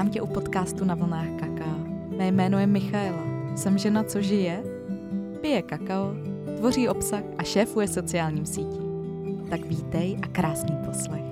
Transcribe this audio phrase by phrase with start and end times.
[0.00, 1.76] Vítám tě u podcastu na vlnách kaká.
[2.18, 3.22] Mé jméno je Michaela.
[3.56, 4.62] Jsem žena, co žije,
[5.40, 6.14] pije kakao,
[6.56, 8.82] tvoří obsah a šéfuje sociálním sítím.
[9.50, 11.24] Tak vítej a krásný poslech.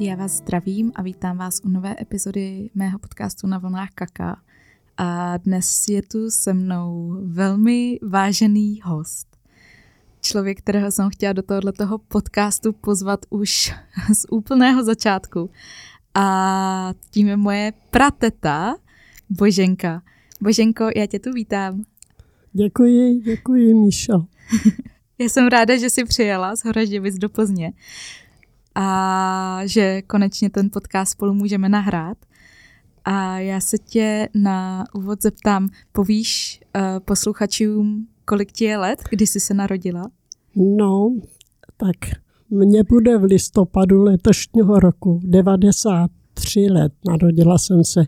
[0.00, 4.40] Já vás zdravím a vítám vás u nové epizody mého podcastu na vlnách kaká.
[4.96, 9.35] A dnes je tu se mnou velmi vážený host
[10.26, 13.74] člověk, kterého jsem chtěla do tohoto podcastu pozvat už
[14.14, 15.50] z úplného začátku.
[16.14, 18.76] A tím je moje prateta
[19.30, 20.02] Boženka.
[20.40, 21.82] Boženko, já tě tu vítám.
[22.52, 24.12] Děkuji, děkuji, Míšo.
[25.18, 27.72] já jsem ráda, že jsi přijela z Horažďovic do Plzně
[28.74, 32.18] a že konečně ten podcast spolu můžeme nahrát.
[33.04, 39.26] A já se tě na úvod zeptám, povíš uh, posluchačům, kolik ti je let, kdy
[39.26, 40.10] jsi se narodila?
[40.56, 41.16] No,
[41.76, 41.96] tak
[42.50, 46.92] mně bude v listopadu letošního roku 93 let.
[47.08, 48.04] Narodila jsem se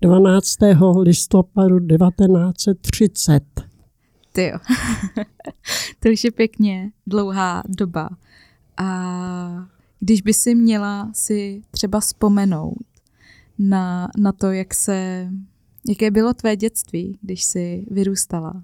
[0.00, 0.56] 12.
[1.00, 3.42] listopadu 1930.
[4.32, 4.58] Ty jo.
[6.00, 8.08] to už je pěkně dlouhá doba.
[8.76, 9.68] A
[10.00, 12.84] když by si měla si třeba vzpomenout
[13.58, 15.28] na, na to, jak se,
[15.88, 18.62] jaké bylo tvé dětství, když jsi vyrůstala,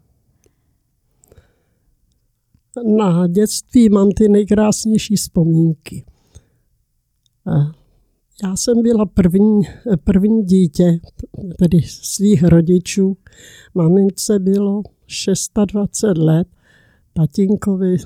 [2.96, 6.04] na dětství mám ty nejkrásnější vzpomínky.
[8.44, 9.62] Já jsem byla první,
[10.04, 11.00] první dítě,
[11.58, 13.16] tedy svých rodičů.
[13.74, 14.82] Mamince bylo
[15.72, 16.48] 26 let,
[17.12, 17.96] tatínkovi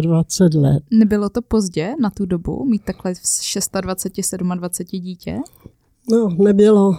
[0.00, 0.82] 27 let.
[0.90, 3.20] Nebylo to pozdě na tu dobu mít takhle v
[3.80, 5.36] 26, 27 dítě?
[6.12, 6.92] No, nebylo.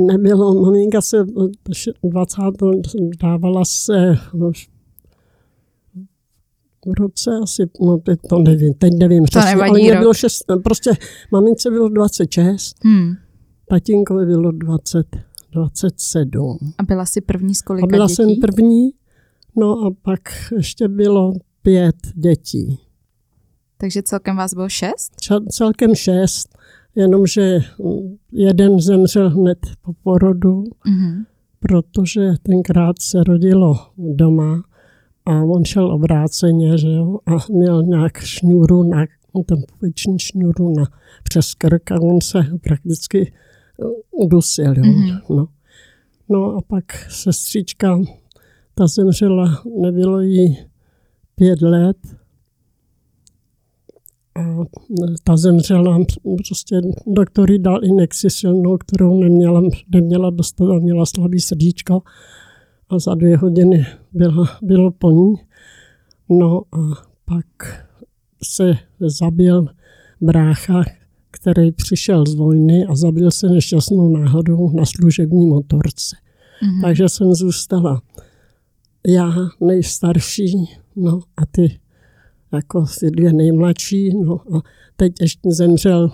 [0.00, 0.62] Nebylo.
[0.62, 1.26] Maminka se
[2.02, 2.42] 20.
[3.22, 4.14] dávala se
[6.92, 10.90] roce asi, no teď to nevím, teď nevím to přesně, ale mě bylo šest, prostě
[11.32, 13.14] mamince bylo 26, hmm.
[13.68, 15.06] tatínkovi bylo 20,
[15.52, 16.58] 27.
[16.78, 18.14] A byla jsi první z kolika A byla dětí?
[18.14, 18.90] jsem první,
[19.56, 20.20] no a pak
[20.56, 21.32] ještě bylo
[21.62, 22.78] pět dětí.
[23.76, 25.12] Takže celkem vás bylo šest?
[25.48, 26.58] Celkem šest,
[26.94, 27.58] jenomže
[28.32, 31.24] jeden zemřel hned po porodu, mm-hmm.
[31.60, 34.62] protože tenkrát se rodilo doma
[35.28, 39.06] a on šel obráceně, že jo, a měl nějak šňůru na,
[39.46, 40.84] ten pověční šňůru na
[41.22, 43.32] přes krk a on se prakticky
[43.78, 44.82] uh, udusil, jo.
[44.82, 45.20] Mm-hmm.
[45.30, 45.48] No.
[46.28, 48.00] no a pak sestřička,
[48.74, 50.58] ta zemřela, nebylo jí
[51.34, 51.96] pět let,
[54.34, 54.64] a
[55.24, 55.98] ta zemřela,
[56.48, 59.62] prostě doktor jí dal injekci silnou, kterou neměla,
[59.94, 62.02] neměla dostat a měla slabý srdíčko
[62.90, 65.34] a za dvě hodiny bylo, bylo po ní.
[66.28, 67.46] No a pak
[68.42, 69.66] se zabil
[70.20, 70.84] brácha,
[71.30, 76.16] který přišel z vojny a zabil se nešťastnou náhodou na služební motorce.
[76.16, 76.80] Mm-hmm.
[76.82, 78.02] Takže jsem zůstala
[79.06, 81.78] já nejstarší, no a ty
[82.52, 84.62] jako ty dvě nejmladší, no a
[84.96, 86.10] teď ještě zemřel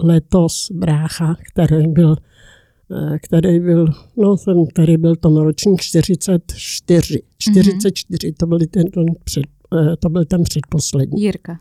[0.00, 2.16] letos brácha, který byl
[3.22, 3.86] který byl,
[4.16, 7.22] no ten, který byl tom ročník 44.
[7.38, 8.34] 44, mm-hmm.
[8.36, 11.22] to, byl ten, ten před, eh, to byl ten předposlední.
[11.22, 11.60] Jirka.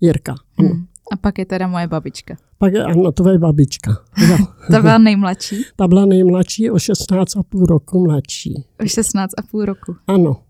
[0.00, 0.68] Jirka, ano.
[0.68, 0.86] Mm.
[1.12, 2.36] A pak je teda moje babička.
[2.58, 3.96] Pak je, ano, to je babička.
[4.70, 5.64] Ta byla nejmladší?
[5.76, 8.64] Ta byla nejmladší, o 16,5 roku mladší.
[8.80, 9.96] O 16,5 roku?
[10.06, 10.42] Ano.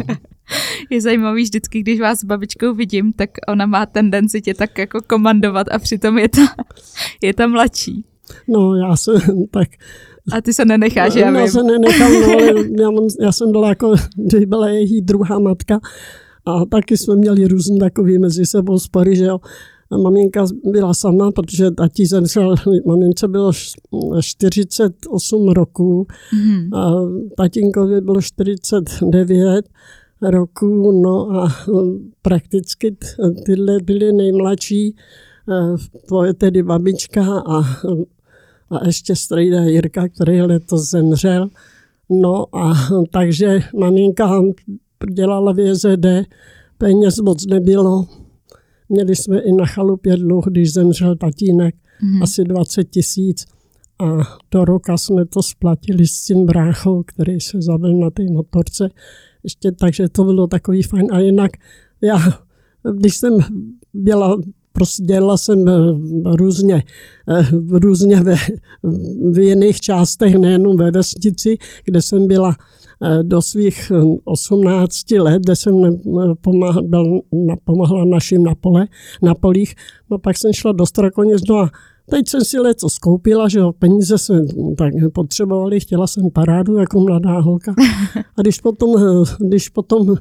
[0.90, 5.02] je zajímavý vždycky, když vás s babičkou vidím, tak ona má tendenci tě tak jako
[5.02, 6.40] komandovat a přitom je ta,
[7.22, 8.04] je ta mladší.
[8.48, 9.20] No, já jsem
[9.50, 9.68] tak...
[10.32, 12.28] A ty se nenecháš, já Já se nenechám, no,
[12.78, 13.94] já, já jsem byla jako,
[14.32, 15.80] že byla její druhá matka
[16.46, 19.38] a taky jsme měli různé takový mezi sebou spory, že jo.
[19.92, 22.54] A maminka byla sama, protože tatí zemřel,
[22.86, 23.52] mamince bylo
[24.20, 26.76] 48 roků, mm-hmm.
[26.78, 26.92] a
[27.36, 29.68] tatínkovi bylo 49
[30.22, 31.48] roků, no a
[32.22, 32.96] prakticky
[33.46, 34.96] tyhle byly nejmladší,
[36.06, 37.62] tvoje tedy babička a
[38.70, 41.48] a ještě strejda Jirka, který letos zemřel.
[42.10, 42.74] No a
[43.12, 44.42] takže maminka
[45.12, 46.06] dělala v JZD,
[46.78, 48.06] peněz moc nebylo.
[48.88, 52.22] Měli jsme i na chalupě dluh, když zemřel tatínek, mm-hmm.
[52.22, 53.44] asi 20 tisíc.
[53.98, 58.88] A do roka jsme to splatili s tím bráchou, který se zabil na té motorce.
[59.44, 61.06] Ještě, takže to bylo takový fajn.
[61.12, 61.50] A jinak
[62.00, 62.18] já,
[62.96, 63.38] když jsem
[63.94, 64.36] byla
[64.72, 65.72] prostě dělala jsem eh,
[66.36, 66.82] různě,
[67.28, 68.36] eh, různě ve,
[69.32, 72.56] v jiných částech, nejenom ve vesnici, kde jsem byla
[73.02, 73.92] eh, do svých
[74.24, 76.00] 18 let, kde jsem
[76.40, 77.20] pomáhal, byl,
[77.64, 78.86] pomáhala našim na, pole,
[79.22, 79.74] na polích.
[80.10, 81.70] No pak jsem šla do Strakoněc, no a
[82.10, 84.46] Teď jsem si leco skoupila, že jo, peníze jsem
[84.78, 87.74] tak potřebovali, chtěla jsem parádu jako mladá holka.
[88.36, 88.94] A když potom,
[89.40, 90.16] když potom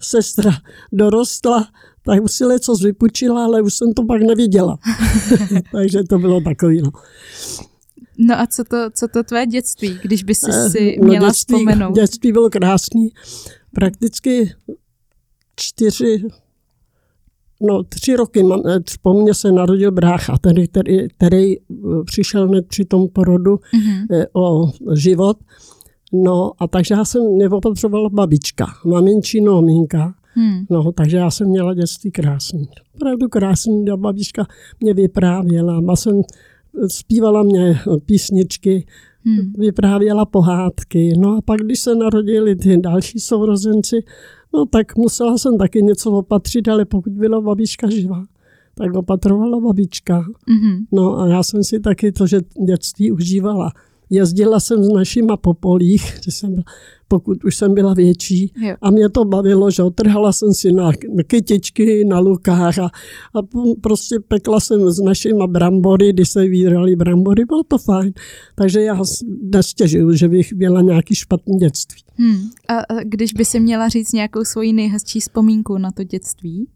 [0.00, 0.50] sestra
[0.92, 1.66] dorostla,
[2.08, 4.78] tak už si leco vypučila, ale už jsem to pak neviděla.
[5.72, 6.90] Takže to bylo takový, no.
[8.18, 11.26] No a co to, co to tvé dětství, když by si, eh, si no, měla
[11.26, 11.94] no dětství, vzpomenout?
[11.94, 13.08] Dětství bylo krásný.
[13.74, 14.52] Prakticky
[15.56, 16.24] čtyři,
[17.60, 21.62] no tři roky eh, po mně se narodil brácha, který, který, který eh,
[22.04, 24.26] přišel při tom porodu mm-hmm.
[24.32, 25.36] o život.
[26.12, 30.14] No a takže já jsem, mě opatřovala babička, maminčí nominka.
[30.38, 30.64] Hmm.
[30.70, 32.68] No, takže já jsem měla dětství krásný.
[32.94, 33.84] Opravdu krásný.
[33.96, 34.46] Babička
[34.80, 35.80] mě vyprávěla.
[35.88, 36.22] Já jsem
[36.88, 38.86] zpívala mě písničky,
[39.24, 39.52] hmm.
[39.58, 41.12] vyprávěla pohádky.
[41.18, 44.04] No a pak, když se narodili ty další sourozenci,
[44.54, 48.24] no tak musela jsem taky něco opatřit, ale pokud byla babička živá,
[48.74, 50.24] tak opatrovala babička.
[50.48, 50.84] Hmm.
[50.92, 53.72] No a já jsem si taky to, že dětství užívala.
[54.10, 56.62] Jezdila jsem s našima po polích, jsem,
[57.08, 58.52] pokud už jsem byla větší.
[58.56, 58.76] Jo.
[58.80, 60.92] A mě to bavilo, že otrhala jsem si na
[61.26, 62.90] kytičky, na lukách a,
[63.34, 63.38] a
[63.80, 68.12] prostě pekla jsem s našima brambory, když se vydali brambory, bylo to fajn.
[68.54, 69.00] Takže já
[69.54, 72.02] nestěžuju, že bych měla nějaký špatný dětství.
[72.14, 72.50] Hmm.
[72.68, 76.68] A když by si měla říct nějakou svoji nejhezčí vzpomínku na to dětství?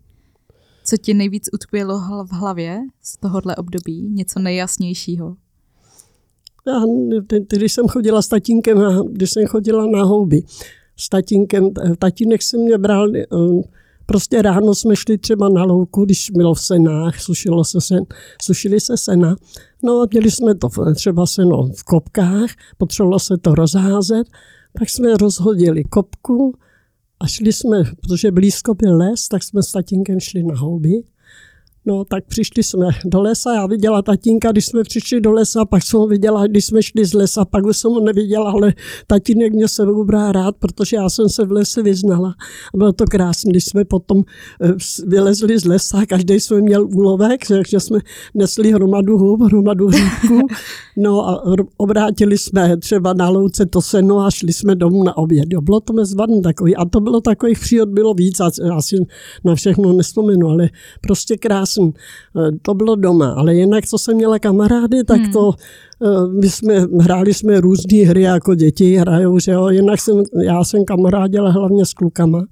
[0.85, 4.08] Co ti nejvíc utkvělo v hlavě z tohohle období?
[4.11, 5.37] Něco nejjasnějšího?
[6.67, 6.82] Já,
[7.49, 8.79] když jsem chodila s tatínkem,
[9.11, 10.43] když jsem chodila na houby
[10.97, 13.26] s tatínkem, tatínek se mě bral, eh,
[14.06, 18.05] prostě ráno jsme šli třeba na louku, když bylo v senách, sušilo se sen,
[18.43, 19.37] sušili se sena.
[19.82, 24.26] No a měli jsme to třeba seno v kopkách, potřebovalo se to rozházet,
[24.79, 26.55] tak jsme rozhodili kopku
[27.20, 31.03] a šli jsme, protože blízko byl les, tak jsme s tatínkem šli na houby
[31.87, 35.82] No, tak přišli jsme do lesa, já viděla tatínka, když jsme přišli do lesa, pak
[35.82, 38.75] jsem ho viděla, když jsme šli z lesa, pak už jsem ho neviděla, ale
[39.06, 42.34] tatínek mě se ubral rád, protože já jsem se v lese vyznala.
[42.75, 44.23] A bylo to krásné, když jsme potom
[44.62, 44.73] eh,
[45.06, 47.99] vylezli z lesa, každý jsme měl úlovek, takže jsme
[48.35, 50.38] nesli hromadu hub, hromadu hříbku,
[50.96, 51.43] no a
[51.76, 55.46] obrátili jsme třeba na louce to seno a šli jsme domů na oběd.
[55.50, 58.96] Jo, bylo to mezvadný takový a to bylo takových příhod bylo víc a já si
[59.44, 60.69] na všechno nespomenu, ale
[61.00, 61.92] prostě krásné jsem,
[62.36, 65.32] eh, to bylo doma, ale jinak, co jsem měla kamarády, tak hmm.
[65.32, 65.50] to
[66.02, 70.64] eh, my jsme, hráli jsme různé hry jako děti hrajou, že jo, jinak jsem, já
[70.64, 72.44] jsem kamarádila hlavně s klukama.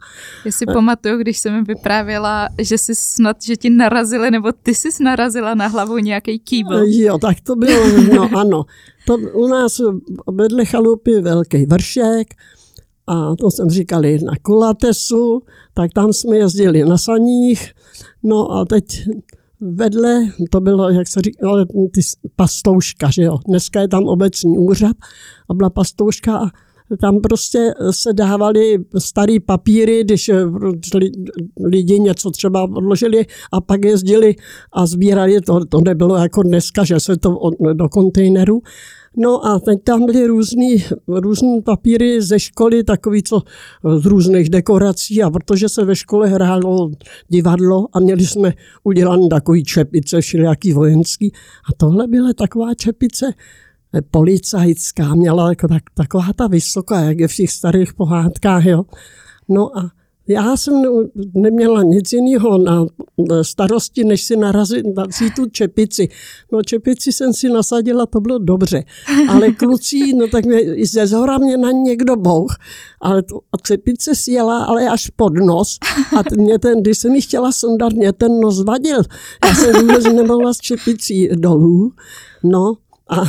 [0.45, 4.75] Já si pamatuju, když jsem mi vyprávěla, že jsi snad, že ti narazili, nebo ty
[4.75, 6.77] jsi narazila na hlavu nějaký kýbl.
[6.77, 8.65] Eh, jo, tak to bylo, no ano.
[9.07, 9.81] To u nás
[10.33, 12.35] vedle chalupy velký vršek,
[13.11, 15.43] a to jsem říkali na Kulatesu,
[15.75, 17.73] tak tam jsme jezdili na saních,
[18.23, 18.85] no a teď
[19.61, 22.01] vedle, to bylo, jak se říkalo, ty
[22.37, 23.39] pastouška, že jo.
[23.49, 24.97] Dneska je tam obecní úřad
[25.51, 26.47] a byla pastouška a
[27.01, 30.31] tam prostě se dávali starý papíry, když
[31.65, 34.35] lidi něco třeba odložili a pak jezdili
[34.73, 35.65] a sbírali to.
[35.65, 37.39] To nebylo jako dneska, že se to
[37.73, 38.63] do kontejneru.
[39.17, 43.43] No a teď tam byly různý, různý papíry ze školy, takový co
[43.97, 46.91] z různých dekorací a protože se ve škole hrálo
[47.29, 48.53] divadlo a měli jsme
[48.85, 51.33] udělané takový čepice, všelijaký vojenský
[51.71, 53.27] a tohle byla taková čepice
[54.11, 58.85] policajská, měla jako tak, taková ta vysoká, jak je v těch starých pohádkách, jo.
[59.49, 59.91] No a
[60.29, 60.83] já jsem
[61.35, 62.87] neměla nic jiného na
[63.43, 65.05] starosti, než si narazit na
[65.37, 66.09] tu čepici.
[66.53, 68.85] No čepici jsem si nasadila, to bylo dobře.
[69.29, 72.57] Ale kluci, no tak mě, ze zhora mě na někdo bouch,
[73.01, 75.79] ale to, a čepice si jela ale až pod nos.
[76.19, 79.03] A mě ten, když jsem mi chtěla sundat, mě ten nos vadil.
[79.45, 81.93] Já jsem vůbec nemohla s čepicí dolů.
[82.43, 82.75] No
[83.09, 83.23] a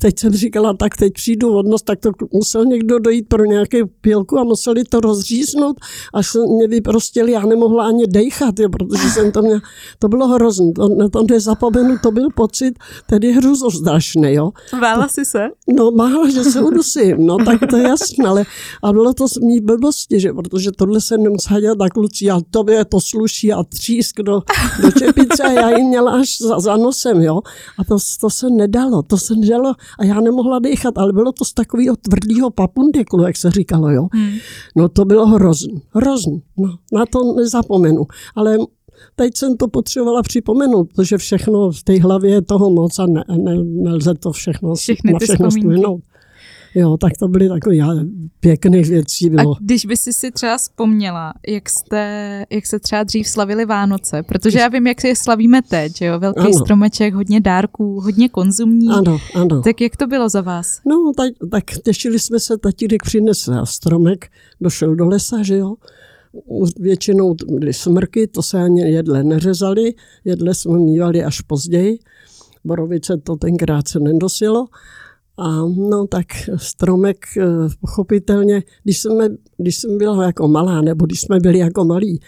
[0.00, 3.86] teď jsem říkala, tak teď přijdu od nos, tak to musel někdo dojít pro nějaké
[4.00, 5.76] pělku a museli to rozříznout,
[6.14, 9.60] až se mě vyprostili, já nemohla ani dejchat, jo, protože jsem to měla,
[9.98, 14.50] to bylo hrozné, to, to nezapomenu, to byl pocit tedy hruzostrašný, jo.
[14.80, 15.48] Vála si se?
[15.76, 18.44] No, mála, že se udusím, no, tak to je jasné, ale
[18.82, 22.84] a bylo to mý blbosti, že, protože tohle se nemusela dělat tak kluci, a tobě
[22.84, 24.42] to sluší a třísk do,
[24.82, 27.40] do čepice a já ji měla až za, za nosem, jo.
[27.78, 31.44] A to, to se nedalo, to se nedalo a já nemohla dýchat, ale bylo to
[31.44, 34.08] z takového tvrdého papundeklu, jak se říkalo, jo.
[34.12, 34.32] Hmm.
[34.76, 38.58] No to bylo hrozný, hrozný, no, na to nezapomenu, ale
[39.16, 43.24] teď jsem to potřebovala připomenout, protože všechno v té hlavě je toho moc a ne,
[43.36, 46.09] ne, nelze to všechno, Všechny na všechno vzpomínky.
[46.74, 47.76] Jo, tak to byly takové
[48.40, 49.30] pěkné věci.
[49.30, 49.52] Bylo.
[49.52, 54.22] A když by si si třeba vzpomněla, jak, jste, jak se třeba dřív slavili Vánoce,
[54.22, 56.18] protože já vím, jak si je slavíme teď, jo?
[56.18, 56.52] velký ano.
[56.52, 58.88] stromeček, hodně dárků, hodně konzumní.
[58.88, 59.62] Ano, ano.
[59.62, 60.80] Tak jak to bylo za vás?
[60.86, 64.28] No, tak, tak těšili jsme se, tatínek přinesl stromek,
[64.60, 65.74] došel do lesa, že jo.
[66.80, 71.98] Většinou byly smrky, to se ani jedle neřezali, jedle jsme mývali až později.
[72.64, 74.66] Borovice to tenkrát se nedosilo.
[75.40, 77.44] A no tak stromek eh,
[77.80, 79.28] pochopitelně, když, jsme,
[79.58, 82.20] když jsem byla jako malá, nebo když jsme byli jako malí,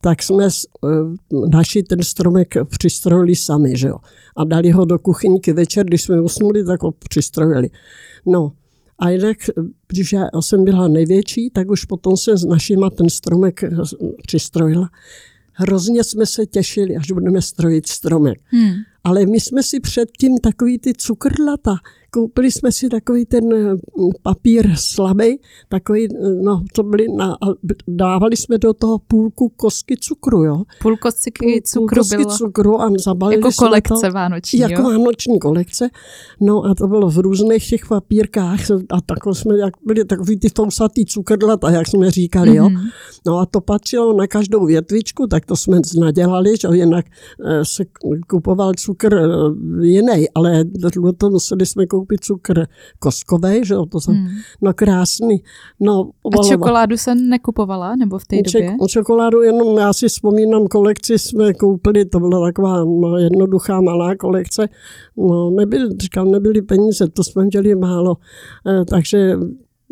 [0.00, 0.88] tak jsme eh,
[1.52, 3.96] naši ten stromek přistrojili sami, že jo.
[4.36, 7.70] A dali ho do kuchyňky večer, když jsme usnuli, tak ho přistrojili.
[8.26, 8.52] No,
[8.98, 9.36] a jinak,
[9.88, 13.70] když já jsem byla největší, tak už potom se s našima ten stromek eh,
[14.26, 14.88] přistrojila.
[15.52, 18.38] Hrozně jsme se těšili, až budeme strojit stromek.
[18.44, 18.74] Hmm.
[19.04, 21.76] Ale my jsme si předtím takový ty cukrlata,
[22.10, 23.76] koupili jsme si takový ten eh,
[24.22, 27.36] papír slabý, takový, eh, no to byly, na,
[27.88, 30.62] dávali jsme do toho půlku kosky cukru, jo.
[30.82, 34.88] Půl kosky cukru půl kosky bylo cukru a zabalili jako kolekce to, vánoční, Jako jo?
[34.88, 35.88] vánoční kolekce.
[36.40, 40.48] No a to bylo v různých těch papírkách a takhle jsme, jak byli takový ty
[40.56, 42.64] fousatý cukrlata, jak jsme říkali, jo.
[42.68, 42.88] Mm-hmm.
[43.26, 47.06] No a to patřilo na každou větvičku, tak to jsme nadělali, že jinak
[47.44, 47.84] eh, se
[48.28, 49.16] kupoval cukr
[49.82, 50.64] jiný, ale
[51.18, 52.66] to museli jsme koupit koupit cukr
[52.98, 54.28] koskový, že to jsem, hmm.
[54.62, 55.42] no krásný.
[55.80, 58.88] No, A čokoládu se nekupovala, nebo v té Ček, době?
[58.88, 64.68] Čokoládu jenom, já si vzpomínám, kolekci jsme koupili, to byla taková no, jednoduchá malá kolekce,
[65.16, 68.16] no nebyly, říkám, nebyly peníze, to jsme měli málo,
[68.66, 69.36] eh, takže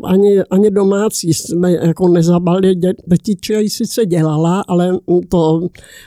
[0.05, 2.77] ani, ani domácí jsme jako nezabali.
[3.11, 4.99] Tetička ji sice dělala, ale
[5.29, 5.61] to,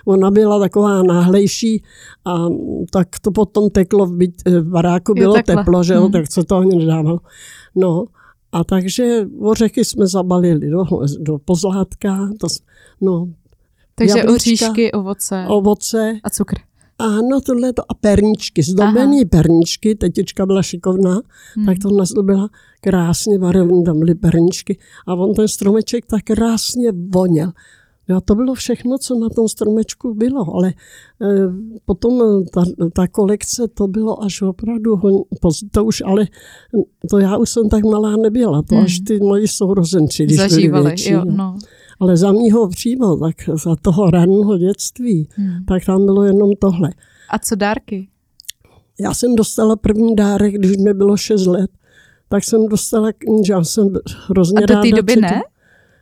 [0.05, 1.83] ona byla taková náhlejší
[2.25, 2.45] a
[2.91, 6.11] tak to potom teklo v, byt, v baráku, bylo jo, teplo, že jo, hmm.
[6.11, 7.19] tak se to ani nedávalo.
[7.75, 8.05] No,
[8.51, 10.85] a takže ořechy jsme zabalili do,
[11.19, 12.47] do pozlátka, to,
[13.01, 13.27] no,
[13.95, 15.45] takže oříšky, ovoce.
[15.47, 16.19] Ovoce.
[16.23, 16.55] A cukr.
[16.99, 19.29] Ano, tohle to a perničky, zdobený Aha.
[19.31, 21.21] perničky, tetička byla šikovná,
[21.55, 21.65] hmm.
[21.65, 22.49] tak to nazdobila
[22.81, 24.77] krásně barevně, tam byly perničky
[25.07, 27.51] a on ten stromeček tak krásně voněl.
[28.17, 30.73] A to bylo všechno, co na tom stromečku bylo, ale e,
[31.85, 32.63] potom ta,
[32.93, 34.99] ta kolekce, to bylo až opravdu,
[35.71, 36.27] to už ale,
[37.09, 38.83] to já už jsem tak malá nebyla, to hmm.
[38.83, 41.11] až ty moji sourozenci, když Zažívali, byli větší.
[41.11, 41.57] Jo, no.
[41.99, 45.65] Ale za mýho přímo, tak za toho raného dětství, hmm.
[45.65, 46.89] tak tam bylo jenom tohle.
[47.29, 48.07] A co dárky?
[48.99, 51.71] Já jsem dostala první dárek, když mi bylo 6 let,
[52.29, 53.89] tak jsem dostala kníže, já jsem
[54.27, 54.63] hrozně.
[54.63, 55.41] A do té doby ne?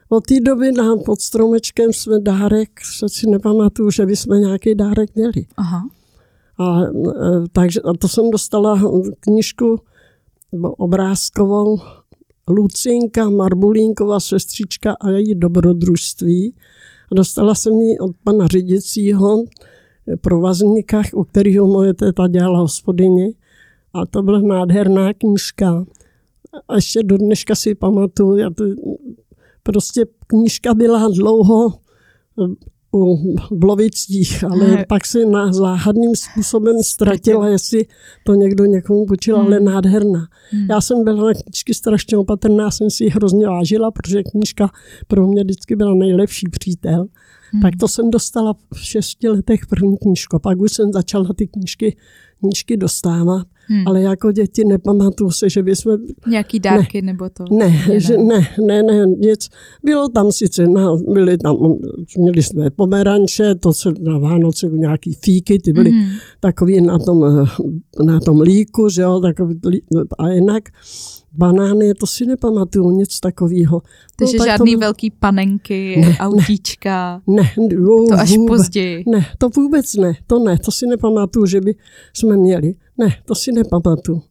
[0.10, 5.16] Od té doby nám pod stromečkem jsme dárek, se si nepamatuju, že bychom nějaký dárek
[5.16, 5.46] měli.
[5.58, 5.90] Aha.
[6.60, 6.88] A, e,
[7.52, 8.82] takže a to jsem dostala
[9.20, 9.80] knížku
[10.78, 11.80] obrázkovou
[12.48, 16.56] Lucinka Marbulínková sestřička a její dobrodružství.
[17.16, 19.44] Dostala jsem ji od pana ředicího
[20.22, 23.34] provazníka, u kterého moje teta dělala hospodyni.
[23.94, 25.86] A to byla nádherná knížka.
[26.68, 28.64] A ještě do dneška si pamatuju, já to,
[29.64, 31.74] prostě knížka byla dlouho
[32.96, 34.86] u Blovicích, ale ne.
[34.90, 37.86] pak si na záhadným způsobem ztratila, jestli
[38.24, 39.46] to někdo někomu počil, hmm.
[39.46, 40.28] ale nádherná.
[40.52, 40.68] Hmm.
[40.70, 44.70] Já jsem byla na knížky strašně opatrná, jsem si ji hrozně vážila, protože knížka
[45.08, 47.06] pro mě vždycky byla nejlepší přítel.
[47.52, 47.62] Hmm.
[47.62, 50.40] Tak to jsem dostala v šesti letech první knížku.
[50.40, 51.98] Pak už jsem začala ty knížky,
[52.40, 53.48] knížky dostávat.
[53.70, 53.88] Hmm.
[53.88, 55.98] Ale jako děti nepamatuju se, že bychom...
[56.28, 57.46] Nějaký dárky ne, nebo to?
[57.52, 59.50] Ne, ne, že ne, ne, ne, nic.
[59.84, 61.58] Bylo tam sice, no, byly tam,
[62.18, 66.10] měli jsme pomeranče, to se na Vánoce nějaký fíky, ty byly hmm.
[66.40, 67.48] takový na tom,
[68.06, 69.60] na tom líku, že jo, takový,
[70.18, 70.64] a jinak
[71.38, 73.82] banány, to si nepamatuju, nic takového.
[74.16, 74.80] Takže no, tak žádný to...
[74.80, 77.78] velký panenky, ne, autíčka, ne, ne,
[78.10, 79.04] to až vůbec, později.
[79.08, 81.76] Ne, to vůbec ne, to ne, to si nepamatuju, že by
[82.14, 82.76] jsme měli.
[82.98, 84.22] Ne, to si nepamatuju.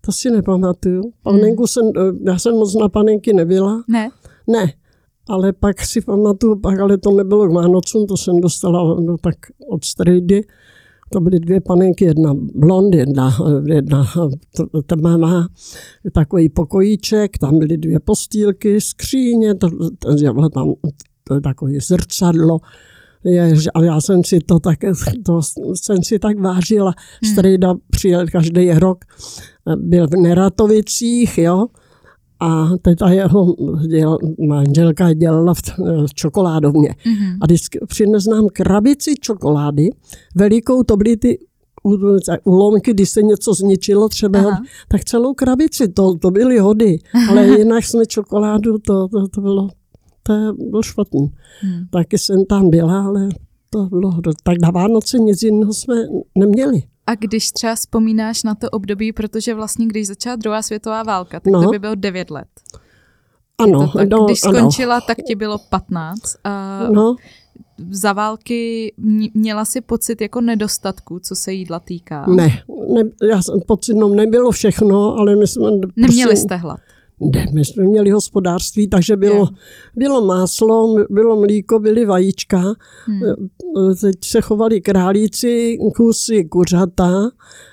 [0.00, 1.12] To si nepamatuju.
[1.22, 1.66] Panenku hmm.
[1.66, 1.92] jsem,
[2.26, 3.84] já jsem moc na panenky nebyla.
[3.88, 4.10] Ne?
[4.46, 4.72] Ne,
[5.28, 9.34] ale pak si pamatuju, pak, ale to nebylo k Vánocům, to jsem dostala no, tak
[9.68, 10.44] od strejdy.
[11.12, 14.04] To byly dvě panenky, jedna blond, jedna, jedna
[14.96, 15.48] má
[16.12, 20.74] takový pokojíček, tam byly dvě postýlky, skříně, to, to, tam
[21.24, 22.58] to, takový zrcadlo,
[23.24, 24.78] je, a já jsem si to tak,
[25.26, 25.40] to
[25.74, 26.94] jsem si tak vážila.
[27.22, 27.32] Hmm.
[27.32, 29.04] Strejda přijel každý rok,
[29.76, 31.66] byl v Neratovicích, jo,
[32.40, 32.68] a
[32.98, 33.56] ta jeho
[33.88, 34.18] děl,
[34.48, 35.60] manželka dělala v,
[36.06, 36.88] v čokoládovně.
[36.88, 37.38] Mm-hmm.
[37.40, 39.90] A vždycky přines nám krabici čokolády,
[40.34, 41.38] velikou, to byly ty
[42.44, 44.62] u lomky, když se něco zničilo třeba, Aha.
[44.88, 46.98] tak celou krabici, to, to byly hody,
[47.30, 49.68] ale jinak jsme čokoládu, to, to, to bylo,
[50.26, 51.32] to byl špatný.
[51.60, 51.86] Hmm.
[51.90, 53.28] Taky jsem tam byla, ale
[53.70, 55.94] to bylo, tak na Vánoce nic jiného jsme
[56.34, 56.82] neměli.
[57.06, 61.52] A když třeba vzpomínáš na to období, protože vlastně když začala druhá světová válka, tak
[61.52, 61.62] no.
[61.62, 62.48] to by bylo 9 let.
[63.58, 63.92] Ano.
[63.96, 65.04] tak, no, když skončila, ano.
[65.06, 66.20] tak ti bylo 15.
[66.44, 67.16] A no.
[67.90, 68.92] Za války
[69.34, 72.26] měla si pocit jako nedostatku, co se jídla týká?
[72.26, 72.62] Ne,
[72.94, 75.70] ne já jsem pocit, no nebylo všechno, ale my jsme...
[75.96, 76.80] Neměli prostě, jste hlad?
[77.20, 79.48] Ne, my jsme měli hospodářství, takže bylo,
[79.96, 82.62] bylo máslo, bylo mlíko, byly vajíčka.
[83.04, 83.20] Hmm.
[84.00, 87.30] Teď se chovali králíci, kusy kuřata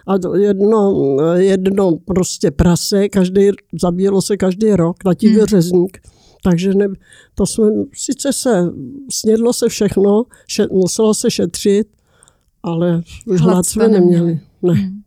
[0.07, 0.93] a jedno,
[1.35, 3.49] jedno prostě prase, každý,
[3.81, 5.45] zabíjelo se každý rok, tatí hmm.
[5.45, 5.99] řezník.
[6.43, 6.87] Takže ne,
[7.35, 8.71] to jsme, sice se,
[9.11, 11.87] snědlo se všechno, še, muselo se šetřit,
[12.63, 13.01] ale
[13.37, 14.39] hlad jsme neměli.
[14.61, 14.73] Ne.
[14.73, 15.02] Hmm.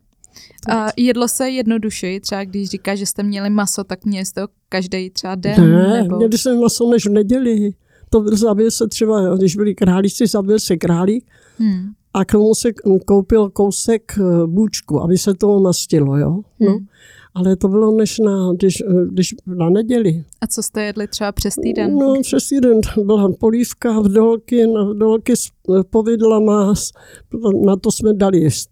[0.69, 4.47] A jedlo se jednodušeji, třeba když říká, že jste měli maso, tak měli jste to
[4.69, 5.71] každý třeba den?
[5.71, 6.17] Ne, nebo...
[6.17, 7.71] měli jsme maso než v neděli.
[8.09, 11.25] To zabil se třeba, když byli králíci, zabil se králík
[11.57, 11.91] hmm.
[12.13, 12.69] a k tomu se
[13.05, 16.39] koupil kousek eh, bůčku, aby se to mastilo, jo.
[16.59, 16.71] No.
[16.71, 16.85] Hmm.
[17.33, 20.23] Ale to bylo než na, když, eh, když na neděli.
[20.41, 21.95] A co jste jedli třeba přes týden?
[21.95, 26.73] No, přes týden byla polívka, vdolky, vdolky s eh, povidlama,
[27.65, 28.69] na to jsme dali jíst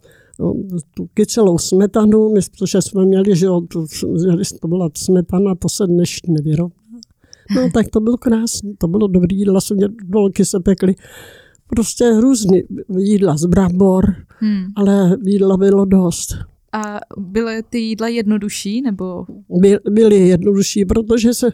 [0.93, 3.47] tu kycelou smetanu, my, protože jsme měli, že
[4.61, 6.75] to, byla smetana, to se dneš nevyrovná.
[7.55, 9.59] No tak to bylo krásné, to bylo dobrý jídla,
[10.03, 10.95] dolky se pekly.
[11.67, 12.63] Prostě různý
[12.97, 14.65] jídla z brambor, hmm.
[14.75, 16.27] ale jídla bylo dost.
[16.73, 19.25] A byly ty jídla jednodušší, nebo?
[19.49, 21.51] By, byly jednodušší, protože se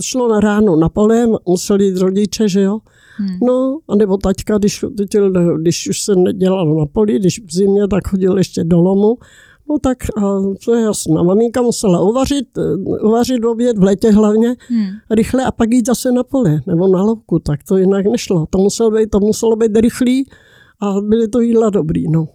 [0.00, 2.78] šlo na ráno na pole, museli jít rodiče, že jo,
[3.16, 3.38] Hmm.
[3.42, 4.84] No, anebo taťka, když,
[5.60, 9.18] když už se nedělalo na poli, když v zimě, tak chodil ještě do lomu.
[9.70, 10.20] No tak a
[10.64, 11.22] to je jasné.
[11.22, 12.48] Maminka musela uvařit,
[13.02, 14.86] uvařit oběd v létě hlavně hmm.
[15.10, 18.46] rychle a pak jít zase na pole nebo na louku, tak to jinak nešlo.
[18.50, 20.28] To muselo být, to muselo být rychlý
[20.80, 22.28] a byly to jídla dobrý, no.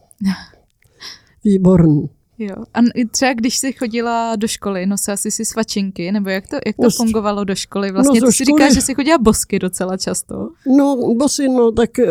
[1.44, 2.10] Výborný.
[2.40, 2.56] Jo.
[2.74, 2.80] A
[3.12, 6.90] třeba když jsi chodila do školy, nosila jsi si svačinky, nebo jak to, jak to
[6.90, 7.92] fungovalo do školy?
[7.92, 8.58] Vlastně no, ty si školy...
[8.58, 10.50] říkáš, že jsi chodila bosky docela často.
[10.78, 12.08] No, bosy, no, tak, eh,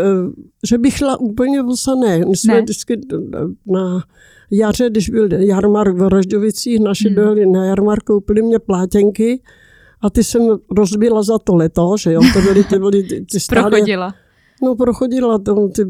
[0.66, 2.18] že bych šla úplně bosa, ne.
[2.18, 2.62] My jsme ne.
[2.62, 3.00] vždycky
[3.66, 4.04] na
[4.50, 7.14] jaře, když byl jarmark v Rožďovicích, naši hmm.
[7.14, 9.42] dojeli na jarmark, koupili mě plátěnky
[10.00, 10.42] a ty jsem
[10.76, 14.14] rozbila za to leto, že jo, to byly ty, byly ty, ty stále, Prochodila.
[14.62, 15.82] No, prochodila to, ty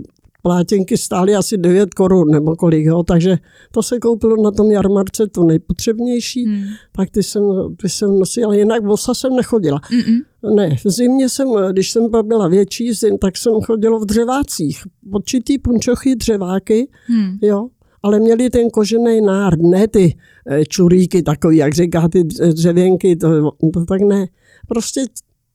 [0.48, 3.36] plátěnky stály asi 9 korun nebo kolik, jo, takže
[3.72, 6.64] to se koupilo na tom jarmarce to nejpotřebnější, hmm.
[6.96, 7.42] tak ty jsem,
[7.82, 9.78] ty jsem nosila, jinak bosa jsem nechodila.
[9.78, 10.54] Mm-mm.
[10.54, 15.58] Ne, v zimě jsem, když jsem byla větší zim, tak jsem chodila v dřevácích, počitý
[15.58, 17.38] punčochy dřeváky, hmm.
[17.42, 17.68] jo,
[18.02, 20.16] ale měli ten kožený nárd, ne ty
[20.50, 24.26] eh, čuríky takový, jak říká, ty dřevěnky, to, to tak ne.
[24.68, 25.04] Prostě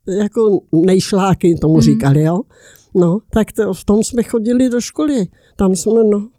[0.07, 1.81] jako nejšláky tomu mm.
[1.81, 2.41] říkali, jo.
[2.95, 5.27] No, tak to, v tom jsme chodili do školy.
[5.55, 6.29] Tam jsme, no.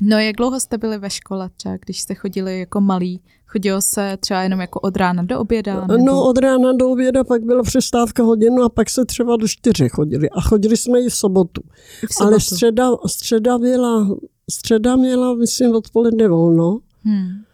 [0.00, 3.20] No, jak dlouho jste byli ve škole třeba, když jste chodili jako malí?
[3.46, 5.86] Chodilo se třeba jenom jako od rána do oběda?
[5.86, 6.04] Nebo?
[6.04, 9.88] No, od rána do oběda, pak byla přestávka hodinu a pak se třeba do čtyři
[9.88, 10.30] chodili.
[10.30, 11.62] A chodili jsme i v sobotu.
[12.02, 12.32] I v sobotu.
[12.32, 14.08] Ale středa, středa, byla,
[14.50, 16.78] středa měla, myslím, odpoledne volno.
[17.04, 17.44] Hmm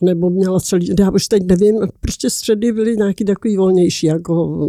[0.00, 4.68] nebo měla celý, já už teď nevím, prostě středy byly nějaký takový volnější, jako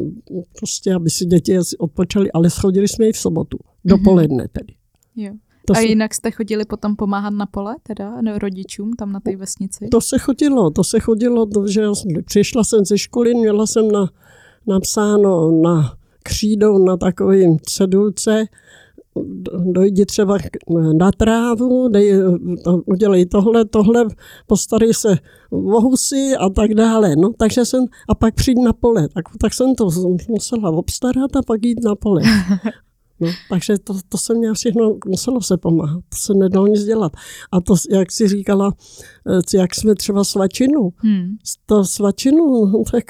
[0.57, 4.73] prostě, aby si děti odpočali, ale schodili jsme i v sobotu, dopoledne tedy.
[5.15, 5.33] Jo.
[5.65, 9.35] To a jinak jste chodili potom pomáhat na pole, teda, nebo rodičům tam na té
[9.35, 9.87] vesnici?
[9.91, 11.81] To se chodilo, to se chodilo, to, že
[12.25, 14.09] přišla jsem ze školy, měla jsem na,
[14.67, 18.45] napsáno na křídou na takovým cedulce,
[19.71, 20.37] dojdi třeba
[20.97, 22.13] na trávu, dej,
[22.63, 24.05] to, udělej tohle, tohle,
[24.47, 25.17] postarej se
[25.51, 27.15] o husy a tak dále.
[27.15, 29.07] No, takže jsem, a pak přijď na pole.
[29.07, 29.89] Tak, tak jsem to
[30.29, 32.21] musela obstarat a pak jít na pole.
[33.21, 37.11] No, takže to, to se mě všechno muselo se pomáhat, to se nedalo nic dělat.
[37.51, 38.73] A to, jak jsi říkala,
[39.29, 41.37] eh, jak jsme třeba svačinu, hmm.
[41.65, 43.05] to svačinu, tak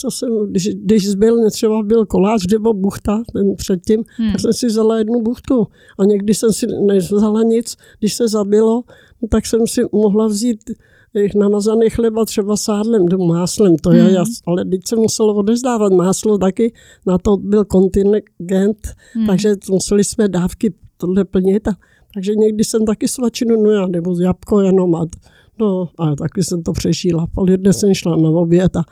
[0.00, 4.32] co jsem, když, když zbyl, třeba byl koláč nebo buchta, ten předtím, hmm.
[4.32, 5.66] tak jsem si vzala jednu buchtu.
[5.98, 8.82] A někdy jsem si nevzala nic, když se zabilo,
[9.22, 10.58] no, tak jsem si mohla vzít
[11.36, 14.14] namazaný chleba třeba sádlem, do máslem, to je hmm.
[14.14, 16.72] jas, ale teď se muselo odezdávat máslo taky,
[17.06, 19.26] na to byl kontingent, hmm.
[19.26, 21.68] takže museli jsme dávky tohle plnit.
[21.68, 21.72] A,
[22.14, 25.06] takže někdy jsem taky svačinu, no já, nebo jabko jenom a,
[25.58, 27.26] no, a taky jsem to přešíla.
[27.34, 28.82] Pol jedne jsem šla na oběd a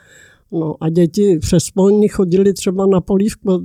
[0.53, 3.63] No a děti přes polní chodili třeba na polívku,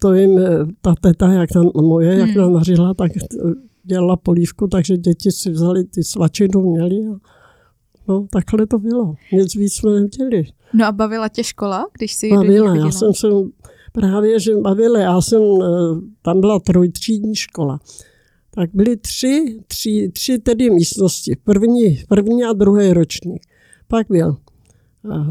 [0.00, 2.38] to jim eh, ta teta, jak tam moje, jak hmm.
[2.38, 3.12] nám vařila, tak
[3.84, 7.18] dělala polívku, takže děti si vzali ty svačinu, měli a
[8.08, 9.14] no, takhle to bylo.
[9.32, 10.44] Nic víc jsme neměli.
[10.74, 13.28] No a bavila tě škola, když jsi Bavila, já jsem se
[13.92, 15.66] právě, že bavila, já jsem, eh,
[16.22, 17.80] tam byla trojtřídní škola.
[18.54, 23.42] Tak byly tři, tři, tři tedy místnosti, první, první a druhý ročník.
[23.88, 24.49] Pak byl eh,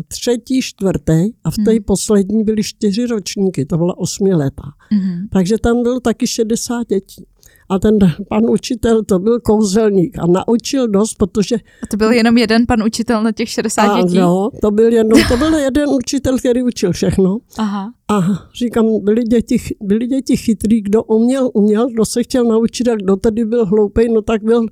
[0.07, 1.83] třetí, čtvrtý a v té hmm.
[1.83, 4.63] poslední byly čtyři ročníky, to byla osmi leta.
[4.91, 5.27] Hmm.
[5.31, 7.25] Takže tam bylo taky 60 dětí.
[7.69, 7.97] A ten
[8.29, 11.55] pan učitel to byl kouzelník a naučil dost, protože...
[11.55, 14.17] A to byl jenom jeden pan učitel na těch 60 a, dětí?
[14.17, 17.37] No, to byl, jenom, to byl jeden učitel, který učil všechno.
[17.57, 17.93] Aha.
[18.07, 18.19] A
[18.53, 23.15] říkám, byli děti, byli děti chytrý, kdo uměl, uměl, kdo se chtěl naučit a kdo
[23.15, 24.65] tady byl hloupej, no tak byl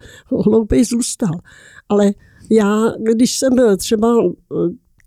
[0.45, 1.39] hloupej zůstal.
[1.89, 2.11] Ale
[2.51, 4.07] já, když jsem byl třeba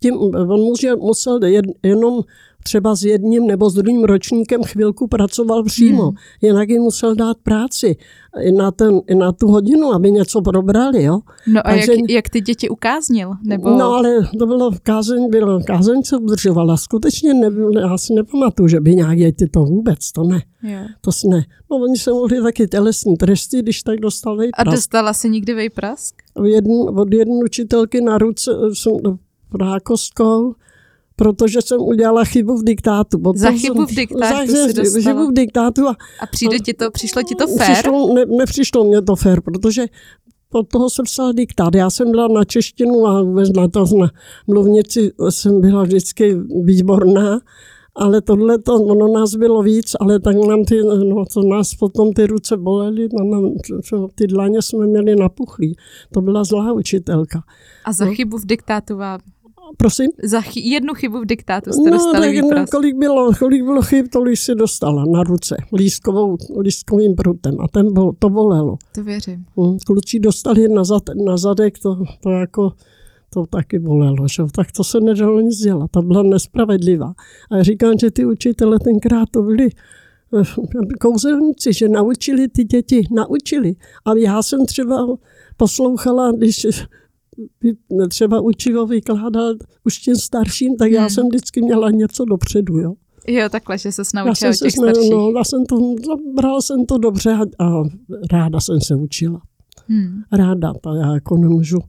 [0.01, 1.39] tím, on musel, musel
[1.83, 2.23] jenom
[2.63, 6.15] třeba s jedním nebo s druhým ročníkem chvilku pracoval přímo, hmm.
[6.41, 7.95] jinak jim musel dát práci
[8.41, 11.03] i na, ten, i na tu hodinu, aby něco probrali.
[11.03, 11.19] Jo?
[11.47, 13.31] No a Takže, jak, jak ty děti ukáznil?
[13.43, 13.69] Nebo...
[13.69, 14.09] No ale
[14.39, 16.77] to bylo kázeň, bylo, kázeň se udržovala.
[16.77, 20.41] Skutečně nebyl, já si nepamatuju, že by nějak děti to vůbec, to ne.
[20.63, 20.79] Jo.
[21.01, 21.45] To ne.
[21.71, 24.67] No oni se mohli taky tělesní tresty, když tak dostal vejprask.
[24.67, 26.15] A dostala si někdy vejprask?
[26.45, 28.51] Jedn, od jedné učitelky na ruce
[29.51, 30.55] jsem prákostkou,
[31.15, 33.19] protože jsem udělala chybu v diktátu.
[33.19, 35.87] Potom za chybu v diktátu za, si chybu v diktátu.
[35.87, 37.73] A, a přijde ti to, přišlo ti to fér?
[37.73, 39.85] Přišlo, ne, nepřišlo mě to fér, protože
[40.53, 41.75] od toho jsem psala diktát.
[41.75, 44.09] Já jsem byla na češtinu a vůbec na to na
[44.47, 47.39] mluvnici jsem byla vždycky výborná,
[47.95, 52.13] ale tohle to, ono nás bylo víc, ale tak nám ty, no, to nás potom
[52.13, 53.55] ty ruce bolely, no, nám,
[54.15, 55.75] ty dlaně jsme měli napuchlý.
[56.13, 57.43] To byla zlá učitelka.
[57.85, 58.13] A za no.
[58.13, 59.19] chybu v diktátu vám
[59.77, 60.07] Prosím?
[60.23, 64.05] Za chy- jednu chybu v diktátu jste no, dostali tak, kolik bylo, kolik bylo chyb,
[64.11, 68.77] tolik si dostala na ruce lískovou, lískovým prutem a ten bol, to bolelo.
[68.95, 69.45] To věřím.
[69.59, 72.71] Hm, kluci dostali na, zad, na zadek, to, to jako
[73.33, 74.43] to taky bolelo, že?
[74.55, 77.13] tak to se nedalo nic dělat, ta byla nespravedlivá.
[77.51, 79.69] A já říkám, že ty učitele tenkrát to byli
[80.39, 80.43] eh,
[81.01, 83.75] kouzelníci, že naučili ty děti, naučili.
[84.05, 85.07] A já jsem třeba
[85.57, 86.67] poslouchala, když
[88.09, 91.09] třeba učivo vykládal už těm starším, tak já hmm.
[91.09, 92.93] jsem vždycky měla něco dopředu, jo.
[93.27, 95.11] Jo, takhle, že se naučila já jsem těch se, starších.
[95.11, 95.75] No, já jsem to,
[96.35, 97.83] bral jsem to dobře a, a
[98.31, 99.41] ráda jsem se učila.
[99.87, 100.21] Hmm.
[100.31, 101.79] Ráda, to já jako nemůžu.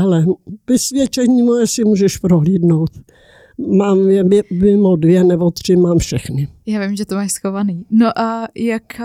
[0.00, 0.26] Ale
[0.68, 2.90] vysvědčení moje si můžeš prohlídnout.
[3.78, 6.48] Mám je mimo dvě nebo tři, mám všechny.
[6.66, 7.84] Já vím, že to máš schovaný.
[7.90, 9.00] No a jak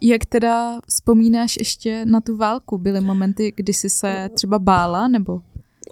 [0.00, 2.78] jak teda vzpomínáš ještě na tu válku?
[2.78, 5.40] Byly momenty, kdy jsi se třeba bála, nebo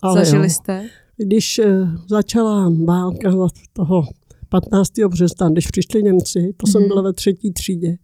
[0.02, 0.50] Ale zažili jo.
[0.50, 0.88] jste?
[1.16, 3.30] Když uh, začala válka
[3.72, 4.02] toho
[4.48, 4.92] 15.
[5.08, 6.72] března, když přišli Němci, to mm-hmm.
[6.72, 6.88] jsem mhm.
[6.88, 7.98] byla ve třetí třídě,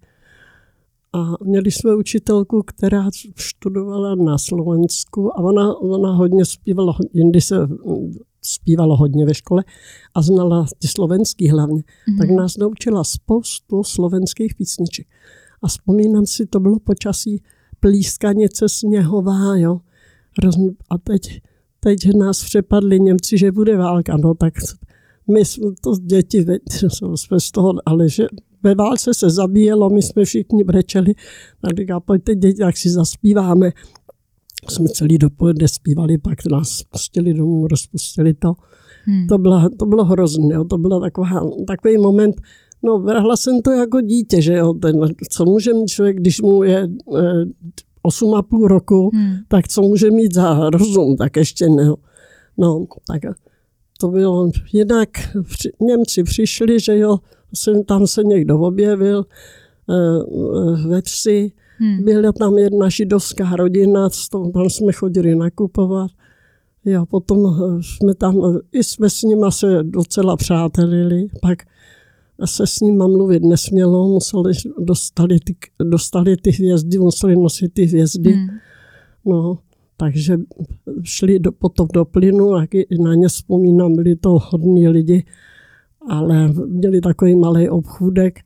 [1.12, 7.56] a měli jsme učitelku, která studovala na Slovensku a ona, ona hodně zpívala, jindy se
[8.42, 9.64] zpívalo hodně ve škole
[10.14, 11.82] a znala ty slovenský hlavně.
[11.82, 12.18] Mm-hmm.
[12.18, 15.06] Tak nás naučila spoustu slovenských písniček.
[15.62, 17.42] A vzpomínám si, to bylo počasí
[17.80, 19.80] plískanice sněhová, jo.
[20.90, 21.42] A teď,
[21.80, 24.54] teď nás přepadli Němci, že bude válka, no tak
[25.32, 26.46] my jsme to děti,
[27.14, 28.26] jsme z toho, ale že
[28.62, 31.14] ve válce se zabíjelo, my jsme všichni brečeli,
[31.60, 33.72] tak říká, pojďte děti, jak si zaspíváme.
[34.68, 38.52] Jsme celý dopoledne zpívali, pak nás pustili domů, rozpustili to.
[39.04, 39.26] Hmm.
[39.26, 41.00] To, bylo, to bylo hrozné, to byl
[41.66, 42.40] takový moment,
[42.82, 46.62] No, vrhla jsem to jako dítě, že jo, ten, co může mít člověk, když mu
[46.62, 49.36] je e, a půl roku, hmm.
[49.48, 51.90] tak co může mít za rozum, tak ještě ne.
[52.58, 53.22] No, tak
[54.00, 55.08] to bylo, jinak
[55.48, 57.18] při, Němci přišli, že jo,
[57.54, 59.24] jsem, tam se někdo objevil
[59.88, 62.04] e, ve vsi, hmm.
[62.04, 64.08] byla tam jedna židovská rodina,
[64.52, 66.10] tam jsme chodili nakupovat.
[66.84, 71.58] Jo, potom jsme tam, i jsme s nima se docela přátelili, pak
[72.46, 78.32] se s nima mluvit nesmělo, museli, dostali ty, dostali ty hvězdy, museli nosit ty hvězdy.
[78.32, 78.48] Hmm.
[79.26, 79.58] No,
[79.96, 80.36] takže
[81.02, 82.66] šli do, potom do plynu a
[83.00, 85.24] na ně vzpomínám, byli to hodní lidi,
[86.08, 88.38] ale měli takový malý obchůdek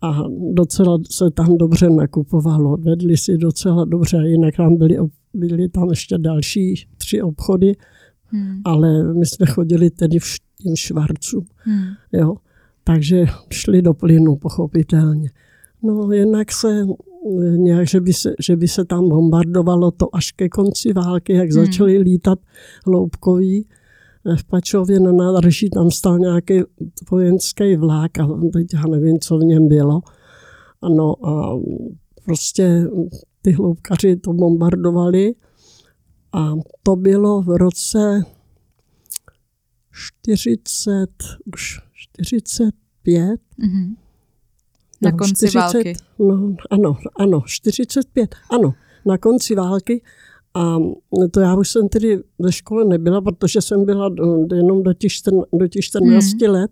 [0.00, 2.76] a docela se tam dobře nakupovalo.
[2.76, 4.98] Vedli si docela dobře, jinak tam byli,
[5.34, 7.76] byli tam ještě další tři obchody,
[8.24, 8.60] hmm.
[8.64, 11.44] ale my jsme chodili tedy v tím švarcu.
[11.56, 11.84] Hmm.
[12.12, 12.34] Jo
[12.84, 15.30] takže šli do plynu, pochopitelně.
[15.82, 16.86] No jinak se
[17.56, 21.50] nějak, že by se, že by se tam bombardovalo to až ke konci války, jak
[21.50, 21.64] hmm.
[21.64, 22.38] začali lítat
[22.86, 23.66] hloubkový
[24.26, 26.60] eh, v Pačově na nádrží, tam stal nějaký
[27.10, 30.00] vojenský vlák a teď já nevím, co v něm bylo.
[30.82, 31.60] Ano, a
[32.24, 32.86] prostě
[33.42, 35.34] ty hloubkaři to bombardovali
[36.32, 38.22] a to bylo v roce
[39.92, 41.08] 40,
[41.54, 41.80] už
[42.24, 43.40] 45.
[43.58, 43.94] Mm-hmm.
[45.02, 45.94] Na no, konci 40, války.
[46.18, 48.74] No, ano, ano, 45, ano,
[49.06, 50.02] na konci války.
[50.54, 50.76] A
[51.30, 55.12] to já už jsem tedy ve škole nebyla, protože jsem byla do, jenom do těch,
[55.52, 56.52] do těch 14 hmm.
[56.52, 56.70] let.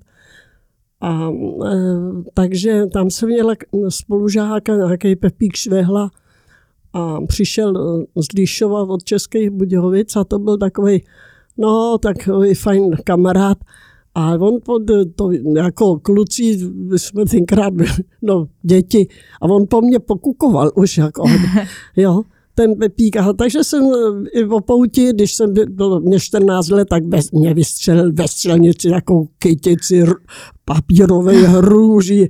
[1.00, 1.76] A e,
[2.34, 3.54] takže tam jsem měla
[3.88, 6.10] spolužáka, nějaký Pepík Švehla,
[6.92, 7.74] a přišel
[8.16, 11.04] z Líšova od Českých Budějovic a to byl takový,
[11.58, 13.58] no, takový fajn kamarád.
[14.14, 14.82] A on pod
[15.14, 16.58] to, jako kluci,
[16.96, 17.74] jsme tenkrát
[18.22, 19.08] no, děti,
[19.42, 21.24] a on po mně pokukoval už, jako,
[21.96, 22.22] jo
[22.60, 23.16] ten Pepík.
[23.16, 23.84] A takže jsem
[24.34, 28.88] i o pouti, když jsem byl mě 14 let, tak bez, mě vystřelil ve střelnici
[28.88, 30.04] jako kytici
[30.64, 32.28] papírové hrůží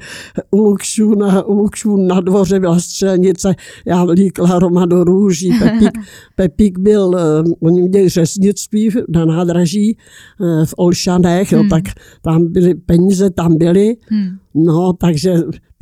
[0.51, 3.55] u Lukšů na, u Lukšů na dvoře byla střelnice,
[3.87, 5.53] já líkla hromadu růží.
[5.59, 5.99] Pepík,
[6.37, 11.63] Pepík byl, eh, oni měli řeznictví na nádraží eh, v Olšanech, hmm.
[11.63, 11.85] jo, tak
[12.23, 14.29] tam byly peníze, tam byly, hmm.
[14.55, 15.35] no, takže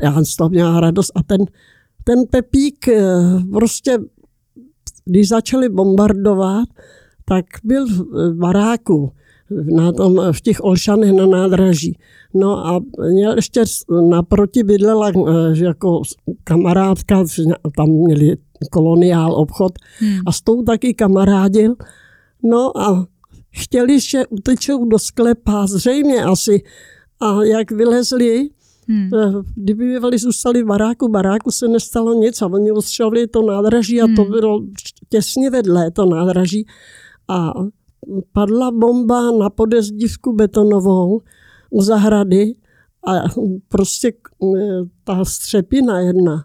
[0.03, 1.41] já z toho měla radost a ten,
[2.05, 3.03] ten Pepík eh,
[3.53, 3.99] prostě
[5.09, 6.69] když začali bombardovat,
[7.25, 9.13] tak byl v baráku
[9.51, 11.99] na tom, v těch Olšanech na nádraží.
[12.35, 12.81] No a
[13.13, 13.65] měl ještě
[14.09, 16.03] naproti bydlela eh, jako
[16.45, 17.25] kamarádka,
[17.77, 18.37] tam měli
[18.71, 20.19] koloniál obchod hmm.
[20.27, 21.75] a s tou taky kamarádil.
[22.43, 23.07] No a
[23.51, 26.63] chtěli, že utečou do sklepa, zřejmě asi.
[27.21, 28.49] A jak vylezli,
[28.89, 29.11] Hmm.
[29.15, 34.01] Eh, kdyby bývali zůstali v baráku, baráku se nestalo nic a oni ostřelili to nádraží
[34.01, 34.17] a hmm.
[34.17, 34.61] to bylo
[35.09, 36.67] těsně vedle to nádraží.
[37.29, 37.53] A
[38.33, 41.21] padla bomba na podezdívku betonovou
[41.71, 42.55] u zahrady
[43.07, 43.13] a
[43.69, 46.45] prostě eh, ta střepina jedna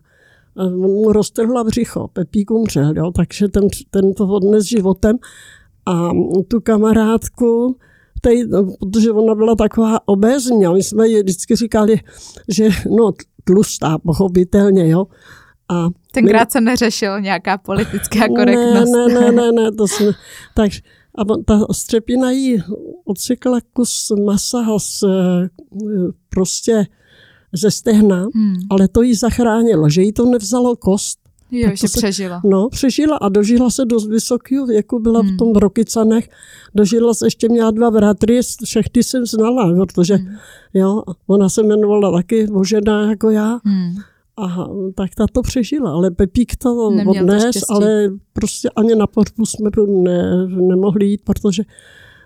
[0.60, 5.18] eh, mu roztrhla břicho, Pepík umřel, jo, takže ten, ten to odnes životem
[5.86, 6.10] a
[6.48, 7.78] tu kamarádku
[8.24, 12.00] tej, no, protože ona byla taková obézní a my jsme ji vždycky říkali,
[12.50, 13.12] že no
[13.44, 15.06] tlustá, pochopitelně, jo.
[15.70, 18.94] A Tenkrát se neřešil nějaká politická korektnost.
[18.94, 20.12] Ne, ne, ne, ne, ne to jsme,
[20.56, 20.82] takže
[21.18, 22.64] a ta střepina jí
[23.06, 25.04] odsekla kus masa z,
[26.30, 26.86] prostě
[27.54, 28.56] ze stehna, hmm.
[28.70, 31.23] ale to jí zachránilo, že jí to nevzalo kost,
[31.56, 32.42] Jo, že se, přežila.
[32.46, 35.34] No, přežila a dožila se do vysokého věku, byla hmm.
[35.34, 36.30] v tom Rokycanech,
[36.76, 40.36] dožila se, ještě měla dva bratry, všechny jsem znala, protože hmm.
[40.74, 43.60] jo, ona se jmenovala taky Božena jako já.
[43.66, 43.96] Hmm.
[44.38, 49.08] A tak ta to přežila, ale Pepík to Neměl odnes, to ale prostě ani na
[49.08, 51.64] pohřbu jsme ne, nemohli jít, protože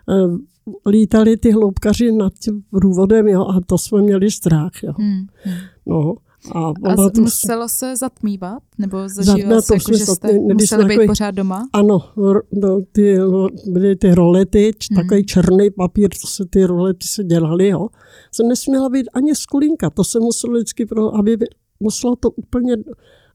[0.06, 0.38] uh,
[0.86, 4.94] lítali ty hloubkaři nad tím průvodem, jo, a to jsme měli strach, jo.
[4.98, 5.28] Hmm.
[5.44, 5.56] hmm.
[5.86, 6.16] No,
[6.56, 8.64] a, a to muselo se zatmívat?
[8.78, 11.70] Nebo zažívalo se, jako, že jste museli být takový, pořád doma?
[11.74, 12.00] Ano,
[12.52, 13.18] no, ty,
[13.68, 15.02] byly ty rolety, hmm.
[15.02, 17.88] takový černý papír, to se ty rolety se dělaly, jo.
[18.32, 21.38] Se nesměla být ani skulinka, to se muselo vždycky, pro, aby
[21.80, 22.76] muselo to úplně,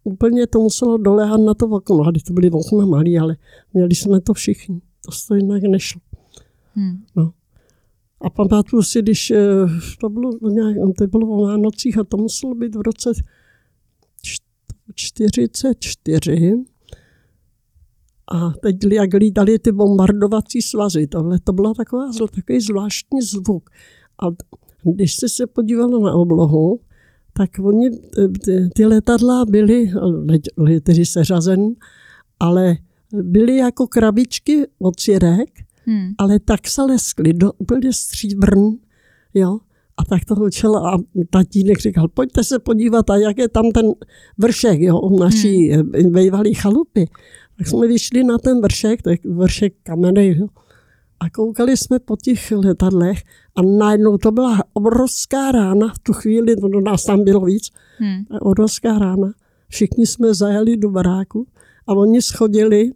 [0.05, 2.01] úplně to muselo doléhat na to okno.
[2.03, 3.37] A to byly okna malý, ale
[3.75, 4.81] měli jsme to všichni.
[5.05, 6.01] To se jinak nešlo.
[6.75, 7.03] Hmm.
[7.17, 7.33] No.
[8.23, 9.39] A pamatuju si, když eh,
[10.01, 13.11] to bylo, nějak, to bylo o Vánocích a to muselo být v roce
[14.95, 16.55] 44.
[18.33, 23.71] A teď, jak lídali ty bombardovací svazy, tohle to byla taková, takový zvláštní zvuk.
[24.23, 24.27] A
[24.83, 26.81] když jste se podívali na oblohu,
[27.33, 27.91] tak oni,
[28.45, 29.91] ty, ty letadla byly,
[30.57, 31.75] letěři seřazen,
[32.41, 32.77] ale
[33.13, 35.49] byly jako krabičky od sirek
[35.87, 36.09] hmm.
[36.19, 38.71] ale tak se leskli do úplně stříbrn,
[39.35, 39.59] jo,
[39.97, 40.99] a tak to učil a
[41.31, 43.87] tatínek říkal, pojďte se podívat, a jak je tam ten
[44.39, 46.13] vršek, jo, u naší hmm.
[46.13, 47.09] bývalý chalupy.
[47.59, 50.47] Tak jsme vyšli na ten vršek, to je vršek kamenej, jo,
[51.21, 53.23] a koukali jsme po těch letadlech
[53.57, 58.25] a najednou to byla obrovská rána v tu chvíli, no nás tam bylo víc, hmm.
[58.41, 59.33] obrovská rána.
[59.69, 61.47] Všichni jsme zajeli do baráku
[61.87, 62.91] a oni schodili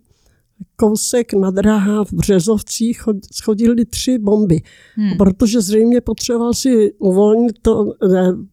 [0.76, 4.60] kousek na dráha v Březovcích schodili tři bomby,
[4.94, 5.16] hmm.
[5.16, 7.92] protože zřejmě potřeboval si uvolnit to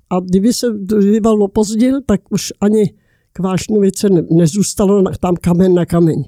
[0.09, 0.67] a kdyby se
[0.99, 2.93] býval opozdil, tak už ani
[3.33, 6.23] k Vášnovice ne, nezůstalo tam kamen na kameň.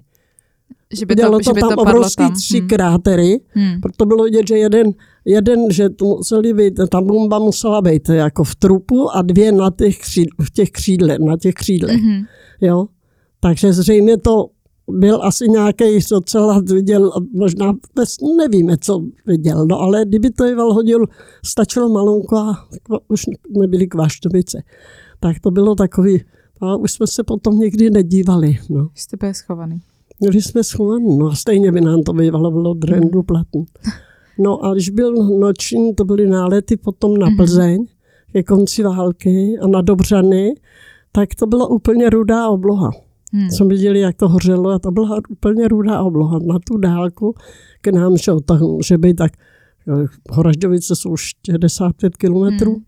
[0.93, 2.33] Že by to, Dělalo to, že by tam to obrovský tam.
[2.33, 2.67] tři hmm.
[2.67, 3.81] krátery, hmm.
[3.81, 4.91] proto bylo vidět, že jeden,
[5.25, 9.71] jeden, že to museli být, ta bomba musela být jako v trupu a dvě na
[9.71, 12.01] těch, křídle, v těch křídle, na těch křídlech.
[12.01, 12.21] Hmm.
[12.61, 12.85] Jo?
[13.39, 14.45] Takže zřejmě to
[14.89, 17.73] byl asi nějaký docela viděl, možná
[18.37, 21.05] nevíme, co viděl, no ale kdyby to Ival hodil,
[21.45, 22.67] stačilo malonko a
[23.07, 23.25] už
[23.57, 24.63] nebyly kvaštovice.
[25.19, 26.21] Tak to bylo takový,
[26.61, 28.57] A už jsme se potom nikdy nedívali.
[28.69, 28.87] No.
[28.95, 29.81] Jste byli schovaný.
[30.19, 33.65] Měli jsme schovaný, no a stejně by nám to bývalo, bylo drendu platný.
[34.39, 37.85] No a když byl noční, to byly nálety potom na Plzeň,
[38.31, 40.55] ke konci války a na Dobřany,
[41.11, 42.91] tak to byla úplně rudá obloha.
[43.35, 43.51] Hmm.
[43.51, 46.39] Jsme viděli, jak to hořelo a to byla úplně rudá obloha.
[46.39, 47.35] Na tu dálku
[47.81, 49.31] k nám šel, tak, že by tak
[50.29, 52.83] Horažďovice jsou 65 kilometrů, hmm.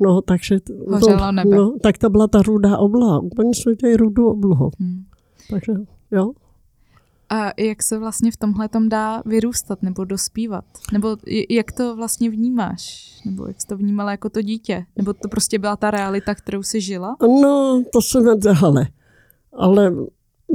[0.00, 1.56] no takže Hořelo nebe.
[1.56, 4.70] No, tak to byla ta rudá obloha, úplně jsme tady rudou oblohu.
[4.80, 5.04] Hmm.
[5.50, 5.72] Takže
[6.10, 6.32] jo.
[7.28, 10.64] A jak se vlastně v tomhle tom dá vyrůstat nebo dospívat?
[10.92, 11.16] Nebo
[11.50, 13.14] jak to vlastně vnímáš?
[13.24, 14.84] Nebo jak jsi to vnímala jako to dítě?
[14.96, 17.16] Nebo to prostě byla ta realita, kterou jsi žila?
[17.22, 18.86] No, to jsem hele.
[19.56, 19.92] Ale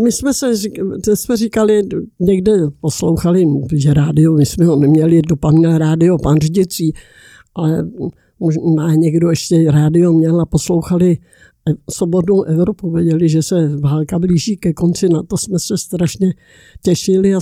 [0.03, 0.53] my jsme se
[1.13, 1.83] jsme říkali,
[2.19, 6.93] někde poslouchali, že rádio, my jsme ho neměli, pan měl rádio, pan Řidicí,
[7.55, 7.87] ale
[8.39, 11.17] možná někdo ještě rádio měl a poslouchali
[11.89, 16.33] svobodnou Evropu, věděli, že se válka blíží ke konci, na to jsme se strašně
[16.83, 17.39] těšili a,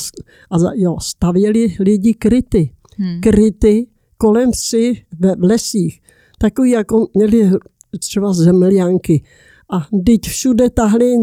[0.52, 2.72] a jo, stavěli lidi kryty.
[2.98, 3.22] Hmm.
[3.22, 6.02] Kryty kolem si ve, v lesích.
[6.40, 7.52] Takový, jako měli
[8.00, 9.24] třeba zemlianky
[9.70, 11.16] a teď všude tahli,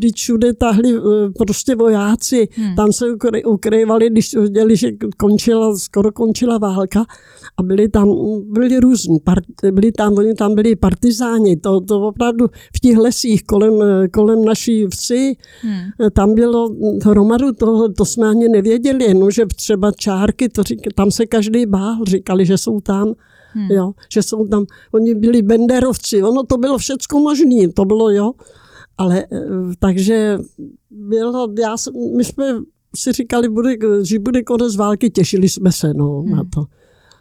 [0.00, 1.00] teď všude tahli eh,
[1.38, 2.74] prostě vojáci, hmm.
[2.76, 3.04] tam se
[3.46, 7.04] ukrývali, když viděli, že končila, skoro končila válka.
[7.56, 8.08] A byli tam,
[8.52, 9.18] byli různí,
[9.70, 13.72] byli tam, oni tam byli partizáni, to, to opravdu v těch lesích kolem,
[14.12, 16.10] kolem naší vsi, hmm.
[16.12, 16.70] tam bylo
[17.04, 21.66] hromadu toho, to jsme ani nevěděli, jenom že třeba čárky, to řík, tam se každý
[21.66, 23.14] bál, říkali, že jsou tam
[23.54, 23.70] Hmm.
[23.70, 28.32] Jo, že jsou tam, oni byli benderovci, ono to bylo všecko možné, to bylo, jo.
[28.98, 29.38] Ale eh,
[29.78, 30.38] takže
[30.90, 31.74] bylo, já,
[32.16, 32.44] my jsme
[32.96, 36.36] si říkali, bude, že bude konec války, těšili jsme se no, hmm.
[36.36, 36.64] na to.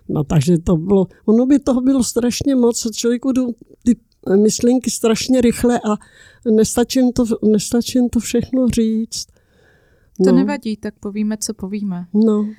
[0.10, 3.54] No takže to bylo, ono by toho bylo strašně moc, člověku jdou
[3.86, 3.96] ty
[4.42, 5.98] myšlenky strašně rychle a
[6.52, 9.28] nestačím to, nestačím to všechno říct.
[10.20, 10.26] No.
[10.26, 12.06] To nevadí, tak povíme, co povíme.
[12.14, 12.50] No.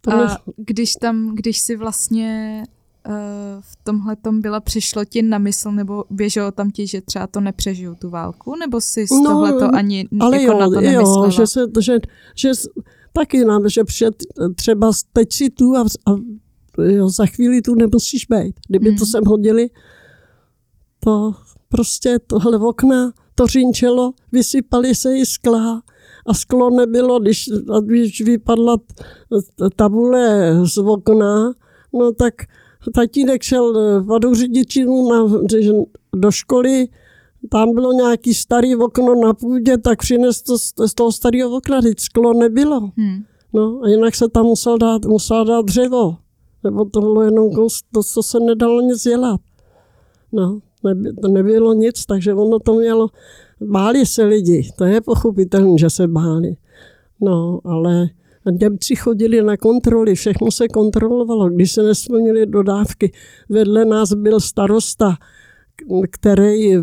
[0.00, 2.62] To a když tam, když si vlastně
[3.60, 7.40] v tomhle tom byla, přišlo ti na mysl, nebo běželo tam ti, že třeba to
[7.40, 10.80] nepřežiju tu válku, nebo si z no, tohle to ani ale jako jo, na to
[10.80, 11.26] nemyslela?
[11.26, 11.98] Jo, že, se, že,
[12.34, 12.50] že
[13.12, 14.14] taky nám, že před,
[14.54, 16.16] třeba teď si tu a, a
[16.82, 18.60] jo, za chvíli tu nemusíš být.
[18.68, 18.98] Kdyby hmm.
[18.98, 19.70] to sem hodili,
[21.00, 21.34] to
[21.68, 25.82] prostě tohle okna, to řinčelo, vysypali se i skla
[26.26, 27.50] a sklo nebylo, když,
[27.82, 28.76] když vypadla
[29.76, 31.52] tabule z okna,
[31.92, 32.34] no tak
[32.94, 35.40] tatínek šel eh, vodou řidičinu na,
[36.14, 36.88] do školy,
[37.50, 42.00] tam bylo nějaký starý okno na půdě, tak přines to z toho starého okna, teď
[42.00, 42.80] sklo nebylo.
[42.96, 43.22] Hmm.
[43.52, 46.16] No a jinak se tam musel dát, musel dát dřevo,
[46.64, 47.50] nebo to bylo jenom
[47.92, 49.40] to, co se nedalo nic dělat.
[50.32, 53.08] No, neby, to nebylo nic, takže ono to mělo,
[53.60, 56.56] báli se lidi, to je pochopitelné, že se báli.
[57.20, 58.08] No, ale
[58.50, 63.12] Němci chodili na kontroly, všechno se kontrolovalo, když se nesplnili dodávky.
[63.48, 65.16] Vedle nás byl starosta,
[66.10, 66.82] který eh,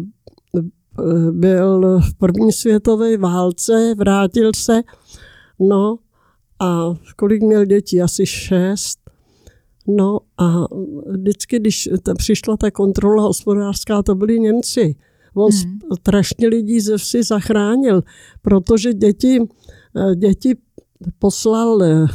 [1.32, 4.82] byl v první světové válce, vrátil se,
[5.60, 5.97] no
[6.60, 8.02] a kolik měl dětí?
[8.02, 8.99] Asi šest.
[9.88, 10.65] No a
[11.06, 14.95] vždycky, když ta, přišla ta kontrola hospodářská, to byli Němci.
[15.36, 15.80] On hmm.
[15.99, 18.02] strašně lidí ze vsi zachránil,
[18.41, 19.39] protože děti,
[19.97, 20.56] eh, děti
[21.19, 22.07] poslal eh,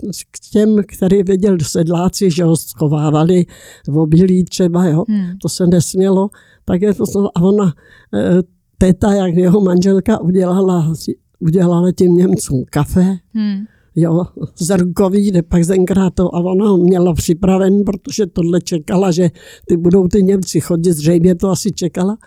[0.30, 3.46] k těm, který věděl sedláci, že ho schovávali
[3.88, 5.38] v obilí třeba, jo, hmm.
[5.42, 6.30] to se nesmělo,
[6.64, 7.74] tak je poslal a ona,
[8.14, 8.42] eh,
[8.78, 10.92] teta, jak jeho manželka udělala,
[11.40, 13.64] udělala těm Němcům kafe, hmm.
[13.96, 14.24] jo,
[14.58, 19.30] zrnkový, pak tenkrát to, a ona ho měla připraven, protože tohle čekala, že
[19.68, 22.18] ty budou ty Němci chodit, zřejmě to asi čekala.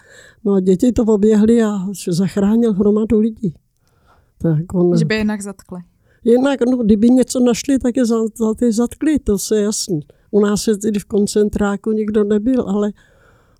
[0.46, 3.56] No a děti to oběhly a zachránil hromadu lidí.
[4.38, 5.80] Tak on, že by jinak zatkli.
[6.26, 8.04] Jinak, no, kdyby něco našli, tak je
[8.56, 10.00] ty zatkli, to se jasný.
[10.32, 12.92] U nás je tedy v koncentráku nikdo nebyl, ale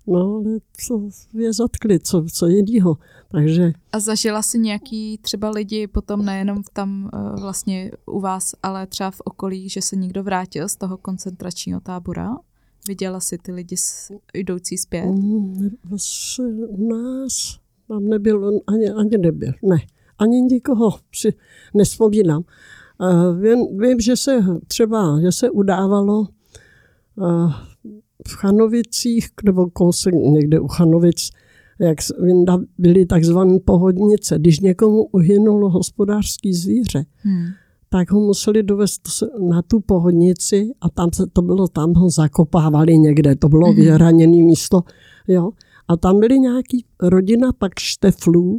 [0.06, 2.96] no, ale co je zatkli, co, co jiného.
[3.32, 3.72] Takže...
[3.92, 9.10] A zažila si nějaký třeba lidi potom nejenom tam uh, vlastně u vás, ale třeba
[9.10, 12.36] v okolí, že se někdo vrátil z toho koncentračního tábora?
[12.88, 15.06] Viděla si ty lidi s, jdoucí zpět?
[15.06, 15.68] Mm,
[16.68, 17.58] u nás
[17.88, 19.78] tam nebyl, ani, ani nebyl, ne
[20.18, 21.34] ani nikoho si
[21.74, 22.42] nespomínám.
[23.40, 26.26] Vím, vím, že se třeba, že se udávalo
[28.28, 31.30] v Chanovicích, nebo kousek někde u Chanovic,
[31.78, 31.98] jak
[32.78, 34.38] byly takzvané pohodnice.
[34.38, 37.46] Když někomu uhynulo hospodářský zvíře, hmm.
[37.88, 39.02] tak ho museli dovést
[39.48, 43.76] na tu pohodnici a tam se to bylo, tam ho zakopávali někde, to bylo hmm.
[43.76, 44.82] vyhraněné místo.
[45.28, 45.50] Jo.
[45.88, 48.58] A tam byly nějaký rodina pak šteflů.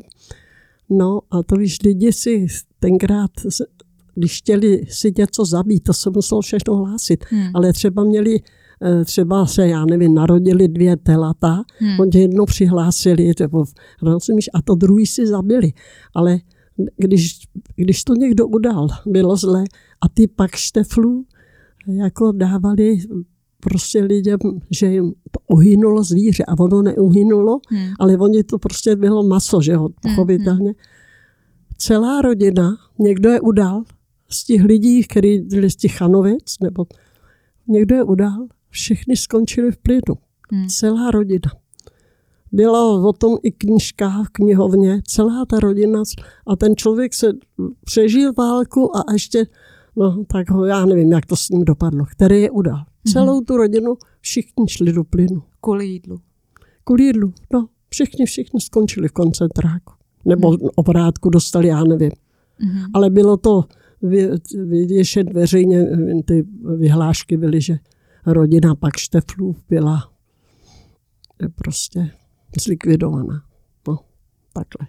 [0.89, 2.47] No a to víš, lidi si
[2.79, 3.31] tenkrát,
[4.15, 7.25] když chtěli si něco zabít, to se muselo všechno hlásit.
[7.29, 7.51] Hmm.
[7.53, 8.39] Ale třeba měli
[8.83, 11.99] eh, třeba se, já nevím, narodili dvě telata, hmm.
[11.99, 13.65] oni jedno přihlásili, nebo,
[14.01, 15.73] rozumíš, a to druhý si zabili.
[16.15, 16.39] Ale
[16.97, 17.39] když,
[17.75, 19.63] když to někdo udal, bylo zle,
[20.01, 21.25] a ty pak šteflů
[21.87, 22.97] jako dávali
[23.59, 24.39] prostě lidem,
[24.71, 25.13] že jim
[25.47, 27.93] uhynulo zvíře a ono neuhynulo, hmm.
[27.99, 30.69] ale oni to prostě bylo maso, že jo, hmm, pochopitelně.
[30.69, 30.79] Hmm.
[31.77, 33.83] Celá rodina, někdo je udal
[34.29, 36.85] z těch lidí, kteří byli z těch chanovic, nebo
[37.67, 40.17] někdo je udal, všechny skončili v plynu.
[40.51, 40.67] Hmm.
[40.67, 41.51] Celá rodina.
[42.51, 46.03] Byla o tom i knižka v knihovně, celá ta rodina
[46.47, 47.33] a ten člověk se
[47.83, 49.45] přežil válku a ještě,
[49.95, 52.83] no tak ho, já nevím, jak to s ním dopadlo, který je udal.
[53.11, 55.43] Celou tu rodinu všichni šli do plynu.
[55.61, 56.19] Kvůli jídlu.
[56.83, 57.67] Kvůli jídlu, no.
[57.89, 59.93] Všichni, všichni skončili v koncentráku.
[60.25, 60.69] Nebo mm-hmm.
[60.75, 62.11] obrátku dostali, já nevím.
[62.11, 62.89] Mm-hmm.
[62.93, 63.65] Ale bylo to
[64.65, 65.85] vyvěšet veřejně,
[66.25, 66.45] ty
[66.77, 67.79] vyhlášky byly, že
[68.25, 70.11] rodina pak Šteflů byla
[71.55, 72.11] prostě
[72.61, 73.43] zlikvidovaná.
[73.87, 73.99] No,
[74.53, 74.87] takhle.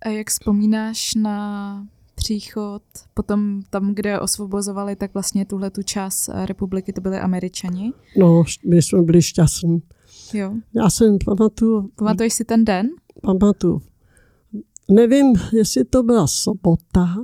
[0.00, 1.86] A jak vzpomínáš na
[2.16, 2.82] příchod,
[3.14, 7.92] potom tam, kde osvobozovali, tak vlastně tuhle tu část republiky to byli američani?
[8.16, 9.82] No, my jsme byli šťastní.
[10.34, 10.52] Jo.
[10.74, 11.90] Já jsem pamatuju.
[11.96, 12.88] Pamatuješ si ten den?
[13.22, 13.82] Pamatuju.
[14.90, 17.16] Nevím, jestli to byla sobota,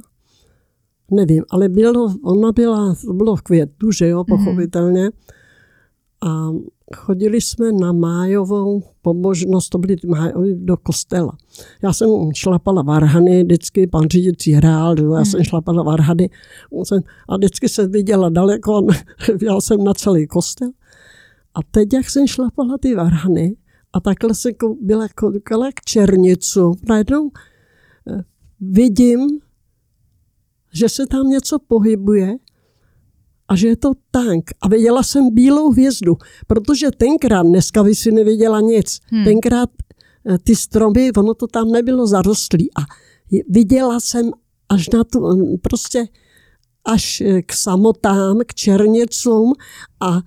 [1.11, 4.39] nevím, ale bylo, ona byla, to bylo v květu, že jo, mhm.
[4.39, 5.09] pochopitelně.
[5.09, 5.33] Mm-hmm.
[6.29, 6.51] A
[6.97, 11.37] chodili jsme na májovou pobožnost, to byly májový do kostela.
[11.83, 15.25] Já jsem šlapala varhany, vždycky pan řídící hrál, já hmm.
[15.25, 16.31] jsem šlapala varhany
[17.29, 18.87] a vždycky jsem viděla daleko,
[19.43, 20.71] já jsem na celý kostel.
[21.55, 23.57] A teď, jak jsem šlapala ty varhany,
[23.93, 27.31] a takhle jsem byla koukala k černicu, najednou
[28.11, 28.23] eh,
[28.61, 29.41] vidím,
[30.73, 32.37] že se tam něco pohybuje
[33.53, 34.51] a že je to tank.
[34.61, 39.25] A viděla jsem bílou hvězdu, protože tenkrát, dneska by si neviděla nic, hmm.
[39.25, 39.71] tenkrát
[40.27, 42.81] eh, ty stromy, ono to tam nebylo zarostlý a
[43.49, 44.31] viděla jsem
[44.69, 46.09] až na tu, mm, prostě
[46.85, 49.53] až eh, k samotám, k černicům
[50.01, 50.21] a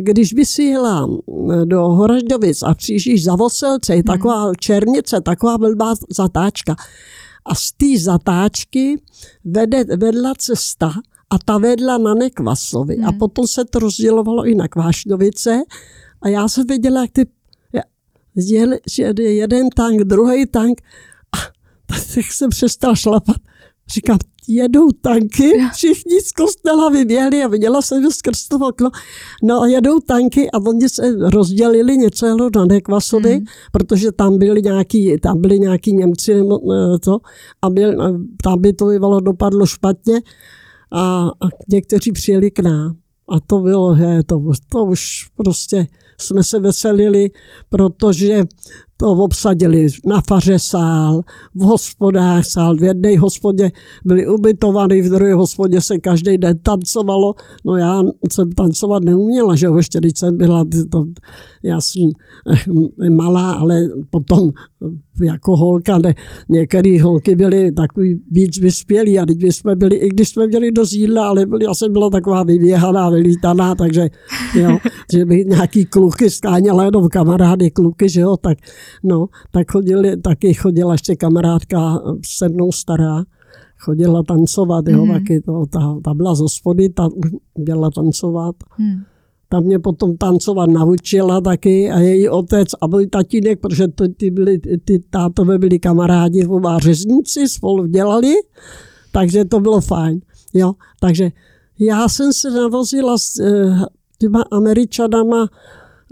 [0.00, 1.20] když by si jela mm,
[1.64, 4.04] do Horaždovic a přijíždíš za Voselce, je hmm.
[4.04, 6.76] taková černice, taková blbá zatáčka.
[7.44, 9.02] A z té zatáčky
[9.44, 10.92] vede, vedla cesta
[11.30, 12.96] a ta vedla na Nekvasovi.
[12.96, 13.04] Hmm.
[13.04, 15.62] A potom se to rozdělovalo i na Kvášňovice.
[16.22, 17.26] A já jsem viděla, jak ty
[18.36, 18.78] jeli,
[19.16, 20.80] jeden tank, druhý tank.
[21.32, 21.36] A
[22.14, 23.36] tak jsem přestal šlapat.
[23.88, 24.18] Říkám,
[24.48, 28.90] jedou tanky, všichni z kostela vyběhli a viděla jsem skrz to okno.
[29.42, 33.44] No a jedou tanky a oni se rozdělili něco na Nekvasovi, hmm.
[33.72, 37.18] protože tam byli nějaký, tam byli nějaký Němci eh, to,
[37.62, 37.96] a byl,
[38.42, 40.22] tam by to vyvalo dopadlo špatně
[40.92, 42.96] a, a někteří přijeli k nám.
[43.28, 45.86] A to bylo, he, to, to už prostě
[46.20, 47.30] jsme se veselili,
[47.68, 48.44] protože
[48.96, 51.22] to obsadili na faře sál,
[51.54, 53.70] v hospodách sál, v jedné hospodě
[54.04, 57.34] byli ubytovaní, v druhé hospodě se každý den tancovalo.
[57.64, 61.04] No já jsem tancovat neuměla, že ještě když jsem byla, to,
[61.62, 62.10] já jsem
[63.04, 64.50] eh, malá, ale potom
[65.22, 66.14] jako holka, ne,
[66.48, 70.84] některé holky byly takový víc vyspělí a teď jsme byli, i když jsme měli do
[70.92, 74.08] jídla, ale byli, já jsem byla taková vyvěhaná, vylítaná, takže
[74.54, 74.78] jo,
[75.12, 78.58] že by nějaký kluky skáněla jenom kamarády kluky, že jo, tak
[79.04, 83.24] no, tak chodili, taky chodila ještě kamarádka se mnou stará,
[83.78, 85.12] chodila tancovat, jo, mm.
[85.12, 87.08] taky to, ta, ta byla z hospody, ta
[87.58, 88.54] měla tancovat.
[88.78, 89.00] Mm.
[89.52, 94.30] Ta mě potom tancovat naučila taky a její otec a můj tatínek, protože to, ty,
[94.30, 98.34] byli, ty tátové byli kamarádi, oba řezníci, spolu dělali,
[99.12, 100.20] takže to bylo fajn.
[100.54, 101.30] Jo, takže
[101.78, 103.84] já jsem se navozila s uh,
[104.18, 105.48] těma američanama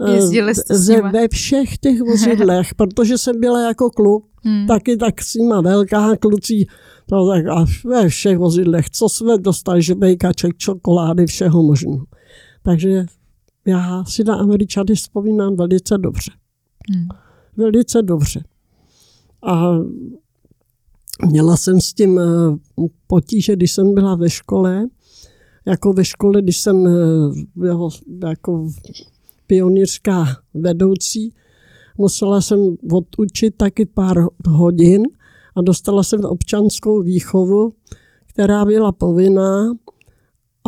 [0.07, 1.11] Jezdili jste s nima.
[1.11, 4.67] ve všech těch vozidlech, protože jsem byla jako kluk, hmm.
[4.67, 6.65] taky tak s nima velká kluci,
[7.05, 12.05] to tak a ve všech vozidlech, co jsme dostali, že bejkaček, čokolády, všeho možného.
[12.63, 13.05] Takže
[13.65, 16.31] já si na Američany vzpomínám velice dobře.
[16.93, 17.07] Hmm.
[17.57, 18.43] Velice dobře.
[19.43, 19.71] A
[21.27, 22.23] měla jsem s tím eh,
[23.07, 24.87] potíže, když jsem byla ve škole,
[25.65, 26.83] jako ve škole, když jsem
[27.55, 27.89] byla
[28.23, 28.69] eh, jako
[29.47, 31.33] pionýrská vedoucí,
[31.97, 35.03] musela jsem odučit taky pár hodin
[35.55, 37.73] a dostala jsem občanskou výchovu,
[38.25, 39.73] která byla povinná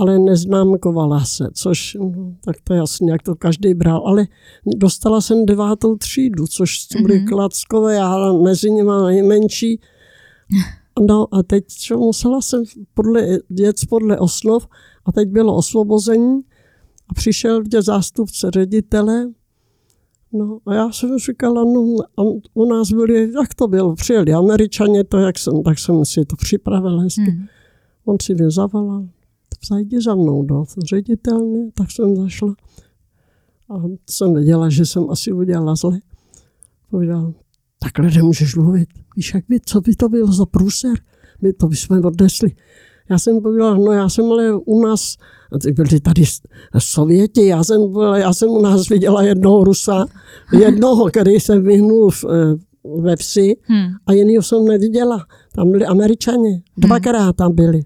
[0.02, 4.28] ale neznámkovala se, což no, tak to je jasně, jak to každý bral, ale
[4.66, 7.28] dostala jsem devátou třídu, což byly mm-hmm.
[7.28, 9.80] klackové, já mezi nimi nejmenší.
[11.08, 14.68] No a teď čo, musela jsem podle, jet podle osnov
[15.06, 16.42] a teď bylo osvobození
[17.10, 19.28] a přišel kde zástupce ředitele
[20.34, 22.22] No a já jsem říkala, no a
[22.54, 26.36] u nás byli, jak to bylo, přijeli američané, to jak jsem, tak jsem si to
[26.36, 27.32] připravil hezky.
[27.32, 27.46] Hmm.
[28.06, 29.08] On si mě zavolal,
[29.70, 32.56] zajdi za mnou do ředitelny, tak jsem zašla.
[33.70, 36.00] A jsem věděla, že jsem asi udělala zle.
[36.90, 37.34] Povídal,
[37.80, 38.90] takhle nemůžeš mluvit.
[39.16, 40.94] Víš, jak by, co by to bylo za průser?
[41.42, 42.52] My to bychom odnesli.
[43.10, 45.18] Já jsem povídala, no já jsem ale u nás,
[45.74, 46.24] byli tady
[46.78, 47.82] Sověti, já jsem,
[48.16, 50.06] já jsem u nás viděla jednoho Rusa,
[50.60, 52.56] jednoho, který se vyhnul v, eh,
[53.02, 53.88] ve vsi hmm.
[54.06, 55.26] a jinýho jsem neviděla.
[55.56, 57.82] Tam byli američani, dvakrát tam byli.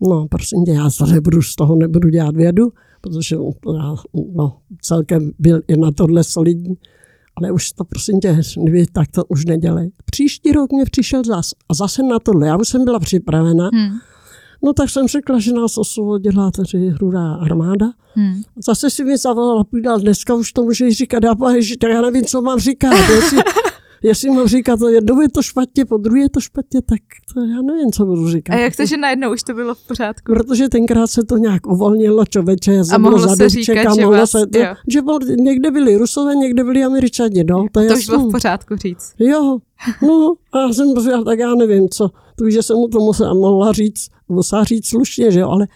[0.00, 3.36] No, prosím tě, já to nebudu, z toho nebudu dělat vědu, protože
[3.76, 3.94] já,
[4.34, 6.74] no, celkem byl i na tohle solidní.
[7.36, 8.40] Ale už to prosím tě,
[8.70, 9.90] vy tak to už nedělej.
[10.04, 12.46] Příští rok mě přišel zas a zase na tohle.
[12.46, 13.70] Já už jsem byla připravena.
[13.74, 13.98] Hmm.
[14.64, 17.86] No tak jsem řekla, že nás osvobodila tady rudá armáda.
[18.14, 18.42] Hmm.
[18.66, 21.34] Zase si mi zavolala, půjdal, dneska už to můžeš říkat, já,
[21.80, 22.92] tak já nevím, co mám říkat.
[23.14, 23.38] Jestli,
[24.04, 27.00] jestli mám říkat, to jednou je to špatně, po druhé je to špatně, tak
[27.34, 28.54] to já nevím, co budu říkat.
[28.54, 30.32] A jak to, že najednou už to bylo v pořádku?
[30.32, 34.06] Protože tenkrát se to nějak uvolnilo, člověče, já jsem a mohlo se říkat, a že,
[34.06, 37.94] vás, se to, že byl, někde byli Rusové, někde byli Američani, no, to, je to
[37.94, 39.14] už bylo v pořádku říct.
[39.18, 39.58] Jo,
[40.02, 43.34] no, a já jsem říkal, tak já nevím, co, to, že jsem mu to musela,
[43.34, 45.66] mohla říct, musela říct slušně, že jo, ale,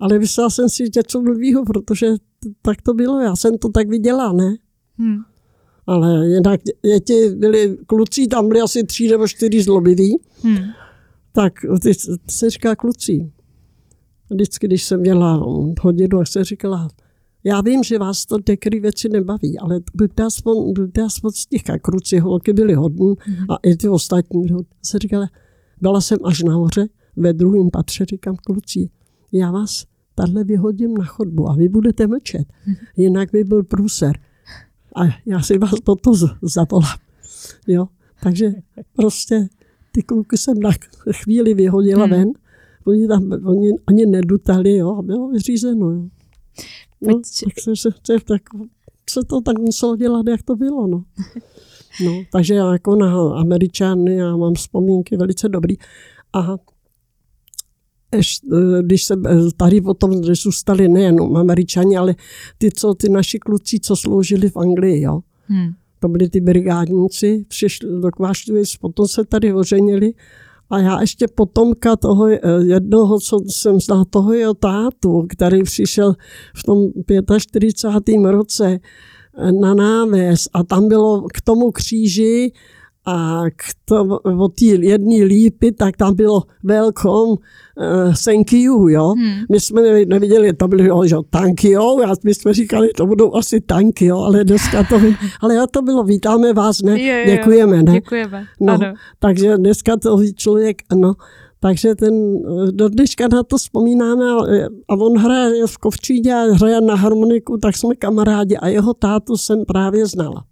[0.00, 2.06] ale vyslela jsem si něco blbýho, protože
[2.62, 4.56] tak to bylo, já jsem to tak viděla, ne?
[4.98, 5.18] Hmm.
[5.86, 10.56] Ale jinak děti byli, kluci tam byli asi tři nebo čtyři zlobiví, hmm.
[11.32, 11.52] tak
[11.82, 13.30] ty, ty se říká kluci.
[14.30, 15.44] Vždycky, když jsem měla
[15.80, 16.88] hodinu, tak se říkala,
[17.44, 21.78] já vím, že vás to některé věci nebaví, ale buďte aspoň, buďte aspoň sticha.
[21.78, 23.50] Kruci holky byly hodní hmm.
[23.50, 24.46] a i ty ostatní.
[24.82, 25.28] Se říkala,
[25.80, 28.90] byla jsem až nahoře, ve druhém patře, říkám kluci,
[29.32, 32.74] já vás tahle vyhodím na chodbu a vy budete mlčet, hmm.
[32.96, 34.18] jinak by byl průser
[34.96, 36.12] a já si vás toto
[36.42, 36.98] zavolám.
[37.66, 37.88] Jo?
[38.22, 38.52] Takže
[38.96, 39.48] prostě
[39.92, 40.70] ty kluky jsem na
[41.12, 42.10] chvíli vyhodila hmm.
[42.10, 42.32] ven,
[42.84, 45.90] oni tam oni ani nedutali, jo, a bylo vyřízeno.
[45.90, 46.08] Jo.
[47.00, 48.42] No, tak se, se, se, tak
[49.10, 50.86] se to tak muselo dělat, jak to bylo.
[50.86, 51.04] No.
[52.04, 55.76] No, takže jako na Američany já mám vzpomínky velice dobrý.
[56.32, 56.56] A
[58.82, 59.14] když se
[59.56, 62.14] tady potom zůstali nejenom američani, ale
[62.58, 65.20] ty, co, ty naši kluci, co sloužili v Anglii, jo.
[65.46, 65.72] Hmm.
[65.98, 70.14] To byli ty brigádníci, přišli do Kváštovic, potom se tady oženili
[70.72, 76.14] a já ještě potomka toho eh, jednoho, co jsem znal, toho jeho tátu, který přišel
[76.56, 76.78] v tom
[77.38, 78.22] 45.
[78.24, 78.78] roce
[79.38, 82.52] eh, na náves a tam bylo k tomu kříži
[83.06, 89.08] a k to, o té jedné lípy, tak tam bylo welcome, uh, thank you, jo.
[89.08, 89.44] Hmm.
[89.50, 93.60] My jsme neviděli, to byly že, tanky, jo, a my jsme říkali, to budou asi
[93.60, 95.00] tanky, jo, ale dneska to,
[95.40, 97.92] ale jo, to bylo, vítáme vás, ne, je, je, děkujeme, ne.
[97.92, 98.94] Děkujeme, no, ano.
[99.18, 101.14] Takže dneska to člověk, no,
[101.60, 104.24] takže ten, do dneška na to vzpomínáme
[104.88, 109.36] a on hraje v Kovčídě a hraje na harmoniku, tak jsme kamarádi a jeho tátu
[109.36, 110.44] jsem právě znala.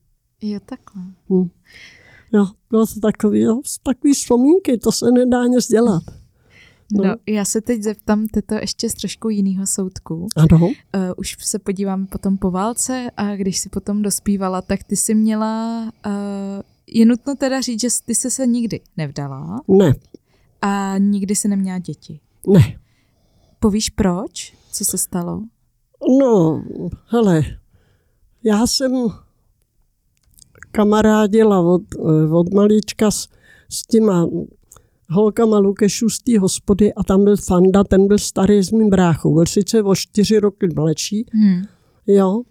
[0.43, 1.03] Jo, takhle.
[1.31, 1.49] Hmm.
[2.33, 6.03] Jo, bylo to takový, jo, takový vzpomínky, to se nedá nic dělat.
[6.93, 7.05] No.
[7.05, 10.27] no, já se teď zeptám to ještě z trošku jiného soudku.
[10.37, 10.67] Ano.
[10.67, 10.73] Uh,
[11.17, 15.83] už se podíváme potom po válce a když si potom dospívala, tak ty jsi měla,
[16.07, 16.13] uh,
[16.87, 19.61] je nutno teda říct, že ty jsi se nikdy nevdala.
[19.69, 19.93] Ne.
[20.63, 22.21] A nikdy si neměla děti.
[22.47, 22.79] Ne.
[23.59, 24.55] Povíš proč?
[24.73, 25.43] Co se stalo?
[26.21, 26.65] No,
[27.07, 27.43] hele,
[28.45, 28.93] já jsem
[30.73, 33.29] kamarádila od, eh, od malička s,
[33.69, 34.27] s těma
[35.11, 39.35] holkama Lukešů z té hospody a tam byl Fanda, ten byl starý s mým bráchou,
[39.35, 41.63] byl sice o čtyři roky mladší, hmm.
[42.07, 42.43] jo.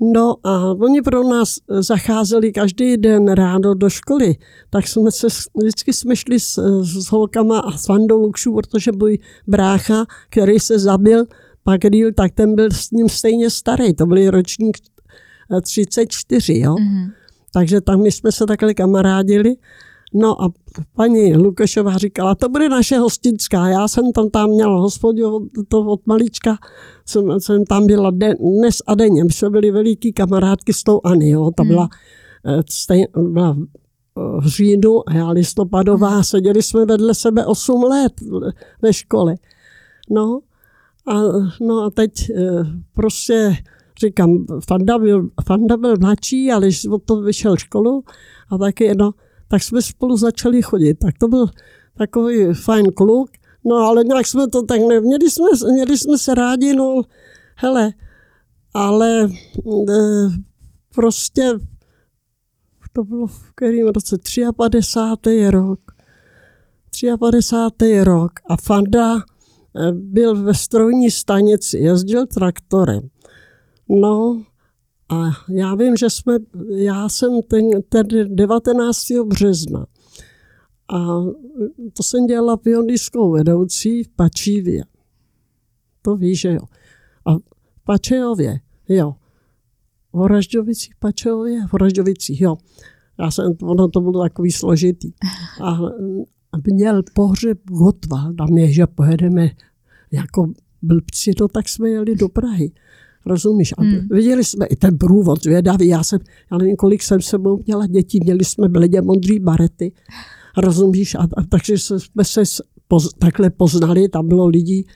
[0.00, 4.36] No a oni pro nás eh, zacházeli každý den ráno do školy,
[4.70, 9.18] tak jsme se, vždycky jsme šli s, s holkama a s Fandou Lukšů, protože můj
[9.46, 11.24] brácha, který se zabil,
[11.62, 14.78] pak díl, tak ten byl s ním stejně starý, to byl ročník
[15.62, 16.74] 34, eh, jo.
[16.74, 17.10] Hmm.
[17.52, 19.56] Takže tam my jsme se takhle kamarádili.
[20.14, 20.48] No a
[20.96, 23.68] paní Lukešová říkala, to bude naše hostinská.
[23.68, 26.58] Já jsem tam tam měla hospodu to od malička,
[27.06, 29.24] jsem, jsem tam byla den, dnes a denně.
[29.24, 31.50] My jsme byli veliký kamarádky s tou Ani, jo.
[31.56, 31.88] Ta byla,
[32.44, 32.62] hmm.
[32.70, 33.56] stejn, byla
[34.40, 36.08] v říjnu a já listopadová.
[36.08, 36.24] Hmm.
[36.24, 38.12] Seděli jsme vedle sebe 8 let
[38.82, 39.34] ve škole.
[40.10, 40.40] No
[41.06, 41.14] A,
[41.60, 43.56] no a teď eh, prostě
[44.00, 48.04] říkám, Fanda byl, Fanda byl mladší, ale když od toho vyšel školu
[48.50, 49.10] a taky, no,
[49.48, 50.94] tak jsme spolu začali chodit.
[50.94, 51.46] Tak to byl
[51.96, 53.30] takový fajn kluk,
[53.64, 57.02] no ale nějak jsme to tak neměli, jsme, měli jsme se rádi, no
[57.56, 57.92] hele,
[58.74, 59.88] ale e,
[60.94, 61.52] prostě
[62.92, 64.16] to bylo v kterým roce
[64.56, 65.50] 53.
[65.50, 65.80] rok.
[67.18, 68.00] 53.
[68.02, 73.00] rok a Fanda eh, byl ve strojní stanici, jezdil traktorem.
[73.88, 74.42] No
[75.08, 76.38] a já vím, že jsme,
[76.76, 79.06] já jsem ten, ten 19.
[79.26, 79.86] března
[80.92, 80.98] a
[81.92, 84.84] to jsem dělala pioniskou vedoucí v Pačívě.
[86.02, 86.60] To víš, že jo.
[87.24, 89.14] A v Pačejově, jo.
[90.12, 92.56] V Oražďovicích, Pačejově, v Oražďovicích, jo.
[93.18, 95.12] Já jsem, ono to bylo takový složitý.
[95.62, 95.78] A
[96.72, 99.50] měl pohřeb Gotwald a mě, že pojedeme
[100.12, 102.72] jako blbci, to tak jsme jeli do Prahy.
[103.26, 103.74] Rozumíš?
[103.78, 104.08] A hmm.
[104.10, 105.88] viděli jsme i ten průvod zvědavý.
[105.88, 106.18] Já jsem,
[106.50, 109.92] já nevím, kolik jsem sebou měla dětí, měli jsme bledě modrý barety.
[110.56, 111.14] Rozumíš?
[111.14, 112.42] A, a takže jsme se
[112.88, 114.86] poz, takhle poznali, tam bylo lidí.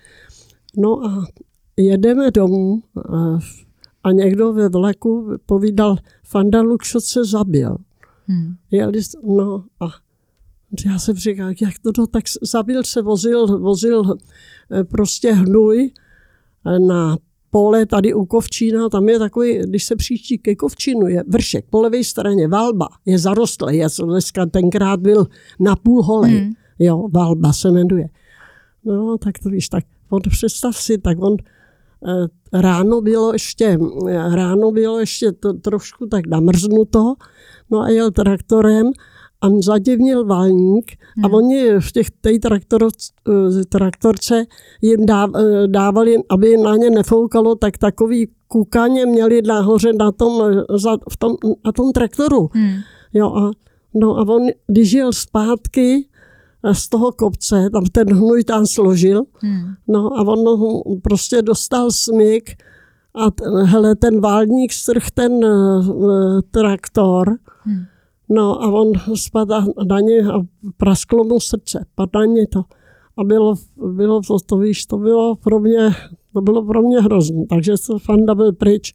[0.76, 1.26] No a
[1.76, 3.38] jedeme domů a,
[4.04, 7.76] a někdo ve vlaku povídal, Fanda Lukšot se zabil.
[8.26, 8.54] Hmm.
[8.70, 9.86] Jeli, no a
[10.86, 14.14] já jsem říkal, jak to, to tak zabil se, vozil, vozil
[14.70, 15.90] eh, prostě hnůj
[16.88, 17.18] na
[17.52, 21.80] pole tady u Kovčína, tam je takový, když se příští ke Kovčínu, je vršek, po
[21.80, 25.26] levé straně Valba, je zarostlý, je to dneska tenkrát byl
[25.60, 26.52] na půl holej, mm.
[26.78, 28.08] jo, Valba se jmenuje.
[28.84, 31.36] No, tak to víš, tak on, představ si, tak on
[32.06, 33.78] eh, ráno bylo ještě,
[34.34, 37.14] ráno bylo ještě to, trošku tak namrznuto,
[37.70, 38.90] no a jel traktorem
[39.42, 41.24] a zadivnil válník hmm.
[41.24, 42.88] a oni v těch té traktor,
[43.28, 44.44] eh, traktorce
[44.82, 45.26] jim eh,
[45.66, 51.36] dávali, aby na ně nefoukalo, tak takový kukaně měli nahoře na tom, eh, v tom,
[51.64, 52.48] na tom traktoru.
[52.52, 52.74] Hmm.
[53.14, 53.50] Jo, a,
[53.94, 56.08] no a on, když jel zpátky
[56.72, 59.74] z toho kopce, tam ten hnůj tam složil, hmm.
[59.88, 60.44] no a on
[61.02, 62.50] prostě dostal smyk
[63.14, 67.84] a ten, hele, ten válník strh ten uh, traktor, hmm
[68.32, 70.40] No a on spadá na ně a
[70.76, 72.62] prasklo mu srdce, padá ně to.
[73.16, 75.90] A bylo, bylo to, to, víš, to bylo pro mě,
[76.32, 77.46] to bylo pro mě hrozné.
[77.48, 78.94] Takže se Fanda byl pryč.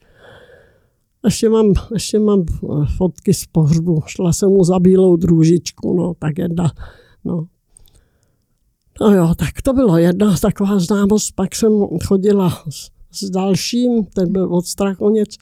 [1.26, 4.02] Ještě mám, ještě mám eh, fotky z pohřbu.
[4.06, 6.72] Šla jsem mu za bílou družičku, no, tak jedna,
[7.26, 7.48] no.
[9.02, 11.32] No jo, tak to bylo jedna taková známost.
[11.36, 11.72] Pak jsem
[12.08, 15.36] chodila s, s dalším, ten byl od Strachoněc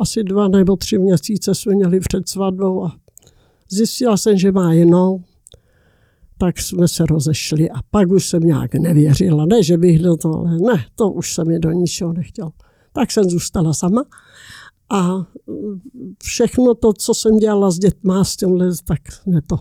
[0.00, 2.96] asi dva nebo tři měsíce jsme měli před svatbou a
[3.70, 5.22] zjistila jsem, že má jinou,
[6.38, 9.46] tak jsme se rozešli a pak už jsem nějak nevěřila.
[9.46, 12.50] Ne, že bych do toho, ale ne, to už jsem mi do ničeho nechtěl.
[12.92, 14.04] Tak jsem zůstala sama
[14.90, 15.26] a
[16.22, 19.56] všechno to, co jsem dělala s dětma, s těmhle, tak mě to,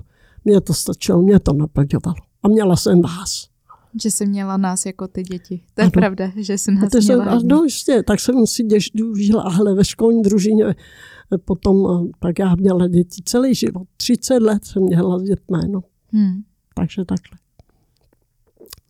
[0.46, 2.16] mě to stačilo, mě to naplňovalo.
[2.44, 3.55] A měla jsem vás.
[4.02, 5.62] Že jsi měla nás jako ty děti.
[5.74, 5.92] To je ano.
[5.92, 7.40] pravda, že jsi nás měla.
[7.40, 8.68] Jsem, no jistě, tak jsem si
[9.04, 13.88] užila, ale ve školní družině eh, potom, eh, tak já měla děti celý život.
[13.98, 15.84] 30 let jsem měla s dětmi, no.
[16.12, 16.44] Hmm.
[16.74, 17.38] Takže takhle.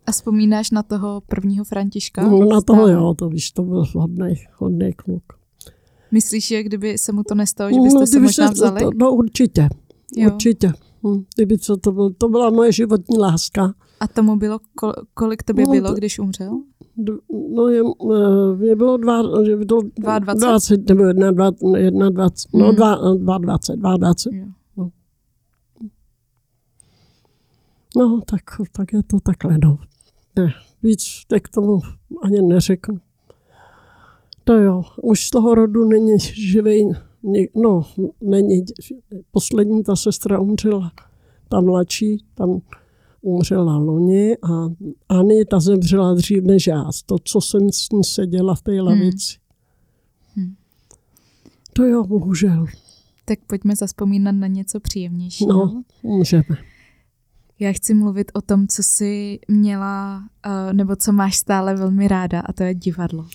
[0.05, 2.29] A vzpomínáš na toho prvního Františka?
[2.29, 5.23] No, na toho jo, to víš, to byl hodný, hodný kluk.
[6.11, 8.81] Myslíš, že kdyby se mu to nestalo, že byste no, se možná vzali?
[8.81, 9.69] To, no určitě,
[10.15, 10.31] jo.
[10.31, 10.73] určitě.
[11.07, 13.73] Hm, kdyby co to byl, to byla moje životní láska.
[13.99, 14.59] A tomu bylo,
[15.13, 16.61] kolik tobě no, bylo, když umřel?
[17.53, 17.83] No, je,
[18.67, 19.17] je bylo dva,
[19.47, 19.81] je bylo
[20.19, 20.19] 22?
[20.19, 22.75] 20, nebo jedna, dva, jedna, dvacet, no, hmm.
[22.75, 24.31] dva, dva, dvacet, dva, dvacet.
[24.77, 24.91] No.
[27.95, 28.41] no, tak,
[28.71, 29.77] tak je to takhle, no.
[30.35, 31.03] Ne, víc
[31.41, 31.79] k tomu
[32.23, 32.99] ani neřeknu.
[34.43, 36.91] To jo, už z toho rodu není živý,
[37.55, 37.81] no,
[38.21, 38.65] není,
[39.31, 40.91] poslední ta sestra umřela,
[41.49, 42.61] ta mladší, tam
[43.25, 44.69] umřela loni a
[45.09, 46.85] Ani ta zemřela dřív než já.
[47.05, 48.87] To, co jsem s ní seděla v té hmm.
[48.87, 49.37] lavici.
[50.35, 50.45] Hmm.
[50.45, 50.55] Hmm.
[51.73, 52.65] To jo, bohužel.
[53.25, 55.51] Tak pojďme zaspomínat na něco příjemnějšího.
[55.53, 56.57] No, můžeme.
[57.59, 62.39] Já chci mluvit o tom, co jsi měla, eh, nebo co máš stále velmi ráda,
[62.39, 63.27] a to je divadlo.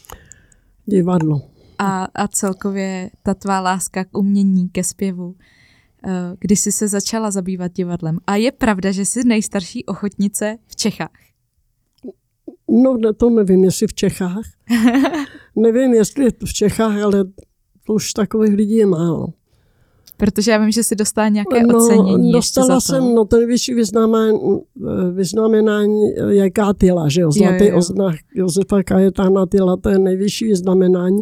[0.86, 1.42] Divadlo.
[1.78, 5.34] A, a celkově ta tvá láska k umění, ke zpěvu.
[6.06, 8.18] Eh, kdy jsi se začala zabývat divadlem.
[8.26, 11.20] A je pravda, že jsi nejstarší ochotnice v Čechách.
[12.70, 14.44] No, to nevím, jestli v Čechách.
[15.56, 17.24] nevím, jestli v Čechách, ale
[17.86, 19.26] to už takových lidí je málo.
[20.16, 23.74] Protože já vím, že si dostala nějaké no, ocenění dostala jsem, no to nejvyšší
[25.12, 27.78] vyznamenání je Kátila, že jo, zlatý jo, jo.
[27.78, 31.20] oznach Josefa Kajetána Tyla, to je nejvyšší vyznamenání.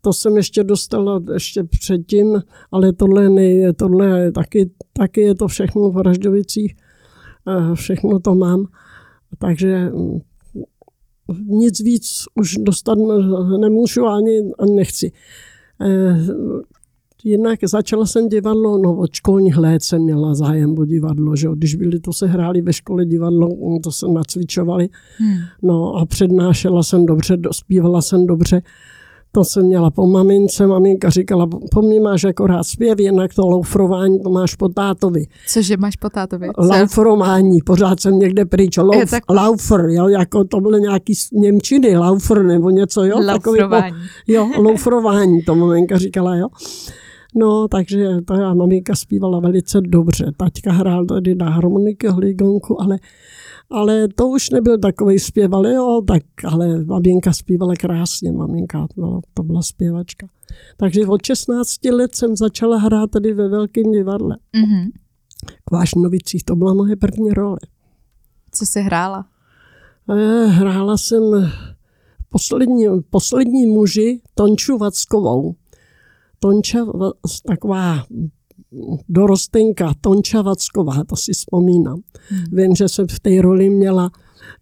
[0.00, 5.48] To jsem ještě dostala ještě předtím, ale tohle, nej, tohle je taky, taky je to
[5.48, 6.76] všechno v Raždovicích,
[7.48, 8.66] eh, všechno to mám.
[9.38, 10.18] Takže mm,
[11.46, 12.98] nic víc už dostat
[13.60, 15.12] nemůžu ani, ani nechci.
[15.80, 16.26] Eh,
[17.24, 21.74] jinak začala jsem divadlo, no od školních let jsem měla zájem o divadlo, že když
[21.74, 23.48] byli, to se hráli ve škole divadlo,
[23.82, 24.88] to se nacvičovali.
[25.18, 25.36] Hmm.
[25.62, 28.62] No a přednášela jsem dobře, zpívala jsem dobře.
[29.32, 33.46] To jsem měla po mamince, maminka říkala, po mně máš jako rád zpěv, jinak to
[33.46, 35.24] loufrování to máš po tátovi.
[35.48, 36.48] Cože máš po tátovi?
[36.58, 39.22] Laufrování, pořád jsem někde pryč, Lauf, tak...
[39.30, 43.16] laufer, jo, jako to byly nějaký Němčiny, laufer nebo něco, jo.
[43.26, 43.92] Laufrování.
[43.92, 43.94] Takový,
[44.26, 46.46] jo, loufrování, to maminka říkala, jo.
[47.34, 50.32] No, takže ta maminka zpívala velice dobře.
[50.36, 52.98] Taťka hrál tady na harmoniky, hlígonku, ale
[53.70, 59.20] ale to už nebyl takový zpěv, ale jo, tak, ale maminka zpívala krásně, maminka, byla,
[59.34, 60.26] to byla zpěvačka.
[60.76, 64.36] Takže od 16 let jsem začala hrát tady ve Velkém divadle.
[64.36, 64.90] Mm-hmm.
[65.64, 67.58] K Vášnovicích, to byla moje první role.
[68.52, 69.26] Co jsi hrála?
[70.10, 71.22] Eh, hrála jsem
[72.28, 75.54] poslední, poslední muži Tonču Vackovou.
[76.38, 76.78] Tonča,
[77.46, 78.04] taková
[79.08, 82.00] dorostenka Tonča Vacková, to si vzpomínám.
[82.28, 82.44] Hmm.
[82.52, 84.10] Vím, že jsem v té roli měla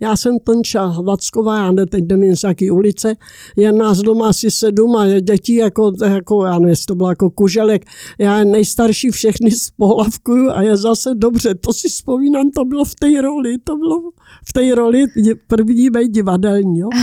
[0.01, 3.17] já jsem Tonča Vacková, já ne, teď jdem z jaký ulice,
[3.57, 7.31] je nás doma asi sedm a je dětí jako, jako já nevím, to bylo jako
[7.31, 7.85] kuželek.
[8.19, 11.55] Já nejstarší všechny spolavkuju a je zase dobře.
[11.55, 14.01] To si vzpomínám, to bylo v té roli, to bylo
[14.49, 15.05] v té roli
[15.47, 16.89] první mé divadelní, jo.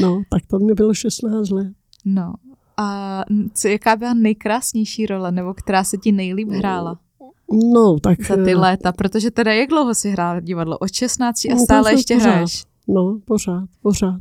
[0.00, 1.72] No, tak to mi bylo 16 let.
[2.04, 2.32] No,
[2.76, 3.20] a
[3.54, 6.98] co, jaká byla nejkrásnější role, nebo která se ti nejlíp hrála?
[7.72, 8.26] No, tak...
[8.26, 10.78] Za ty eh, léta, protože teda jak dlouho si hrál divadlo?
[10.78, 12.30] Od 16 a no, stále ještě pořád.
[12.30, 12.64] hraješ?
[12.88, 14.20] No, pořád, pořád.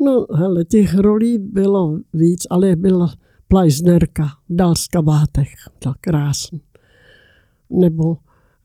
[0.00, 3.14] No, hele, těch rolí bylo víc, ale byla
[3.48, 6.60] Plajznerka v Dalskabátech, ta krásný.
[7.70, 8.16] Nebo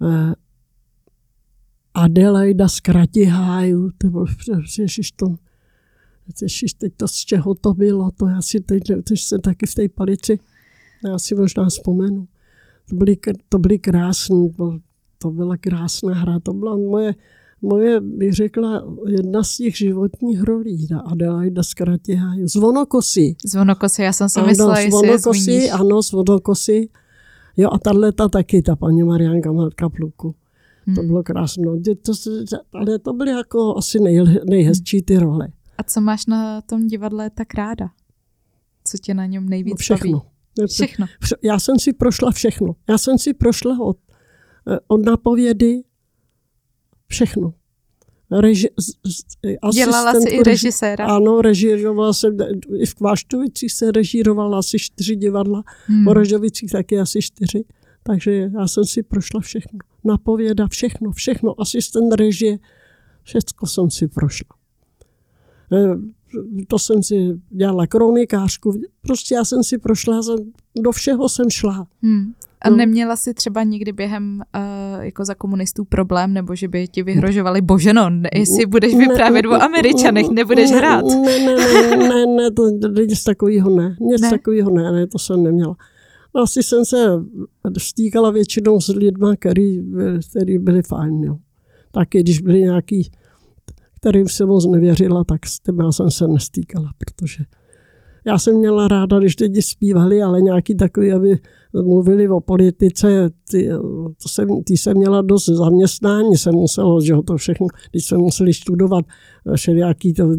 [0.01, 0.33] eh,
[1.93, 4.25] Adelaida z Kratiháju, to bylo,
[5.15, 5.35] to,
[6.41, 9.75] Ježiš, teď to z čeho to bylo, to já si teď, teď se taky v
[9.75, 10.39] té palici,
[11.07, 12.27] já si možná vzpomenu.
[12.89, 13.17] To byly,
[13.49, 14.49] to byly krásné,
[15.17, 17.15] to, byla krásná hra, to byla moje,
[17.61, 22.47] moje, bych řekla, jedna z těch životních rolí, ta Adelaida z Kratěháju.
[22.47, 23.35] Zvonokosy.
[23.45, 25.71] Zvonokosy, já jsem si myslela, jestli je zmíníš.
[25.71, 26.89] Ano, zvonokosy.
[27.57, 30.35] Jo, a tahle ta taky, ta paní Marianka Matka Pluku.
[30.85, 30.95] Hmm.
[30.95, 31.63] To bylo krásné.
[32.01, 32.13] To,
[32.73, 35.47] ale to byly jako asi nej, nejhezčí ty role.
[35.81, 37.89] A co máš na tom divadle tak ráda?
[38.83, 40.11] Co tě na něm nejvíc všechno.
[40.11, 40.67] baví?
[40.67, 41.07] Všechno.
[41.43, 42.75] Já jsem si prošla všechno.
[42.89, 43.97] Já jsem si prošla od,
[44.67, 45.81] eh, od napovědy
[47.07, 47.53] všechno.
[48.31, 48.67] Reži,
[49.73, 51.05] Dělala jsi i režiséra?
[51.05, 52.37] Ano, režírovala jsem,
[52.79, 56.07] i v Kváštovicích se režírovala asi čtyři divadla, hmm.
[56.07, 57.65] o Režovicích taky asi čtyři.
[58.03, 59.79] Takže já jsem si prošla všechno.
[60.03, 61.61] Napověda, všechno, všechno.
[61.61, 62.57] Asistent režie,
[63.23, 64.60] všechno jsem si prošla.
[65.73, 65.95] Eh,
[66.67, 70.21] to jsem si dělala kronikářku, prostě já jsem si prošla,
[70.81, 71.87] do všeho jsem šla.
[72.01, 72.33] Hmm.
[72.61, 72.75] A no.
[72.75, 77.61] neměla jsi třeba nikdy během uh, jako za komunistů problém, nebo že by ti vyhrožovali,
[77.61, 81.05] bože no, jestli budeš vyprávět ne, o Američanech, nebudeš ne, hrát.
[81.05, 82.69] Ne, ne, ne, ne, ne, to
[83.07, 84.29] nic takového ne, nic ne.
[84.29, 85.75] takového ne, ne, to jsem neměla.
[86.35, 87.07] No, asi jsem se
[87.77, 89.83] stýkala většinou s lidmi, který,
[90.29, 91.37] který byli fajn, jo.
[91.91, 93.11] Taky když byli nějaký
[94.01, 97.43] kterým jsem moc nevěřila, tak s tím já jsem se nestýkala, protože
[98.25, 101.39] já jsem měla ráda, když lidi zpívali, ale nějaký takový, aby
[101.73, 103.69] mluvili o politice, ty,
[104.23, 108.53] to jsem, ty jsem měla dost zaměstnání, jsem musela, že to všechno, když jsme museli
[108.53, 109.05] studovat
[109.55, 110.29] všelijaký to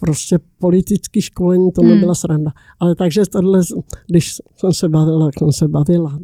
[0.00, 1.90] prostě politický školení, to hmm.
[1.90, 2.52] nebyla sranda.
[2.80, 3.60] Ale takže tohle,
[4.06, 6.18] když jsem se bavila, tak jsem se bavila.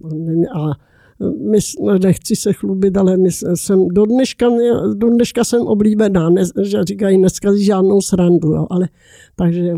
[0.54, 0.89] A
[1.20, 1.58] my,
[2.02, 4.46] nechci se chlubit, ale my jsem do dneška,
[4.94, 8.88] do dneška jsem oblíbená, ne, že říkají, neskazí žádnou srandu, jo, ale
[9.36, 9.74] takže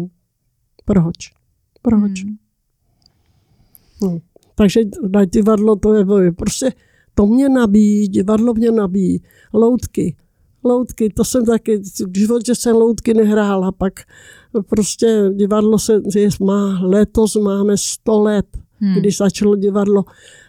[0.84, 1.30] proč?
[1.82, 2.24] Proč?
[2.24, 2.36] Hmm.
[4.03, 4.18] No,
[4.55, 4.80] takže
[5.11, 6.72] na divadlo to je, prostě
[7.14, 9.22] to mě nabíjí, divadlo mě nabíjí,
[9.53, 10.16] loutky,
[10.64, 13.93] loutky, to jsem taky, v životě jsem loutky nehrála, pak
[14.68, 16.01] prostě divadlo se
[16.40, 18.47] má, letos máme 100 let,
[18.80, 18.95] hmm.
[18.95, 20.05] když začalo divadlo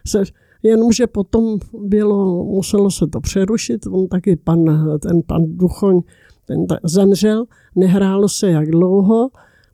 [0.07, 0.23] se
[0.64, 6.01] Jenomže potom bylo, muselo se to přerušit, on taky pan, ten pan Duchoň
[6.45, 7.45] ten zemřel,
[7.76, 9.30] nehrálo se jak dlouho,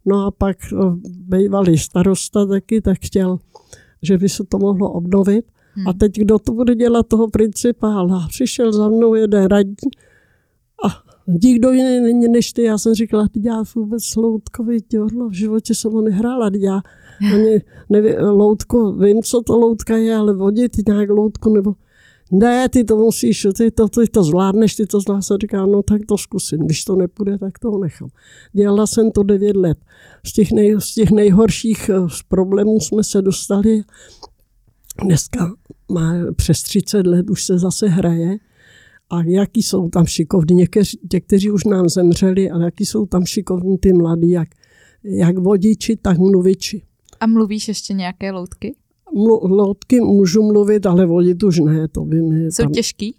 [0.06, 0.58] no a pak
[1.04, 3.40] bývalý starosta taky tak chtěl
[4.02, 5.46] že by se to mohlo obnovit.
[5.74, 5.88] Hmm.
[5.88, 8.28] A teď kdo to bude dělat toho principála?
[8.30, 9.92] Přišel za mnou jeden radní
[10.86, 10.88] a
[11.28, 12.64] nikdo jiný není než ty.
[12.64, 16.52] Já jsem říkala, ty já vůbec loutkový divadlo, v životě jsem ho nehrála.
[16.60, 16.82] Já
[17.34, 21.76] ani neví, loutko, vím, co to loutka je, ale vodit nějak loutku nebo
[22.32, 25.28] ne, ty to musíš, ty to, ty to zvládneš, ty to zvládneš.
[25.42, 28.10] Říká, no tak to zkusím, když to nepůjde, tak to nechám.
[28.54, 29.78] Dělala jsem to devět let.
[30.26, 33.82] Z těch, nej, z těch nejhorších eh, problémů jsme se dostali.
[35.04, 35.54] Dneska
[35.92, 38.38] má přes 30 let, už se zase hraje.
[39.10, 43.78] A jaký jsou tam šikovní, někteří, někteří už nám zemřeli, ale jaký jsou tam šikovní
[43.78, 44.48] ty mladí, jak,
[45.04, 46.89] jak vodiči, tak mluviči.
[47.20, 48.76] A mluvíš ještě nějaké loutky?
[49.16, 52.52] Mlu, loutky můžu mluvit, ale vodit už ne, to by mi...
[52.52, 53.16] Jsou tam, těžký?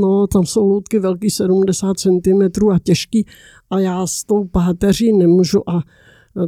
[0.00, 3.26] No, tam jsou loutky velký 70 cm a těžký
[3.70, 5.82] a já s tou páteří nemůžu a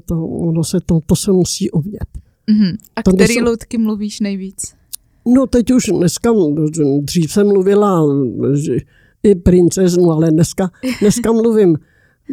[0.06, 2.08] to, ono se to, to se musí obět.
[2.50, 2.76] Mhm.
[2.96, 4.74] A To který nejsou- loutky mluvíš nejvíc?
[5.34, 6.30] No teď už dneska,
[7.00, 8.02] dřív jsem mluvila
[8.54, 8.76] že,
[9.22, 11.78] i princeznu, ale dneska, dneska mluvím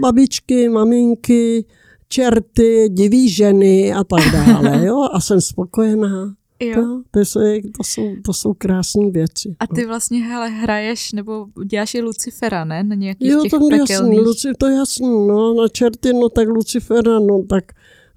[0.01, 1.65] babičky, maminky,
[2.09, 4.85] čerty, diví ženy a tak dále.
[4.85, 5.09] Jo?
[5.13, 6.35] A jsem spokojená.
[6.59, 6.75] Jo.
[6.75, 7.39] To, to, jsou,
[7.77, 9.55] to, jsou, to jsou krásné věci.
[9.59, 12.83] A ty vlastně hele, hraješ nebo děláš i Lucifera, ne?
[12.83, 14.19] Na nějakých Jo, těch to je jasný, pekelných.
[14.19, 17.63] Luci, to je jasný, no, na čerty, no tak Lucifera, no tak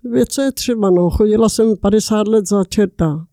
[0.05, 3.27] věc je třeba, no, chodila jsem 50 let za čerta.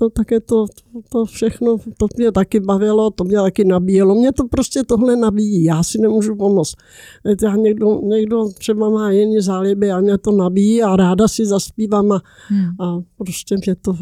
[0.00, 4.14] To také to, to, to všechno, to mě taky bavilo, to mě taky nabíjelo.
[4.14, 6.74] Mě to prostě tohle nabíjí, já si nemůžu pomoct.
[7.42, 12.12] Já někdo, někdo třeba má jiný záliby a mě to nabíjí a ráda si zaspívám
[12.12, 12.68] a, Hmm.
[12.80, 13.94] a prostě mě to,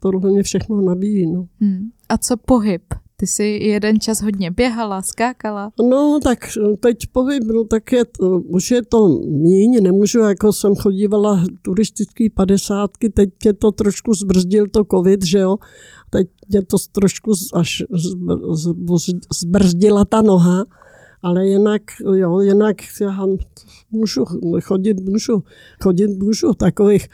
[0.00, 1.46] tohle mě všechno nabíjí, no.
[1.60, 1.88] Hmm.
[2.08, 2.82] A co pohyb?
[3.20, 5.72] Ty jsi jeden čas hodně běhala, skákala.
[5.90, 6.38] No, tak
[6.80, 12.30] teď pohyb, no, tak je to, už je to míň, nemůžu, jako jsem chodívala turistický
[12.30, 15.56] padesátky, teď mě to trošku zbrzdil to covid, že jo,
[16.10, 20.64] teď mě to trošku až zbr- zbr- zbrzdila ta noha,
[21.22, 21.82] ale jinak,
[22.14, 23.26] jo, jinak já
[23.90, 24.24] můžu
[24.60, 25.42] chodit, můžu
[25.82, 27.08] chodit, můžu takových,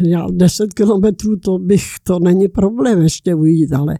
[0.00, 3.98] já 10 kilometrů, to bych, to není problém ještě ujít, ale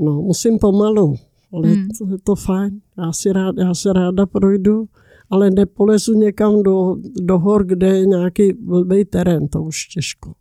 [0.00, 1.14] no, musím pomalu,
[1.52, 1.88] ale Hmm.
[1.98, 4.84] to je to fajn, já si, rád, já se ráda projdu,
[5.30, 10.32] ale nepolezu někam do, do hor, kde je nějaký blbý terén, to už těžko.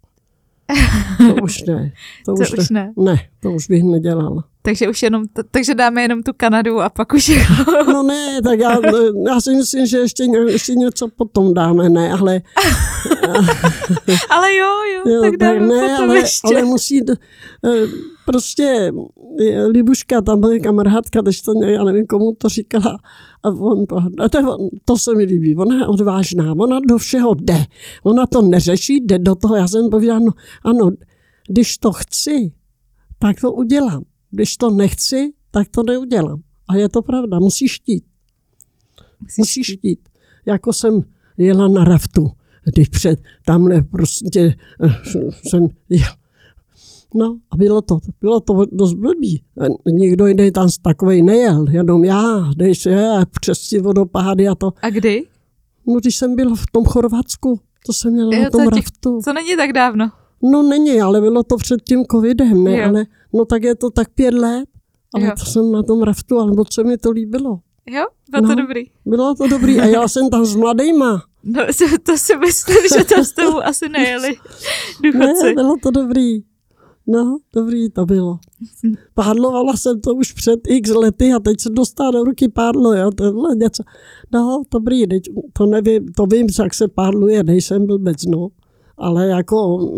[1.17, 1.91] To už ne.
[2.25, 2.93] To, To už ne.
[2.97, 4.43] Ne, to už bych nedělala.
[4.61, 7.31] Takže už jenom, takže dáme jenom tu Kanadu a pak už.
[7.87, 8.77] No ne, tak já,
[9.27, 12.41] já si myslím, že ještě, ještě něco potom dáme, ne, ale,
[14.29, 16.55] ale jo, jo, jo, tak dáme ne, potom ale, ještě.
[16.55, 17.87] ale musí, eh,
[18.25, 18.91] prostě
[19.71, 22.97] Libuška, ta moje kamarádka, když to, já nevím, komu to říkala,
[23.43, 23.85] a on,
[24.19, 27.65] a to, to se mi líbí, ona je odvážná, ona do všeho jde,
[28.03, 30.31] ona to neřeší, jde do toho, já jsem povídala, no,
[30.63, 30.91] ano,
[31.47, 32.51] když to chci,
[33.19, 36.41] tak to udělám, když to nechci, tak to neudělám.
[36.67, 38.03] A je to pravda, musíš chtít.
[39.37, 40.09] Musíš chtít.
[40.45, 41.01] Jako jsem
[41.37, 42.31] jela na raftu,
[42.63, 44.89] když před tamhle prostě eh,
[45.43, 46.18] jsem jel.
[47.15, 49.43] No a bylo to, bylo to dost blbý.
[49.91, 54.71] Nikdo jiný tam takovej nejel, jenom já, když je přes ty vodopády a to.
[54.81, 55.25] A kdy?
[55.87, 59.19] No když jsem byl v tom Chorvatsku, to jsem měl Jo, na to tom raftu.
[59.23, 60.09] Co není tak dávno.
[60.51, 62.77] No není, ale bylo to před tím covidem, ne?
[62.77, 62.87] Jo.
[62.89, 64.65] Ale, no tak je to tak pět let,
[65.13, 65.31] ale Jo.
[65.39, 67.59] to jsem na tom raftu, ale moc se mi to líbilo.
[67.89, 68.55] Jo, bylo to No.
[68.55, 68.81] dobrý.
[69.05, 71.23] Bylo to dobrý a jela jsem tam s mladejma.
[71.43, 74.35] No, to, to si myslím, že to s tebou asi nejeli
[75.03, 75.43] důchodci.
[75.45, 76.39] Ne, bylo to dobrý.
[77.11, 78.39] No, dobrý to bylo.
[79.13, 83.11] Pádlovala jsem to už před x lety a teď se dostala do ruky pádlo, jo,
[83.11, 83.83] tohle něco.
[84.33, 88.47] No, dobrý, teď to nevím, to vím, jak se pádluje, nejsem blbec, no.
[88.97, 89.89] Ale jako,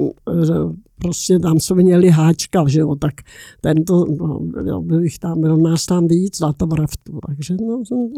[0.95, 3.13] prostě tam jsme měli háčka, že jo, tak
[3.61, 8.09] tento, no, jich tam, byl nás tam víc na tom raftu, takže no, jsem,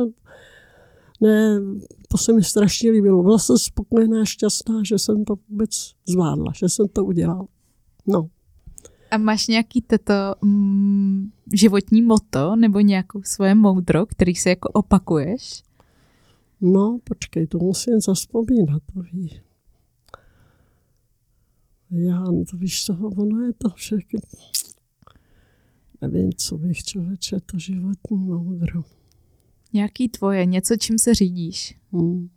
[1.21, 1.61] ne,
[2.07, 3.23] to se mi strašně líbilo.
[3.23, 5.69] Byla jsem spokojená, šťastná, že jsem to vůbec
[6.09, 7.45] zvládla, že jsem to udělala.
[8.07, 8.27] No,
[9.13, 15.63] A máš nějaký toto mm, životní moto nebo nějakou svoje moudro, který se jako opakuješ?
[16.63, 19.41] no, počkej, to musím zaspomínat, to ví.
[21.91, 24.19] Já, to víš co, ono je to všechno.
[26.01, 28.83] Nevím, co bych člověče, to životní moudro.
[29.73, 31.79] Nějaký tvoje, něco, čím se řídíš?
[31.91, 32.29] Hmm.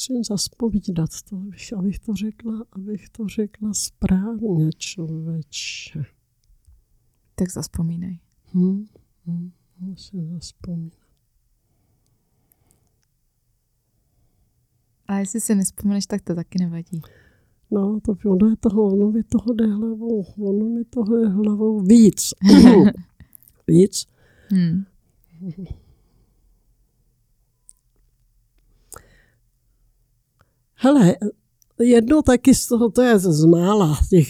[0.00, 6.02] Musím zaspomínat to, abych, abych to řekla, abych to řekla správně, člověče.
[7.34, 8.18] Tak zaspomínej.
[8.44, 8.86] Hmm.
[9.26, 9.52] Hmm.
[9.80, 11.08] Musím zaspomínat.
[15.06, 17.00] A jestli si nespomeneš, tak to taky nevadí.
[17.70, 21.80] No, to ono je toho, ono mi toho jde hlavou, ono mi toho je hlavou
[21.80, 22.34] víc.
[23.66, 24.06] víc.
[24.50, 24.84] Hmm.
[30.80, 31.14] Hele,
[31.80, 34.28] jedno taky z toho, to je z mála, těch,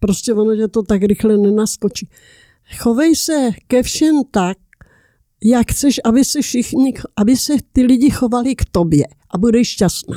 [0.00, 2.08] prostě ono že to tak rychle nenaskočí.
[2.78, 4.58] Chovej se ke všem tak,
[5.44, 10.16] jak chceš, aby se všichni, aby se ty lidi chovali k tobě a budeš šťastná.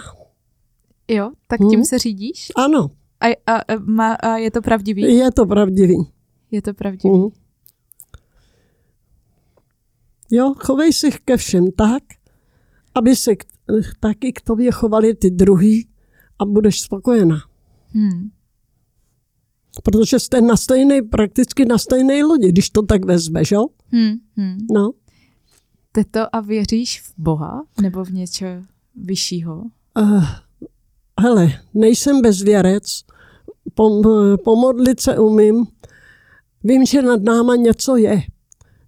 [1.08, 1.86] Jo, tak tím hmm?
[1.86, 2.52] se řídíš?
[2.56, 2.92] Ano.
[3.20, 5.02] A, a, a, a je to pravdivý?
[5.02, 5.96] Je to pravdivý.
[6.52, 7.16] Je to pravdivý.
[7.16, 7.30] Hmm.
[10.32, 12.04] Jo, chovej se ke všem tak,
[12.96, 13.32] aby se
[14.00, 15.88] taky k tobě chovali ty druhý
[16.40, 17.38] a budeš spokojená.
[17.88, 18.30] Hmm.
[19.84, 23.68] Protože jste na stejné, prakticky na stejné lodi, když to tak vezmeš, jo?
[23.88, 24.14] Hmm.
[24.38, 24.58] Hmm.
[24.72, 24.92] No.
[25.92, 28.46] Teto, a věříš v Boha nebo v něco
[28.96, 29.64] vyššího?
[30.00, 30.26] Uh,
[31.20, 33.04] hele, nejsem bezvěrec,
[33.74, 34.02] Pom,
[34.44, 35.68] pomodlit se umím,
[36.64, 38.22] vím, že nad náma něco je,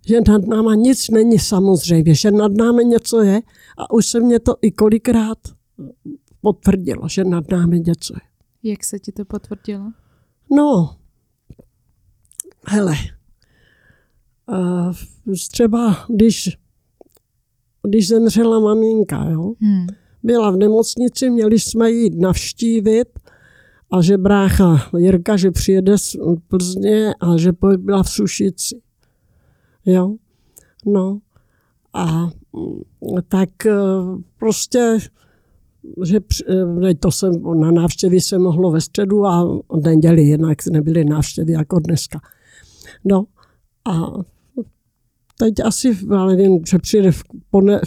[0.06, 3.42] že nad náma nic není samozřejmě, že nad námi něco je
[3.82, 5.38] a už se mě to i kolikrát
[6.42, 8.72] potvrdilo, že nad námi něco je.
[8.72, 9.92] Jak se ti to potvrdilo?
[10.52, 10.96] No,
[12.68, 12.94] hele,
[14.52, 14.94] uh,
[15.52, 16.58] třeba když,
[17.88, 19.88] když zemřela maminka, jo, hmm.
[20.24, 23.20] byla v nemocnici, měli jsme jít navštívit
[23.92, 26.16] a že brácha Jirka, že přijede z
[26.48, 28.82] Plzně a že byla v Sušici.
[29.86, 30.16] Jo,
[30.86, 31.20] no
[31.94, 32.30] a
[33.28, 33.50] tak
[34.40, 34.98] prostě
[36.04, 36.20] že
[36.90, 41.80] eh, to jsem, na návštěvy se mohlo ve středu a neděli, jinak nebyly návštěvy jako
[41.80, 42.20] dneska.
[43.06, 43.26] No
[43.86, 44.12] a
[45.40, 47.24] teď asi, já nevím, že přijde v,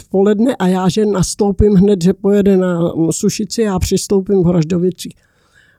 [0.09, 5.09] poledne a já, že nastoupím hned, že pojede na Sušici a přistoupím v Hraždovici.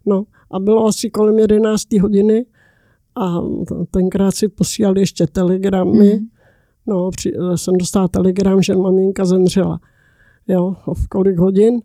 [0.07, 1.93] No a bylo asi kolem 11.
[2.01, 2.47] hodiny
[3.15, 3.41] a
[3.91, 6.15] tenkrát si posílali ještě telegramy.
[6.15, 6.27] Mm.
[6.87, 9.81] No, při, jsem dostala telegram, že maminka zemřela.
[10.49, 11.81] Jo, v kolik hodin.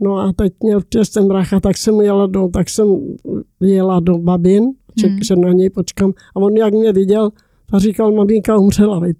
[0.00, 0.80] No a teď měl
[1.14, 3.16] ten brácha, tak jsem jela do, tak jsem
[3.60, 4.64] jela do babin,
[4.98, 5.22] ček, hmm.
[5.22, 6.12] že na něj počkám.
[6.34, 7.30] A on jak mě viděl,
[7.72, 9.16] a říkal, maminka umřela, veď.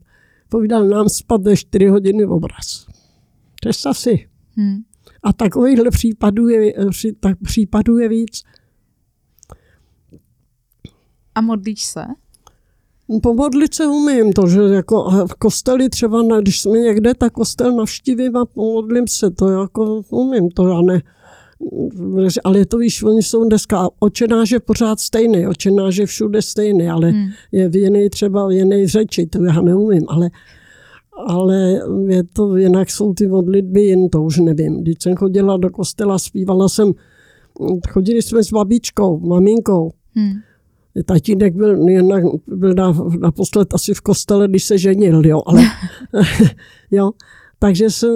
[0.49, 2.87] Povídal, nám spadne 4 hodiny v obraz.
[3.61, 4.29] Představ si.
[4.57, 4.77] Hmm.
[5.23, 6.75] A takovýchhle případů je,
[7.21, 8.43] tak případů je víc.
[11.35, 12.05] A modlíš se?
[13.23, 18.37] Pomodlit se umím, to, že jako v kosteli třeba, když jsme někde, tak kostel navštívím
[18.37, 21.03] a pomodlím se, to jako umím, to já ne.
[22.45, 26.89] Ale je to víš, oni jsou dneska, očenáš je pořád stejný, očenáš je všude stejný,
[26.89, 27.29] ale hmm.
[27.53, 30.31] je v jiný třeba v jiný řeči, to já neumím, ale,
[31.27, 34.83] ale je to, jinak jsou ty modlitby jen, to už nevím.
[34.83, 36.93] Když jsem chodila do kostela, zpívala jsem,
[37.91, 40.33] chodili jsme s babičkou, maminkou, hmm
[41.05, 42.75] Tatínek byl, jednak, byl
[43.21, 45.63] naposled asi v kostele, když se ženil, jo, ale
[46.91, 47.11] jo.
[47.59, 48.15] Takže jsem,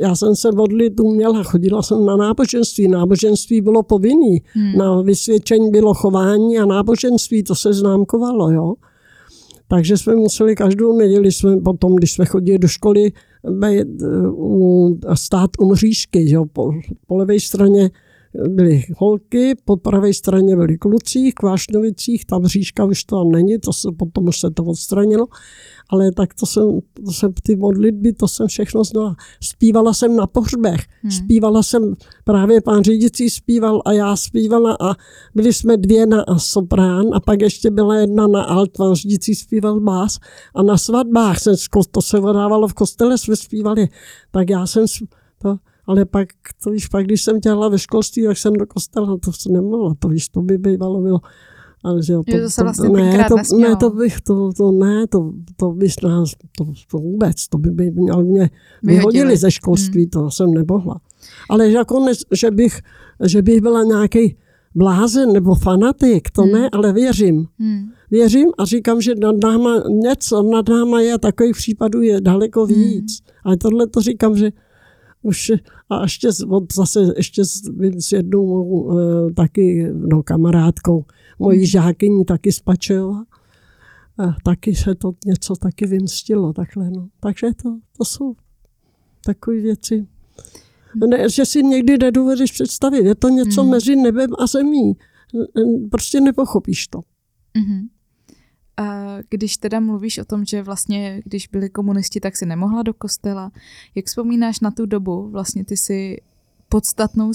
[0.00, 2.88] já jsem se modlit uměla, chodila jsem na náboženství.
[2.88, 4.42] Náboženství bylo povinný.
[4.52, 4.78] Hmm.
[4.78, 8.74] Na vysvědčení bylo chování a náboženství, to se známkovalo, jo.
[9.68, 13.12] Takže jsme museli každou neděli, jsme potom, když jsme chodili do školy,
[15.14, 16.72] stát u mřížky, jo, po,
[17.06, 17.90] po levé straně
[18.48, 23.72] byly holky, po pravé straně byly kluci, v Kvášnovicích, tam říška už to není, to
[23.72, 25.26] se, potom už se to odstranilo,
[25.88, 29.16] ale tak to jsem, to jsem ty modlitby, to jsem všechno znala.
[29.40, 31.10] Zpívala jsem na pohřbech, hmm.
[31.10, 34.94] zpívala jsem, právě pán řídící zpíval a já zpívala a
[35.34, 39.80] byli jsme dvě na soprán a pak ještě byla jedna na alt, pán řídící zpíval
[39.80, 40.18] bás
[40.54, 41.54] a na svatbách, jsem,
[41.90, 43.88] to se odávalo v kostele, jsme zpívali,
[44.30, 44.84] tak já jsem
[45.42, 45.56] to,
[45.86, 46.28] ale pak,
[46.64, 49.94] to víš, pak když jsem dělala ve školství, tak jsem do kostela, to se nemohla,
[49.98, 51.20] to víš, to by bývalo bylo.
[51.84, 55.06] Ale že to, to, se vlastně to, ne, to, ne, to bych, to, to ne,
[55.06, 58.50] to, to bys nás, to, to vůbec, to by, by měl mě
[58.82, 60.10] vyhodili ze školství, hmm.
[60.10, 61.00] to jsem nemohla.
[61.50, 62.80] Ale jako ne, že bych,
[63.24, 64.36] že bych byla nějaký
[64.74, 66.52] blázen nebo fanatik, to hmm.
[66.52, 67.46] ne, ale věřím.
[67.58, 67.88] Hmm.
[68.10, 72.74] Věřím a říkám, že nad náma něco, nad náma je, takových případů je daleko hmm.
[72.74, 73.20] víc.
[73.20, 73.38] Hmm.
[73.44, 74.50] Ale tohle to říkám, že
[75.24, 75.52] už
[75.90, 76.28] a ještě
[76.74, 77.62] zase ještě s,
[77.98, 81.04] s jednou e, taky no, kamarádkou,
[81.38, 81.66] mojí hmm.
[81.66, 83.24] žákyní taky z Pačeva.
[84.18, 86.90] A taky se to něco taky vymstilo takhle.
[86.90, 87.08] No.
[87.20, 88.34] Takže to, to jsou
[89.24, 90.06] takové věci.
[91.08, 93.04] Ne, že si někdy nedovedeš představit.
[93.04, 93.70] Je to něco hmm.
[93.70, 94.92] mezi nebem a zemí.
[95.90, 97.00] Prostě nepochopíš to.
[97.56, 97.88] Hmm.
[98.76, 102.94] A když teda mluvíš o tom, že vlastně, když byli komunisti, tak si nemohla do
[102.94, 103.52] kostela,
[103.94, 105.30] jak vzpomínáš na tu dobu?
[105.30, 106.20] Vlastně ty si
[106.68, 107.32] podstatnou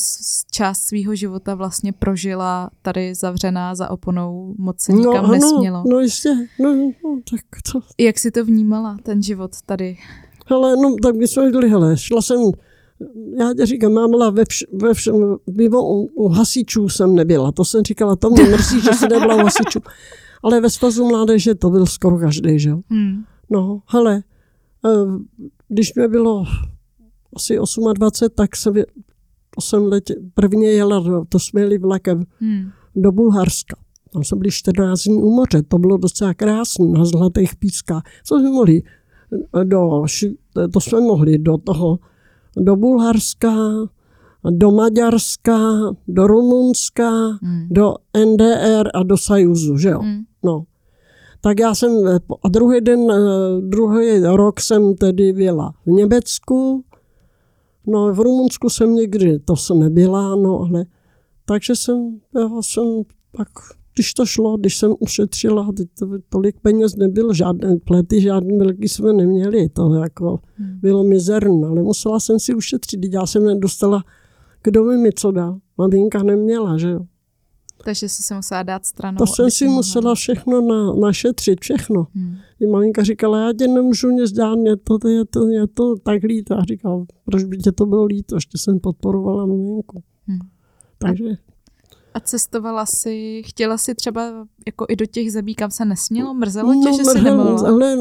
[0.51, 5.83] část svého života vlastně prožila tady zavřená za oponou, moc se nikam no, nesmělo.
[5.91, 6.29] No jistě,
[6.59, 7.79] no, no tak co.
[7.97, 9.97] Jak jsi to vnímala, ten život tady?
[10.45, 12.37] Hele, no tak my jsme jeli, hele, šla jsem,
[13.39, 15.15] já tě říkám, mámla ve, vš, ve všem,
[15.73, 19.39] u, u hasičů jsem nebyla, to jsem říkala, to mě mrzí, že jsem nebyla u
[19.39, 19.79] hasičů.
[20.43, 22.81] Ale ve svazu mládeže to byl skoro každý, že jo.
[22.89, 23.23] Hmm.
[23.49, 24.23] No, hele,
[24.85, 24.89] eh,
[25.67, 26.45] když mě bylo
[27.35, 27.57] asi
[27.93, 28.73] 28, tak jsem,
[29.55, 32.71] to jsem letě, prvně jela, to jsme jeli vlakem hmm.
[32.95, 33.77] do Bulharska.
[34.13, 38.03] Tam jsme byli 14 dní u moře, to bylo docela krásné, na zlatých pískách.
[38.23, 38.81] Co jsme mohli?
[39.63, 40.03] Do,
[40.73, 41.99] to jsme mohli do toho,
[42.57, 43.53] do Bulharska,
[44.43, 45.59] do Maďarska,
[46.07, 47.09] do Rumunska,
[47.41, 47.67] hmm.
[47.69, 49.99] do NDR a do Sajuzu, že jo?
[49.99, 50.23] Hmm.
[50.43, 50.63] No.
[51.41, 51.91] Tak já jsem,
[52.43, 56.83] a druhý den, eh, druhý rok jsem tedy byla v Německu,
[57.87, 60.85] no v Rumunsku jsem někdy, to jsem nebyla, no ale,
[61.45, 62.83] takže jsem, já jsem
[63.37, 63.47] tak,
[63.93, 65.69] když to šlo, když jsem ušetřila,
[65.99, 70.79] to, tolik peněz nebylo, žádné plety, žádné velký jsme neměli, to jako hmm.
[70.81, 74.03] bylo mizerné, ale musela jsem si ušetřit, já jsem nedostala,
[74.63, 76.99] kdo by mi co dal, maminka neměla, že jo.
[77.83, 79.17] Takže jsi se musela dát stranou.
[79.17, 82.07] To jsem si musela všechno na, našetřit, všechno.
[82.15, 82.35] Hmm.
[82.59, 86.23] I maminka říkala, já tě nemůžu nic dát, mě to, je to, je to tak
[86.23, 86.57] líto.
[86.57, 90.03] A říkal, proč by tě to bylo líto, ještě jsem podporovala maminku.
[90.27, 90.39] Hmm.
[90.97, 91.25] Takže...
[92.13, 96.33] A cestovala si, chtěla si třeba jako i do těch zemí, kam se nesmělo?
[96.33, 97.69] Mrzelo tě, no, že jsi nemohla?
[97.69, 97.95] Ale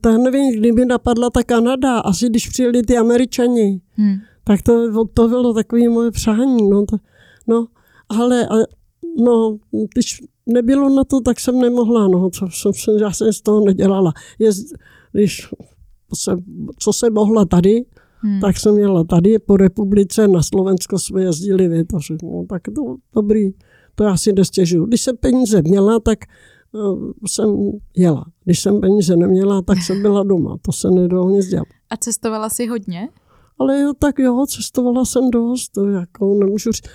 [0.00, 4.16] to nevím, kdyby napadla ta Kanada, asi když přijeli ty Američani, hmm.
[4.44, 6.70] Tak to, to bylo takové moje přání.
[6.70, 6.96] No, to,
[7.46, 7.66] no
[8.08, 8.66] ale, ale
[9.16, 9.58] No,
[9.94, 14.12] když nebylo na to, tak jsem nemohla, no, co, jsem, já jsem z toho nedělala.
[14.38, 14.50] Je,
[15.12, 15.48] když
[16.14, 16.36] se,
[16.78, 17.84] co se mohla tady,
[18.18, 18.40] hmm.
[18.40, 22.16] tak jsem jela tady po republice, na Slovensko jsme jezdili, větoři.
[22.22, 23.50] No, tak to dobrý,
[23.94, 24.86] to já si nestěžuju.
[24.86, 26.18] Když jsem peníze měla, tak
[26.72, 28.24] uh, jsem jela.
[28.44, 30.56] Když jsem peníze neměla, tak jsem byla doma.
[30.62, 31.68] To se nedalo nic dělat.
[31.90, 33.08] A cestovala si hodně?
[33.58, 36.88] Ale jo, tak jo, cestovala jsem dost, jako nemůžu říct,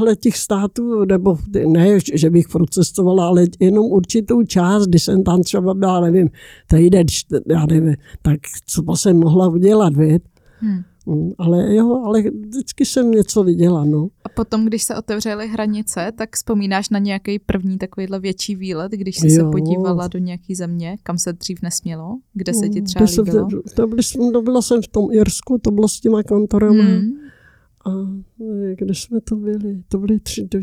[0.00, 5.42] ale těch států, nebo ne, že bych procestovala, ale jenom určitou část, když jsem tam
[5.42, 6.28] třeba byla, nevím,
[6.66, 7.06] týden,
[7.48, 10.22] já nevím, tak co jsem mohla udělat, víc.
[10.60, 10.82] Hmm.
[11.10, 14.08] Mm, ale jo, ale vždycky jsem něco viděla, no.
[14.24, 19.16] A potom, když se otevřely hranice, tak vzpomínáš na nějaký první takovýhle větší výlet, když
[19.16, 19.34] jsi jo.
[19.34, 22.18] se podívala do nějaký země, kam se dřív nesmělo?
[22.34, 23.48] Kde se ti mm, třeba to líbilo?
[23.48, 24.02] To, to, byli,
[24.32, 26.84] to byla jsem v tom Irsku, to bylo s těma kantorama.
[26.84, 27.10] Hmm.
[27.86, 27.90] A
[28.74, 29.82] kde jsme to byli?
[29.88, 30.58] To byly tři, to,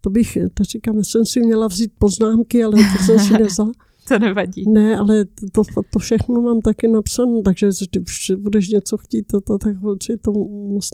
[0.00, 3.72] to bych, to říkám, jsem si měla vzít poznámky, ale to jsem si nevzala.
[4.08, 4.70] To nevadí.
[4.70, 9.58] Ne, ale to, to všechno mám taky napsané, takže když budeš něco chtít, to, to,
[9.58, 10.32] tak si to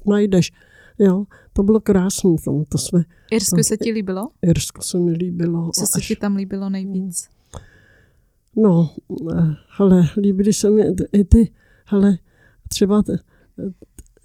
[0.07, 0.53] najdeš.
[0.99, 2.31] Jo, to bylo krásné.
[2.45, 4.29] To, to jsme, Irsko to, se ti líbilo?
[4.43, 5.71] Irsko se mi líbilo.
[5.75, 7.29] Co se ti tam líbilo nejvíc?
[8.57, 8.91] No,
[9.79, 10.83] ale líbily se mi
[11.13, 11.53] i ty,
[11.87, 12.19] ale
[12.69, 13.03] třeba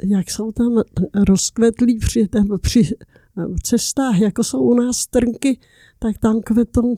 [0.04, 0.82] jak jsou tam
[1.28, 2.30] rozkvetlí při,
[2.62, 2.96] při
[3.64, 5.60] cestách, jako jsou u nás trnky,
[6.00, 6.98] tak tam kvetou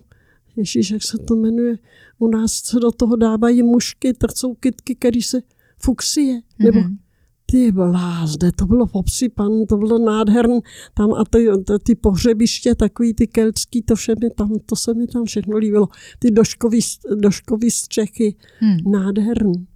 [0.57, 1.77] Ježíš, jak se to jmenuje,
[2.19, 5.41] u nás se do toho dávají mušky, to jsou kytky, které se
[5.77, 6.97] fuxie, nebo mm-hmm.
[7.45, 10.59] ty blázde, to bylo obsypan, to bylo nádherné,
[10.93, 14.93] tam a ty, ty, ty pohřebiště, takový ty keltský, to vše mi tam, to se
[14.93, 15.87] mi tam všechno líbilo,
[16.19, 16.79] ty doškový,
[17.15, 18.91] doškový střechy, mm.
[18.91, 19.67] nádherný.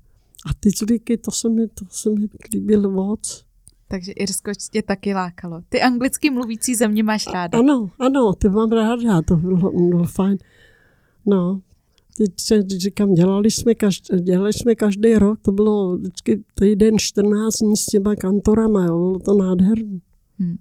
[0.46, 3.50] A ty zvyky, to se mi, to se mi líbilo moc.
[3.88, 5.62] Takže Irsko tě taky lákalo.
[5.70, 7.60] Ty anglicky mluvící země máš ráda.
[7.60, 10.38] Ano, ano, ty mám ráda, to bylo, bylo fajn.
[11.26, 11.62] No,
[12.18, 17.58] teď se říkám, dělali jsme, každý, dělali jsme každý rok, to bylo vždycky týden 14
[17.58, 20.00] dní s těma kantorama, jo, bylo to nádherné.
[20.40, 20.58] Hmm.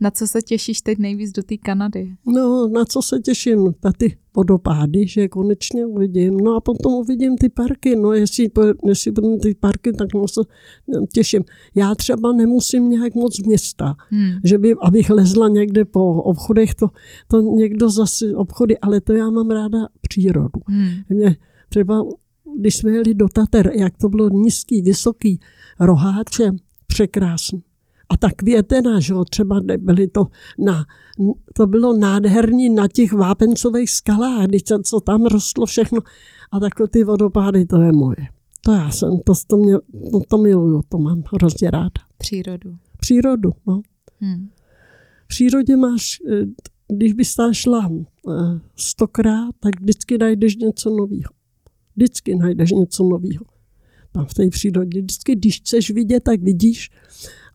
[0.00, 2.16] Na co se těšíš teď nejvíc do té Kanady?
[2.26, 3.74] No, na co se těším?
[3.84, 6.36] Na ty vodopády, že konečně uvidím.
[6.36, 7.96] No a potom uvidím ty parky.
[7.96, 8.50] No jestli,
[8.86, 10.40] jestli budou ty parky, tak se
[11.12, 11.44] těším.
[11.74, 14.30] Já třeba nemusím nějak moc města, hmm.
[14.44, 16.88] že by, abych lezla někde po obchodech, to,
[17.28, 20.60] to někdo zase obchody, ale to já mám ráda přírodu.
[20.66, 20.88] Hmm.
[21.08, 21.36] Mě
[21.68, 22.04] třeba,
[22.58, 25.40] když jsme jeli do Tater, jak to bylo nízký, vysoký,
[25.80, 26.50] roháče,
[26.86, 27.62] překrásný.
[28.08, 30.26] A ta květena, že jo, třeba byly to,
[30.58, 30.84] na,
[31.54, 36.00] to bylo nádherný na těch vápencových skalách, když to, co tam rostlo všechno.
[36.52, 38.26] A takové ty vodopády, to je moje.
[38.60, 39.74] To já jsem, to, to, mě,
[40.12, 41.90] to, to miluju, to mám hrozně ráda.
[42.18, 42.76] Přírodu.
[43.00, 43.82] Přírodu, no.
[44.20, 44.48] Hmm.
[45.24, 46.44] V přírodě máš, eh,
[46.92, 48.32] když bys tam šla eh,
[48.76, 51.32] stokrát, tak vždycky najdeš něco nového.
[51.96, 53.44] Vždycky najdeš něco nového.
[54.12, 55.00] tam v té přírodě.
[55.00, 56.90] Vždycky, když chceš vidět, tak vidíš.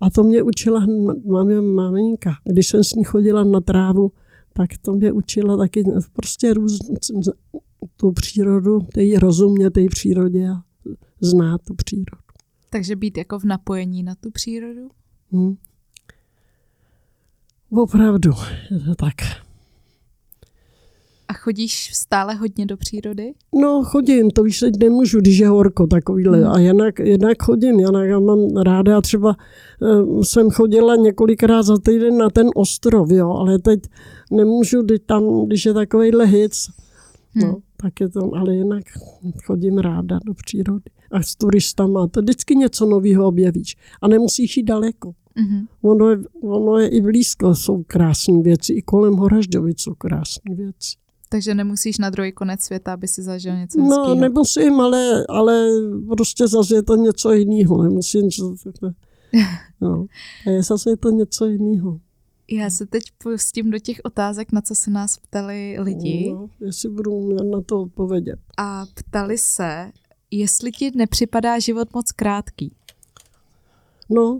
[0.03, 0.85] A to mě učila
[1.25, 2.35] máme maminka.
[2.43, 4.11] Když jsem s ní chodila na trávu,
[4.53, 6.79] tak to mě učila taky prostě růz,
[7.97, 10.63] tu přírodu, tej rozumě té přírodě a
[11.21, 12.23] znát tu přírodu.
[12.69, 14.89] Takže být jako v napojení na tu přírodu?
[15.31, 15.55] Hmm.
[17.69, 18.31] Opravdu,
[18.97, 19.42] tak.
[21.43, 23.33] Chodíš stále hodně do přírody?
[23.61, 26.37] No, chodím, to víš, teď nemůžu, když je horko takovýhle.
[26.37, 26.47] Hmm.
[26.47, 29.35] A jinak, jinak chodím, jinak já mám ráda, třeba
[29.81, 33.79] uh, jsem chodila několikrát za týden na ten ostrov, jo, ale teď
[34.31, 36.69] nemůžu, když tam, když je takovýhle hic,
[37.35, 37.55] no, hmm.
[37.77, 38.83] tak je to, ale jinak
[39.45, 40.91] chodím ráda do přírody.
[41.11, 43.77] A s turistama, to vždycky něco nového objevíš.
[44.01, 45.07] A nemusíš jít daleko.
[45.09, 45.67] Mm-hmm.
[45.81, 51.02] Ono, je, ono je i blízko, jsou krásné věci, i kolem Horažďovic jsou krásné věci.
[51.33, 54.15] Takže nemusíš na druhý konec světa, aby si zažil něco no, hezkýho.
[54.15, 55.67] No, nemusím, ale, ale
[56.07, 57.83] prostě zase je to něco jiného.
[57.83, 58.29] Nemusím,
[59.81, 60.05] no.
[60.47, 61.99] A je zase to něco jiného.
[62.51, 66.31] Já se teď pustím do těch otázek, na co se nás ptali lidi.
[66.33, 68.39] No, jestli budu na to odpovědět.
[68.57, 69.91] A ptali se,
[70.31, 72.75] jestli ti nepřipadá život moc krátký.
[74.09, 74.39] No,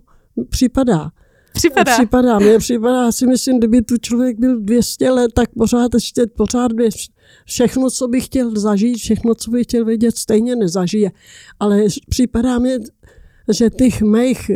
[0.49, 1.11] připadá.
[1.53, 1.97] Připadá.
[1.97, 6.73] Připadá, mně připadá, si myslím, kdyby tu člověk byl 200 let, tak pořád ještě, pořád
[6.73, 6.89] by
[7.45, 11.11] všechno, co by chtěl zažít, všechno, co by chtěl vidět, stejně nezažije.
[11.59, 12.77] Ale připadá mi,
[13.53, 14.51] že těch mých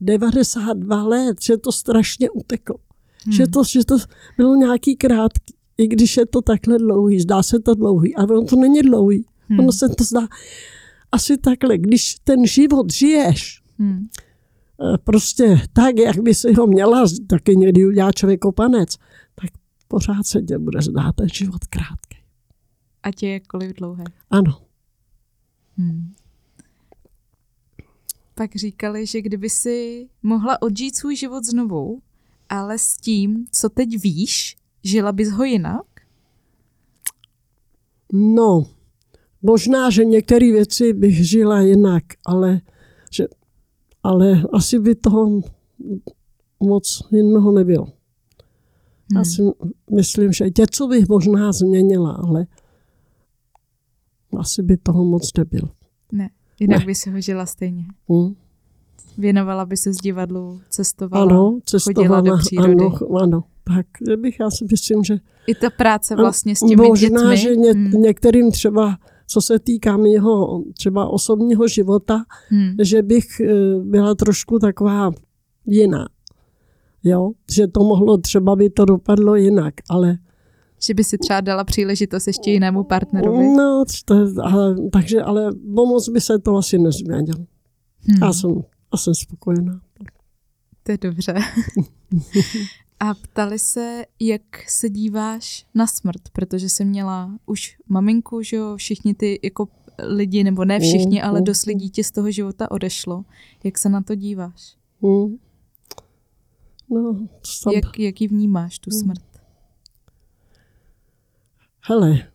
[0.00, 2.76] 92 let, že to strašně uteklo.
[3.24, 3.32] Hmm.
[3.32, 3.96] Že, to, že to
[4.36, 8.46] bylo nějaký krátký, i když je to takhle dlouhý, zdá se to dlouhý, ale ono
[8.46, 9.24] to není dlouhý.
[9.48, 9.60] Hmm.
[9.60, 10.28] Ono se to zdá
[11.12, 14.31] asi takhle, když ten život žiješ, hmm Eh,
[15.04, 18.96] prostě tak, jak by si ho měla, taky někdy udělá člověk kopanec,
[19.34, 19.50] tak
[19.88, 22.18] pořád se tě bude zdát ten život krátký.
[23.02, 24.04] Ať je jakkoliv dlouhé.
[24.30, 24.62] Ano.
[25.76, 26.14] Hmm.
[28.34, 32.02] Pak říkali, že kdyby si mohla odžít svůj život znovu,
[32.48, 35.86] ale s tím, co teď víš, žila bys ho jinak?
[38.12, 38.66] No,
[39.42, 42.60] možná, že některé věci bych žila jinak, ale
[44.02, 45.40] ale asi by toho
[46.60, 47.84] moc jiného nebylo.
[47.84, 49.18] Hmm.
[49.18, 49.42] Já si
[49.90, 52.46] myslím, že něco bych možná změnila, ale
[54.38, 55.68] asi by toho moc nebylo.
[56.12, 56.30] Ne,
[56.60, 56.86] jinak ne.
[56.86, 57.84] by si ho žila stejně.
[58.08, 58.34] Hmm.
[59.18, 62.84] Věnovala by se z divadlu, cestovala, ano, cestovala, chodila do přírody.
[62.84, 63.44] Ano, ano.
[63.64, 65.18] Tak bych, já si myslím, že...
[65.46, 67.36] I ta práce vlastně s těmi možná, dětmi.
[67.36, 67.90] že ně, hmm.
[67.90, 72.74] některým třeba co se týká mého třeba osobního života, hmm.
[72.82, 75.10] že bych eh, byla trošku taková
[75.66, 76.08] jiná.
[77.04, 80.18] Jo, že to mohlo, třeba by to dopadlo jinak, ale...
[80.82, 83.48] Že by si třeba dala příležitost ještě jinému partnerovi?
[83.56, 87.38] No, to, ale, takže, ale moc by se to asi nezměnilo.
[88.00, 88.22] Hmm.
[88.22, 88.50] Já jsem,
[88.92, 89.80] já jsem spokojená.
[90.82, 91.34] To je dobře.
[93.04, 98.76] A ptali se, jak se díváš na smrt, protože jsi měla už maminku, že jo,
[98.76, 99.68] všichni ty jako
[99.98, 103.24] lidi, nebo ne všichni, ale dost lidí ti z toho života odešlo.
[103.64, 104.76] Jak se na to díváš?
[105.00, 105.36] Mm.
[106.90, 107.72] No, sam...
[107.72, 109.24] jak, jak ji vnímáš, tu smrt?
[111.80, 112.28] Hele,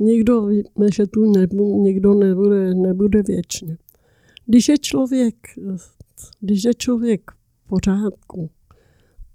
[0.00, 3.76] nikdo víme, že tu nebu, nikdo nebude, nebude věčně.
[4.46, 5.36] Když je člověk,
[6.40, 7.30] když je člověk
[7.64, 8.50] v pořádku,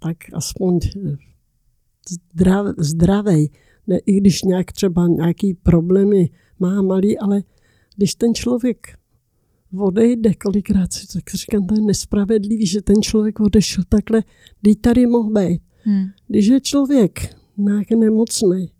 [0.02, 0.78] tak aspoň
[2.08, 3.50] zdrav, zdravej,
[3.86, 7.42] ne, i když nějak třeba nějaký problémy má malý, ale
[7.96, 8.98] když ten člověk
[9.78, 14.22] odejde, kolikrát si tak říkám, to je nespravedlivý, že ten člověk odešel takhle,
[14.60, 15.62] když tady mohl být.
[15.84, 16.06] Hmm.
[16.28, 18.72] Když je člověk nějak nemocný,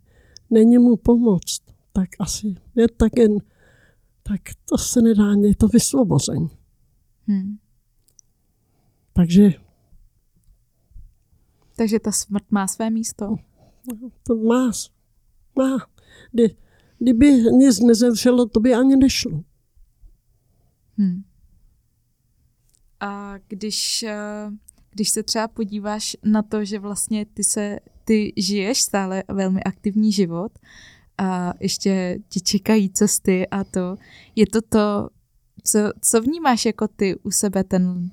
[0.50, 1.62] není mu pomoct,
[1.92, 3.38] tak asi je tak jen,
[4.22, 6.48] tak to se nedá, je to vysvobození.
[7.26, 7.58] Hmm.
[9.12, 9.52] Takže
[11.82, 13.36] takže ta smrt má své místo?
[14.26, 14.70] To má.
[15.58, 15.86] Má.
[16.32, 16.56] Kdy,
[16.98, 19.42] kdyby nic nezemřelo, to by ani nešlo.
[20.98, 21.22] Hmm.
[23.00, 24.50] A když, eh,
[24.90, 30.12] když se třeba podíváš na to, že vlastně ty se, ty žiješ stále velmi aktivní
[30.12, 30.52] život
[31.18, 33.96] a ještě ti čekají cesty a to,
[34.36, 35.08] je to to,
[35.64, 38.10] co, co vnímáš jako ty u sebe ten,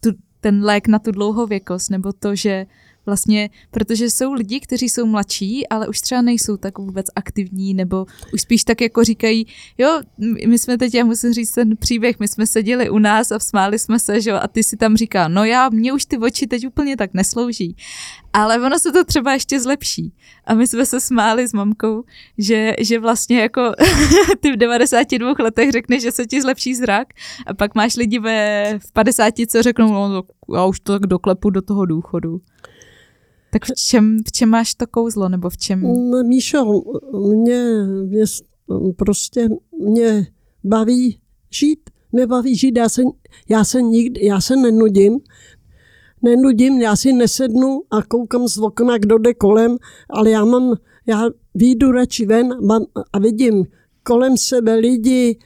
[0.00, 0.10] tu,
[0.40, 2.66] ten lék na tu dlouhověkost, nebo to, že
[3.10, 8.06] vlastně, protože jsou lidi, kteří jsou mladší, ale už třeba nejsou tak vůbec aktivní, nebo
[8.34, 9.46] už spíš tak jako říkají,
[9.78, 10.00] jo,
[10.46, 13.78] my jsme teď, já musím říct ten příběh, my jsme seděli u nás a smáli
[13.78, 16.46] jsme se, že jo, a ty si tam říká, no já, mě už ty oči
[16.46, 17.76] teď úplně tak neslouží.
[18.32, 20.12] Ale ono se to třeba ještě zlepší.
[20.44, 22.04] A my jsme se smáli s mamkou,
[22.38, 23.72] že, že vlastně jako
[24.40, 27.08] ty v 92 letech řekneš, že se ti zlepší zrak
[27.46, 30.22] a pak máš lidi ve v 50, co řeknou, no
[30.54, 32.40] já už to tak doklepu do toho důchodu.
[33.50, 35.82] Tak v čem, v čem máš to kouzlo, nebo v čem?
[35.82, 36.82] No, Míšo,
[37.36, 38.24] mě, mě
[38.96, 39.48] prostě
[39.78, 40.26] mě
[40.64, 41.18] baví
[41.50, 41.90] žít.
[42.12, 43.02] Mě baví žít, já se,
[43.48, 45.18] já se nikdy, já se nenudím,
[46.22, 49.76] nenudím, já si nesednu a koukám z okna, kdo jde kolem,
[50.10, 53.64] ale já mám, já výjdu radši ven mám, a vidím
[54.02, 55.38] kolem sebe lidi,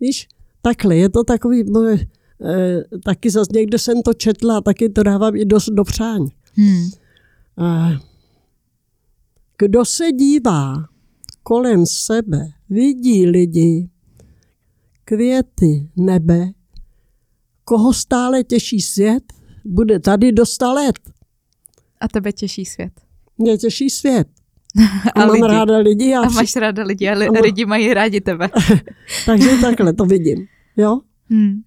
[0.00, 0.28] víš,
[0.62, 1.98] takhle, je to takový moje,
[2.44, 6.28] eh, taky zase někde jsem to četla taky to dávám i dost do přání.
[6.54, 6.88] Hmm.
[7.58, 7.98] Eh,
[9.58, 10.74] kdo se dívá
[11.42, 13.90] kolem sebe, vidí lidi,
[15.04, 16.50] květy, nebe,
[17.64, 19.32] koho stále těší svět,
[19.64, 20.98] bude tady do sta let.
[22.00, 22.92] A tebe těší svět.
[23.38, 24.28] Mě těší svět.
[25.14, 25.46] A, a mám lidi.
[25.46, 26.14] ráda lidi.
[26.14, 28.50] A, a máš ráda lidi a li, a lidi mají rádi tebe.
[29.26, 30.46] Takže takhle to vidím.
[30.76, 31.00] Jo?
[31.30, 31.62] Hmm.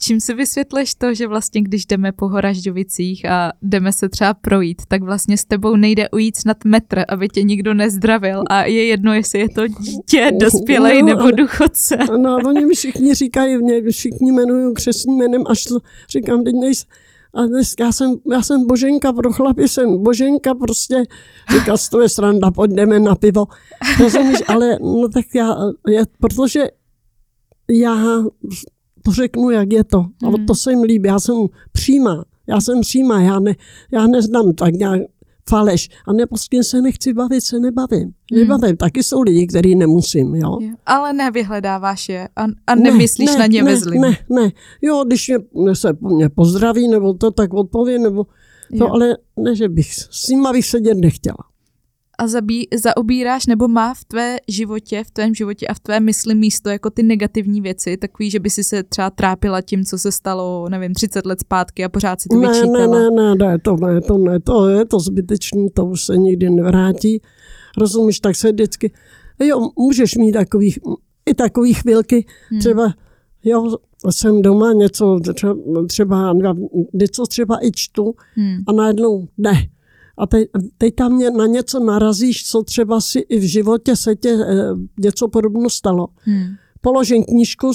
[0.00, 4.82] Čím si vysvětleš to, že vlastně když jdeme po Horažďovicích a jdeme se třeba projít,
[4.88, 9.14] tak vlastně s tebou nejde ujít nad metr, aby tě nikdo nezdravil a je jedno,
[9.14, 11.98] jestli je to dítě, dospělej no, nebo důchodce.
[12.16, 15.64] No, oni mi všichni říkají, mě všichni jmenují křesním jménem, až
[16.08, 16.88] říkám, teď nejsem,
[17.34, 21.02] a dnes, já, jsem, já jsem Boženka, pro chlapy jsem Boženka, prostě
[21.58, 23.46] říká, to je sranda, pojďme na pivo.
[24.00, 25.56] Rozumíš, ale no tak já,
[25.88, 26.64] je, protože
[27.70, 28.24] já
[29.04, 30.06] to řeknu, jak je to.
[30.24, 30.46] A hmm.
[30.46, 31.36] to se jim líbí, já jsem
[31.72, 33.54] přímá, já jsem přímá, já, ne,
[33.92, 35.00] já neznám tak nějak
[35.48, 35.88] faleš.
[36.08, 38.12] A s kým se nechci bavit, se nebavím.
[38.32, 38.40] Hmm.
[38.40, 38.76] Nebavím.
[38.76, 40.58] Taky jsou lidi, který nemusím, jo.
[40.86, 44.52] Ale nevyhledáváš je a, a nemyslíš ne, ne, na ně ne, ve Ne, ne.
[44.82, 48.24] Jo, když mě, se mě pozdraví, nebo to tak odpovím, nebo
[48.78, 48.88] to, jo.
[48.92, 51.53] ale ne, že bych s nima bych sedět nechtěla
[52.18, 56.34] a zabí, zaobíráš nebo má v tvé životě, v tvém životě a v tvé mysli
[56.34, 60.12] místo jako ty negativní věci, takový, že by si se třeba trápila tím, co se
[60.12, 62.86] stalo, nevím, 30 let zpátky a pořád si to ne, vyčítala?
[62.86, 66.16] Ne, ne, ne, ne, to ne, to ne, to je to zbytečný, to už se
[66.16, 67.20] nikdy nevrátí.
[67.78, 68.92] Rozumíš, tak se vždycky,
[69.40, 70.78] jo, můžeš mít takových,
[71.26, 72.60] i takových chvilky, hmm.
[72.60, 72.94] třeba,
[73.44, 73.76] jo,
[74.10, 75.54] jsem doma něco, třeba,
[75.88, 76.34] třeba
[76.94, 78.56] něco třeba i čtu hmm.
[78.66, 79.68] a najednou ne,
[80.16, 84.16] a teď, teď tam mě na něco narazíš, co třeba si i v životě se
[84.16, 84.54] tě e,
[85.00, 86.08] něco podobného stalo.
[86.18, 86.46] Hmm.
[86.80, 87.72] Položím knížku,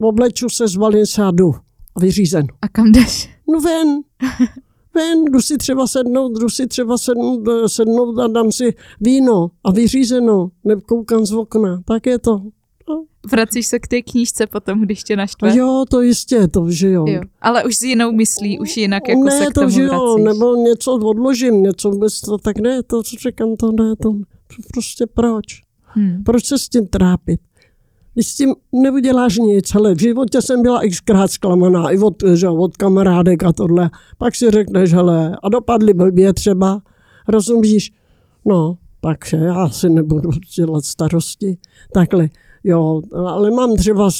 [0.00, 1.52] obleču se, zvalím se a jdu.
[1.94, 2.46] A vyřízen.
[2.62, 3.30] A kam jdeš?
[3.52, 4.00] No ven.
[4.94, 9.50] ven, jdu si třeba sednout, jdu si třeba sednout, eh, sednout a dám si víno
[9.64, 11.82] a vyřízeno, nebo koukám z okna.
[11.84, 12.42] Tak je to.
[13.30, 15.56] Vracíš se k té knížce potom, když tě naštve?
[15.56, 17.04] Jo, to jistě, to že jo.
[17.08, 17.20] jo.
[17.40, 20.18] Ale už s jinou myslí, už jinak jako ne, se k tomu to, že jo,
[20.18, 24.14] nebo něco odložím, něco bez to, tak ne, to, co říkám, to ne, to,
[24.72, 25.44] prostě proč?
[25.82, 26.22] Hmm.
[26.24, 27.40] Proč se s tím trápit?
[28.14, 32.48] Když s tím neuděláš nic, ale v životě jsem byla xkrát zklamaná, i od, že,
[32.48, 33.90] od kamarádek a tohle.
[34.18, 36.82] Pak si řekneš, hele, a dopadly blbě třeba,
[37.28, 37.92] rozumíš?
[38.44, 41.58] No, takže já si nebudu dělat starosti.
[41.92, 42.28] Takhle.
[42.64, 44.10] Jo, ale mám třeba,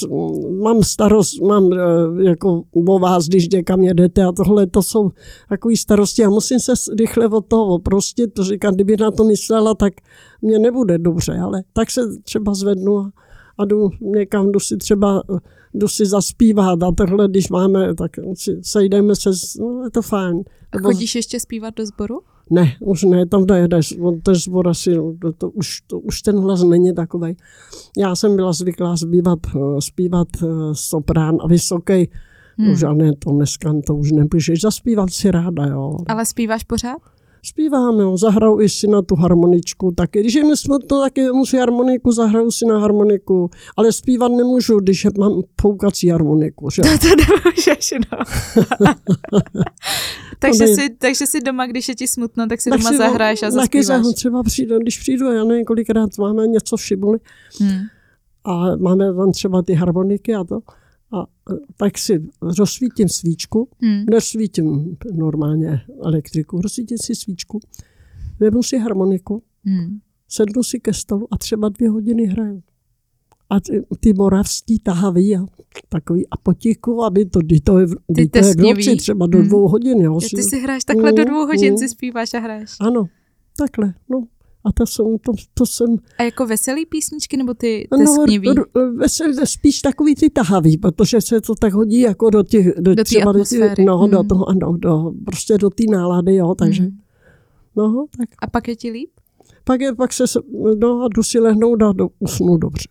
[0.61, 1.77] mám starost, mám e,
[2.23, 5.11] jako o vás, když někam jedete a tohle, to jsou
[5.49, 9.73] takové starosti a musím se rychle od toho prostě to říkám, kdyby na to myslela,
[9.73, 9.93] tak
[10.41, 13.11] mě nebude dobře, ale tak se třeba zvednu a,
[13.57, 15.23] a jdu někam, jdu si třeba,
[15.73, 19.29] jdu si zaspívat a tohle, když máme, tak si sejdeme se,
[19.59, 20.43] no je to fajn.
[20.71, 22.19] A chodíš ještě zpívat do sboru?
[22.49, 26.63] Ne, už ne, tam dojedeš, ten zbor asi, to, to, už, to, už ten hlas
[26.63, 27.37] není takový.
[27.97, 32.09] Já jsem byla zvyklá zpívat, eh, zpívat eh, soprán a vysoký,
[32.57, 32.71] hmm.
[32.71, 35.97] už a ne, to dneska to už nemůžeš zaspívat si ráda, jo.
[36.07, 36.97] Ale zpíváš pořád?
[37.45, 40.19] Zpívám, jo, zahraju i si na tu harmoničku taky.
[40.19, 43.49] Když je mi smutno, taky musí harmoniku, zahraju si na harmoniku.
[43.77, 46.69] Ale zpívat nemůžu, když mám poukací harmoniku.
[46.69, 46.81] Že?
[46.93, 48.17] To, to nemůžeš, no.
[50.39, 53.43] takže, si, takže si doma, když je ti smutno, tak si tak doma si zahraješ
[53.43, 53.87] a zaspíváš.
[53.87, 57.19] Taky třeba přijdu, když přijdu, já nevím, kolikrát máme něco v šibuli.
[57.59, 57.79] Hmm.
[58.45, 60.59] A máme tam třeba ty harmoniky a to.
[61.13, 61.25] A
[61.77, 62.27] tak si
[62.59, 64.05] rozsvítím svíčku, hmm.
[64.09, 67.59] nesvítím normálně elektriku, rozsvítím si svíčku,
[68.39, 69.99] vezmu si harmoniku, hmm.
[70.27, 72.63] sednu si ke stolu a třeba dvě hodiny hraju.
[73.49, 75.45] a ty, ty moravský tahavý a
[75.89, 79.37] takový a potichu, aby to, kdy to je, kdy to je v noci, třeba do
[79.37, 79.47] Hmm.
[79.47, 80.01] dvou hodin.
[80.01, 81.77] Jo, Ty si hraješ takhle do Mm, dvou hodin, mm.
[81.77, 82.71] si zpíváš a hraješ.
[82.81, 83.05] Ano,
[83.57, 84.27] takhle, no.
[84.65, 88.49] A to jsem, to, to jsem, A jako veselý písničky nebo ty no, tesknivý?
[88.49, 92.81] r- vesel, spíš takový ty tahavý, protože se to tak hodí jako do těch, do,
[92.81, 94.27] Do té třeba do, těch- no, do Hmm.
[94.27, 96.97] toho, ano, do, prostě do té nálady, jo, takže, Hmm.
[97.75, 99.09] no, tak A pak je ti líp?
[99.63, 100.23] pak, je, pak se,
[100.79, 102.89] no a jdu si lehnout a do, usnu dobře.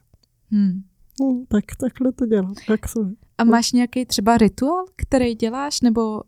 [0.50, 0.82] Hmm.
[1.20, 3.06] No, tak takhle to dělám, tak to.
[3.38, 6.20] A máš nějaký třeba rituál, který děláš, nebo uh,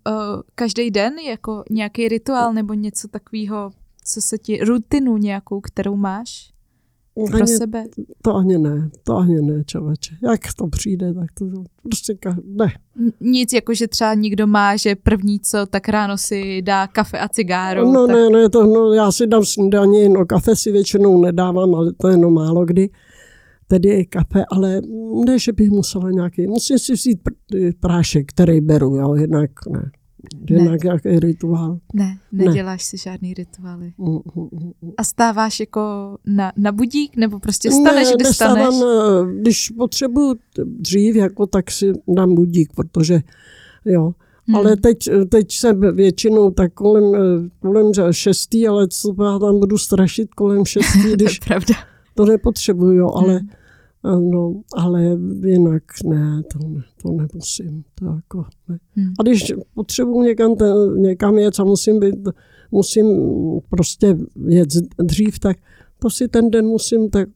[0.54, 3.70] každý den jako nějaký rituál, nebo něco takového,
[4.04, 6.54] co se ti, rutinu nějakou, kterou máš
[7.14, 7.84] pro Ani, sebe?
[8.22, 10.16] to ani ne, to ani ne, člověče.
[10.22, 11.44] Jak to přijde, tak to
[11.82, 12.66] prostě ne.
[13.20, 17.28] Nic, jako že třeba někdo má, že první co, tak ráno si dá kafe a
[17.28, 17.92] cigáru.
[17.92, 18.16] No tak...
[18.16, 22.08] ne, ne, to, no, já si dám snídaní, no kafe si většinou nedávám, ale to
[22.08, 22.90] je jenom málo kdy.
[23.66, 24.82] Tedy je kafe, ale
[25.26, 29.90] ne, že bych musela nějaký, musím si vzít pr- prášek, který beru, jo, jinak ne.
[30.50, 31.78] Jinak nějaký rituál.
[31.94, 33.92] Ne, neděláš si žádný rituály.
[33.98, 34.48] Mm, mm,
[34.82, 34.92] mm.
[34.96, 35.80] A stáváš jako
[36.26, 39.34] na, na budík, nebo prostě staneš, ne, kdy nestávám, staneš?
[39.36, 40.34] eh, Když potřebuji
[40.66, 43.20] dřív, jako, tak si dám budík, protože
[43.84, 44.14] jo.
[44.46, 44.56] Hmm.
[44.56, 44.96] Ale teď,
[45.28, 50.64] teď jsem většinou tak kolem, eh, kolem šestý, ale co já tam budu strašit kolem
[50.64, 51.74] šestý, to když pravda.
[52.14, 53.48] to nepotřebuju, jo, ale, Hmm.
[54.04, 55.02] No, ale
[55.44, 57.84] jinak ne, to, ne, to nemusím.
[57.94, 58.78] To jako ne.
[58.96, 59.12] Hmm.
[59.20, 60.54] A když potřebuji někam,
[60.96, 62.28] někam jet a musím, být,
[62.70, 63.06] musím
[63.70, 64.16] prostě
[64.48, 64.68] jet
[64.98, 65.56] dřív, tak
[65.98, 67.28] to si ten den musím tak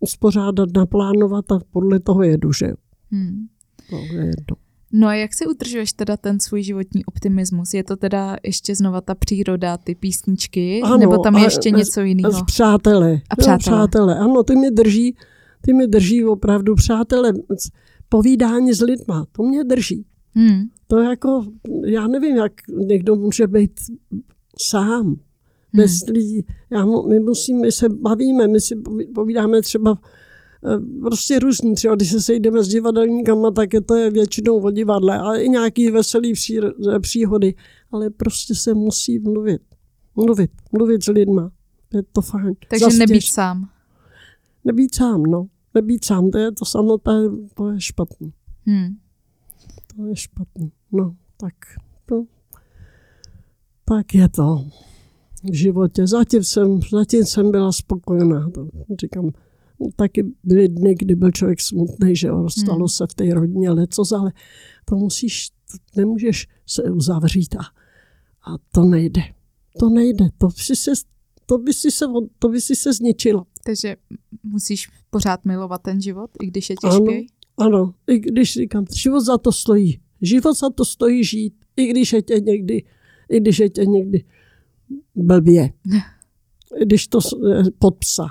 [0.00, 2.66] uspořádat, naplánovat a podle toho jedu, že.
[3.10, 3.46] Hmm.
[3.90, 4.56] To je jedno.
[4.92, 7.74] No a jak si udržuješ teda ten svůj životní optimismus?
[7.74, 11.76] Je to teda ještě znova ta příroda, ty písničky, Ano, nebo tam je ještě a-
[11.76, 12.44] něco jiného?
[12.44, 13.20] Přátelé.
[13.30, 13.54] A přátelé.
[13.54, 14.18] Jo, přátelé.
[14.18, 15.16] Ano, ty mi drží,
[15.60, 17.32] ty mi drží opravdu přátelé.
[18.08, 20.06] Povídání s lidma, to mě drží.
[20.34, 20.62] Hmm.
[20.86, 21.44] To je jako,
[21.84, 22.52] já nevím, jak
[22.86, 23.72] někdo může být
[24.62, 25.16] sám,
[25.76, 26.46] bez lidí.
[26.70, 29.98] Já, my musíme, my se bavíme, my si poví- povídáme třeba
[30.66, 34.70] eh, prostě různý, třeba když se sejdeme s divadelníkama, tak je to je většinou o
[34.70, 36.58] divadle, ale i nějaký veselý pří,
[37.00, 37.54] příhody,
[37.92, 39.62] ale prostě se musí mluvit.
[40.16, 41.50] Mluvit, mluvit s lidma.
[41.94, 42.54] Je to fajn.
[42.70, 43.68] Takže Zastěž- nebýt sám.
[44.64, 45.46] Nebýt sám, no.
[45.74, 47.12] Nebýt sám, to je to samotné,
[47.54, 48.32] to je špatný.
[48.66, 48.96] Hmm.
[49.96, 50.72] To je špatný.
[50.92, 51.54] No, tak
[52.06, 52.24] to,
[53.84, 54.64] tak je to
[55.50, 56.06] v životě.
[56.06, 58.50] Zatím jsem, zatím jsem byla spokojená.
[58.50, 58.68] To
[59.00, 59.30] říkám,
[59.96, 62.88] taky byly dny, kdy byl člověk smutný, že stalo Hmm.
[62.88, 64.32] se v té rodině lecos, ale
[64.84, 67.62] to musíš, to nemůžeš se uzavřít a,
[68.52, 69.22] a to nejde.
[69.78, 70.28] To nejde.
[70.38, 70.90] To by si se,
[71.46, 72.04] to by si se,
[72.38, 73.46] to by si se zničila.
[73.64, 73.96] Takže
[74.42, 77.06] musíš pořád milovat ten život, i když je Ano.
[77.06, 77.26] těžký?
[77.58, 80.00] Ano, i když říkám, život za to stojí.
[80.22, 82.82] Život za to stojí žít, i když je tě někdy,
[83.28, 84.24] i když je tě někdy
[85.14, 85.70] blbě.
[86.80, 87.18] I když to
[87.48, 88.26] je pod psa.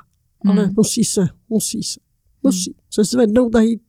[0.45, 0.73] Ale Hmm.
[0.77, 1.99] musí se, musí se.
[2.43, 3.81] Musí se zvednout a jít.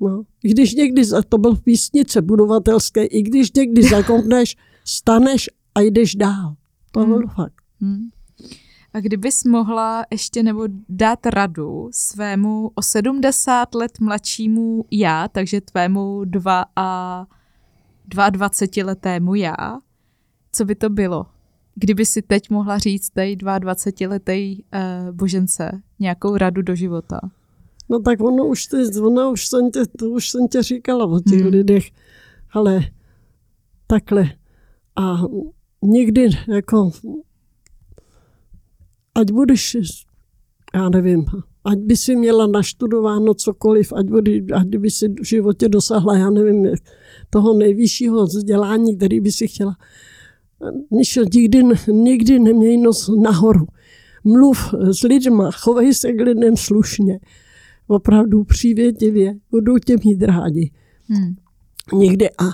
[0.00, 0.22] No.
[0.44, 5.80] I když někdy, za- to byl v písnice budovatelské, i když někdy zakopneš, staneš a
[5.80, 6.54] jdeš dál.
[6.92, 7.08] To Hmm.
[7.08, 7.54] bylo fakt.
[7.80, 8.08] Hmm.
[8.98, 16.24] A kdybys mohla ještě nebo dát radu svému o 70 let mladšímu já, takže tvému
[16.24, 17.26] 2 a
[18.06, 19.56] 22 letému já,
[20.52, 21.26] co by to bylo?
[21.74, 27.20] Kdyby si teď mohla říct té 22 letý uh, božence nějakou radu do života.
[27.88, 31.20] No tak ono už, ty, ono už, jsem tě, to už jsem tě říkala o
[31.20, 31.50] těch Hmm.
[31.50, 31.90] lidech,
[32.52, 32.80] ale
[33.86, 34.30] takhle.
[34.96, 35.16] A
[35.82, 36.90] někdy jako,
[39.18, 39.76] ať budeš,
[40.74, 41.24] já nevím,
[41.64, 46.30] ať by si měla naštudováno cokoliv, ať, by, ať by si v životě dosáhla, já
[46.30, 46.66] nevím,
[47.30, 49.76] toho nejvyššího vzdělání, který by si chtěla.
[50.90, 51.62] Míšo, nikdy,
[51.92, 53.66] nikdy neměj nos nahoru.
[54.24, 57.20] Mluv s lidma, chovej se k lidem slušně
[57.88, 60.70] opravdu přívětivě, budou tě mít rádi.
[61.08, 61.34] Hmm.
[61.92, 62.44] Někde a,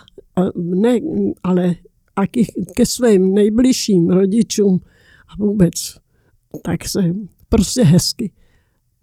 [0.41, 0.99] a ne,
[1.43, 1.75] ale
[2.17, 2.41] a ke,
[2.77, 4.81] ke svým nejbližším rodičům
[5.29, 5.73] a vůbec,
[6.63, 7.15] tak se
[7.49, 8.33] prostě hezky.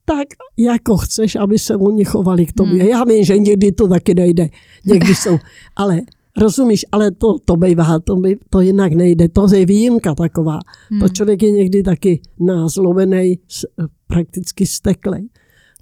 [0.06, 2.80] Tak jako chceš, aby se oni chovali k tobě.
[2.82, 2.90] Hmm.
[2.90, 4.50] Já vím, že někdy to taky nejde,
[4.86, 5.38] někdy jsou,
[5.76, 6.02] ale
[6.38, 10.60] rozumíš, ale to, to bývá, to, by, to jinak nejde, to je výjimka taková.
[10.90, 11.00] Hmm.
[11.00, 13.68] To člověk je někdy taky nazlovený, s-
[14.08, 15.30] prakticky steklej.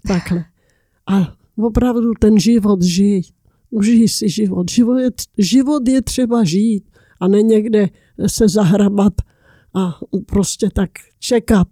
[0.07, 0.45] Takhle.
[1.07, 3.21] A opravdu ten život žij.
[3.71, 4.71] Užij si život.
[4.71, 6.83] Život je, život je třeba žít
[7.19, 7.89] a ne někde
[8.27, 9.13] se zahrabat
[9.75, 10.89] a prostě tak
[11.19, 11.67] čekat,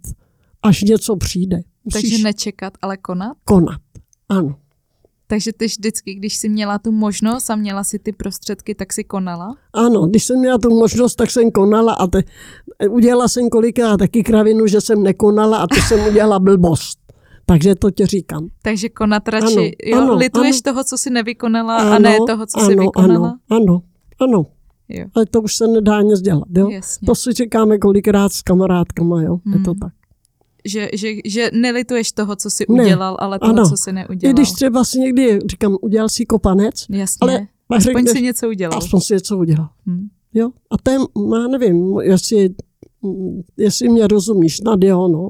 [0.62, 1.60] až něco přijde.
[1.84, 3.36] Musíš Takže nečekat, ale konat?
[3.44, 3.80] konat.
[4.28, 4.56] Ano.
[5.26, 9.04] Takže ty vždycky, když jsi měla tu možnost a měla si ty prostředky, tak si
[9.04, 9.56] konala?
[9.72, 12.22] Ano, když jsem měla tu možnost, tak jsem konala a te,
[12.90, 16.98] udělala jsem kolikrát taky kravinu, že jsem nekonala a to jsem udělala blbost.
[17.46, 18.48] Takže to tě říkám.
[18.62, 20.72] Takže konat radši, Ano, jo, ano, lituješ ano.
[20.72, 23.38] toho, co jsi nevykonala a ne toho, co jsi ano, vykonala?
[23.50, 23.82] Ano, ano,
[24.20, 24.46] ano.
[24.88, 26.68] Jo, Ale to už se nedá nic dělat, jo?
[26.70, 27.06] jasně.
[27.06, 29.38] To si říkáme kolikrát s kamarádkama, jo?
[29.52, 29.78] Je to Hmm.
[29.80, 29.92] tak.
[30.64, 33.68] Že, že, že nelituješ toho, co jsi Ne, udělal, ale toho, ano.
[33.68, 34.34] co jsi I neudělal.
[34.34, 38.78] když třeba si někdy říkám, udělal si kopanec, Jasně, ale aspoň řekneš, si něco udělal.
[38.78, 39.68] aspoň si něco udělal.
[39.86, 40.08] Hm.
[40.34, 40.50] Jo?
[40.70, 40.98] A to je,
[41.40, 42.54] já nevím, jestli,
[43.56, 45.28] jestli mě rozumíš, snad jo, no.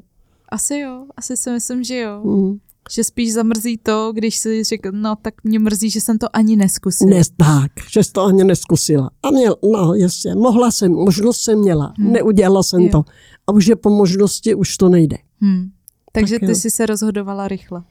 [0.48, 2.20] Asi jo, asi si myslím, že jo.
[2.24, 2.58] Mm.
[2.90, 6.56] Že spíš zamrzí to, když si řekl, no tak mě mrzí, že jsem to ani
[6.56, 7.08] neskusil.
[7.08, 9.10] Ne, tak, že jsi to ani neskusila.
[9.22, 12.12] A měl, no, jasně, mohla jsem, možnost jsem měla, Hmm.
[12.12, 12.88] neudělala jsem Jo.
[12.92, 13.04] to.
[13.46, 15.16] A už je po možnosti, už to nejde.
[15.44, 15.70] Hm.
[16.12, 16.54] Takže Tak ty jo.
[16.54, 17.82] jsi se rozhodovala rychle.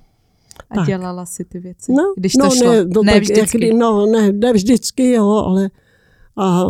[0.70, 0.86] A Tak.
[0.88, 1.92] dělala si ty věci.
[1.94, 2.72] No, když no, to šlo.
[2.72, 3.40] Ne, no, ne tak vždycky.
[3.66, 5.70] Jakdy, no, ne, ne vždycky, jo, ale
[6.38, 6.64] a,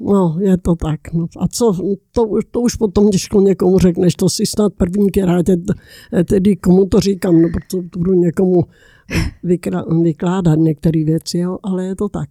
[0.00, 1.12] no, je to tak.
[1.12, 1.26] No.
[1.38, 5.42] A co, to, už- to už potom těžko někomu řekneš, to si snad první, která
[5.42, 5.56] tě,
[6.24, 8.64] tedy komu to říkám, no, protože to budu někomu
[10.02, 12.30] vykládat některé věci, jo, ale je to tak.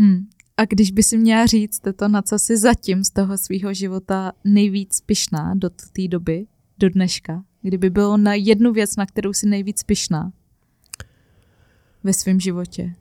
[0.00, 0.26] Hm.
[0.56, 4.32] A když by si měla říct to, na co jsi zatím z toho svého života
[4.44, 6.46] nejvíc pyšná do té doby,
[6.78, 10.32] do dneška, kdyby bylo na jednu věc, na kterou jsi nejvíc pyšná
[12.04, 12.94] ve svém životě,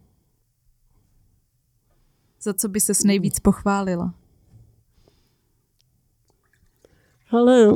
[2.41, 4.13] za co by ses nejvíc pochválila?
[7.31, 7.67] Ale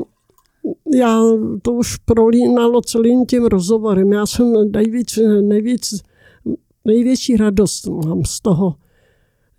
[0.95, 1.21] já
[1.61, 4.13] to už prolínalo celým tím rozhovorem.
[4.13, 6.03] Já jsem nejvíc, nejvíc,
[6.85, 8.75] největší radost mám z toho,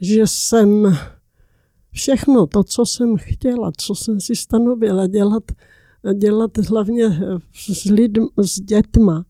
[0.00, 0.98] že jsem
[1.92, 5.42] všechno to, co jsem chtěla, co jsem si stanovila dělat,
[6.14, 7.18] dělat hlavně
[7.52, 9.24] s lidmi, s dětma,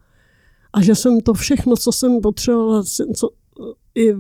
[0.73, 2.83] a že jsem to všechno, co jsem potřebovala,
[3.15, 3.29] co,
[3.95, 4.15] i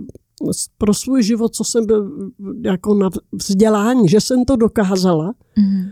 [0.78, 2.30] pro svůj život, co jsem byl
[2.64, 5.88] jako na vzdělání, že jsem to dokázala, Mhm.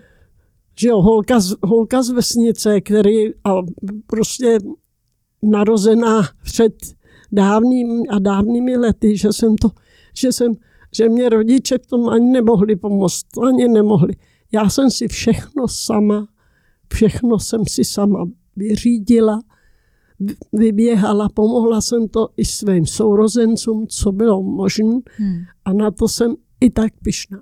[0.80, 3.54] že jo, holka z, holka z vesnice, který a
[4.06, 4.58] prostě
[5.42, 6.74] narozená před
[7.32, 9.68] dávnými a dávnými lety, že jsem to,
[10.16, 10.52] že jsem,
[10.96, 14.14] že mě rodiče v tom ani nemohli pomoct, to ani nemohli.
[14.52, 16.28] Já jsem si všechno sama,
[16.92, 18.24] všechno jsem si sama
[18.56, 19.44] vyřídila, vy-
[20.52, 25.44] vyběhala, pomohla jsem to i svým sourozencům, co bylo možné Hm.
[25.64, 27.40] a na to jsem i tak pyšná.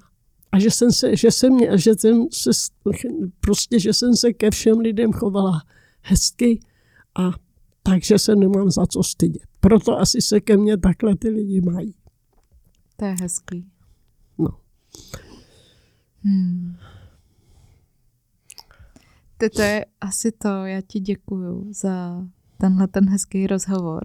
[0.52, 2.50] A že jsem se, že jsem, že jsem se,
[3.40, 5.62] prostě, že jsem se ke všem lidem chovala
[6.02, 6.60] hezky
[7.18, 7.30] a
[7.82, 9.42] takže se nemám za co stydět.
[9.60, 11.94] Proto asi se ke mně takhle ty lidi mají.
[12.96, 13.66] To je hezký.
[14.38, 14.48] No.
[16.22, 16.76] Hmm.
[19.38, 20.48] To, to je asi to.
[20.48, 22.26] Já ti děkuju za
[22.62, 24.02] tenhle ten hezký rozhovor.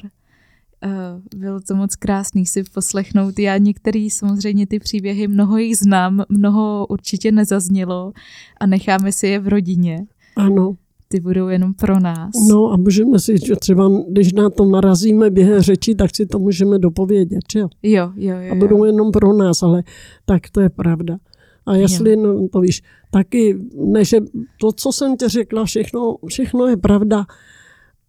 [0.86, 3.40] Uh, bylo to moc krásný si poslechnout.
[3.40, 8.14] Já některý samozřejmě ty příběhy, mnoho jich znám, mnoho určitě nezaznělo
[8.60, 10.06] a necháme si je v rodině.
[10.36, 10.76] Ano,
[11.08, 12.32] Ty budou jenom pro nás.
[12.50, 16.40] no a můžeme si, že třeba, když na to narazíme během řeči, tak si to
[16.40, 17.68] můžeme dopovědět, že jo?
[17.84, 18.52] Jo, jo, jo.
[18.52, 19.84] A budou jenom pro nás, ale
[20.26, 21.18] tak to je pravda.
[21.66, 24.18] A jestli, no, to víš, taky, ne, že
[24.62, 27.26] to, co jsem ti řekla, všechno, všechno je pravda,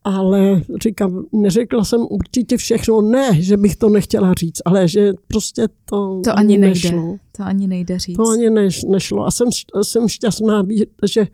[0.04, 5.68] ale říkám, neřekla jsem určitě všechno, ne, že bych to nechtěla říct, ale že prostě
[5.84, 6.74] to, To ani nejde.
[6.90, 7.16] nešlo.
[7.36, 8.16] To ani nejde říct.
[8.16, 9.26] To ani neš, nešlo.
[9.26, 9.48] A jsem,
[9.82, 10.62] jsem šťastná,
[11.10, 11.26] že,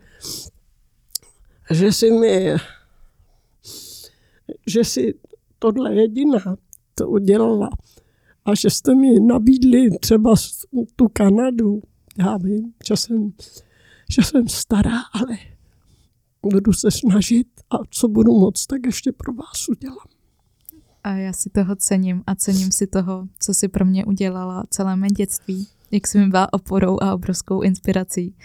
[1.71, 2.51] že si mi,
[4.67, 5.13] že si
[5.59, 6.39] tohle jediná
[6.95, 7.69] to udělala.
[8.45, 10.33] A že jste mi nabídli třeba
[10.95, 11.81] tu Kanadu.
[12.19, 13.31] Já vím, že jsem,
[14.11, 15.37] že jsem stará, ale
[16.53, 19.97] budu se snažit a co budu moc, tak ještě pro vás udělám.
[21.03, 24.95] A já si toho cením a cením si toho, co si pro mě udělala celé
[24.95, 25.67] mé dětství.
[25.91, 28.35] Jak jsi mi byla oporou a obrovskou inspirací.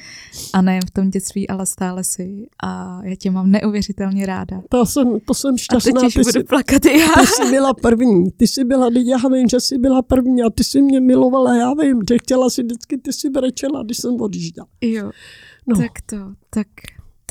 [0.52, 2.46] A nejen v tom dětství, ale stále si.
[2.62, 4.62] A já tě mám neuvěřitelně ráda.
[4.68, 5.92] To jsem, to jsem A šťastná.
[6.00, 7.08] teď už ty budu jsi- plakat i já.
[7.20, 10.50] Ty jsi byla první, ty jsi byla, teď já vím, že jsi byla první a
[10.50, 14.20] ty jsi mě milovala, já vím, že chtěla si vždycky, ty jsi brečela, když jsem
[14.20, 14.66] odjížděla.
[14.80, 15.10] Jo,
[15.66, 15.76] No.
[15.76, 16.16] tak to,
[16.50, 16.66] tak,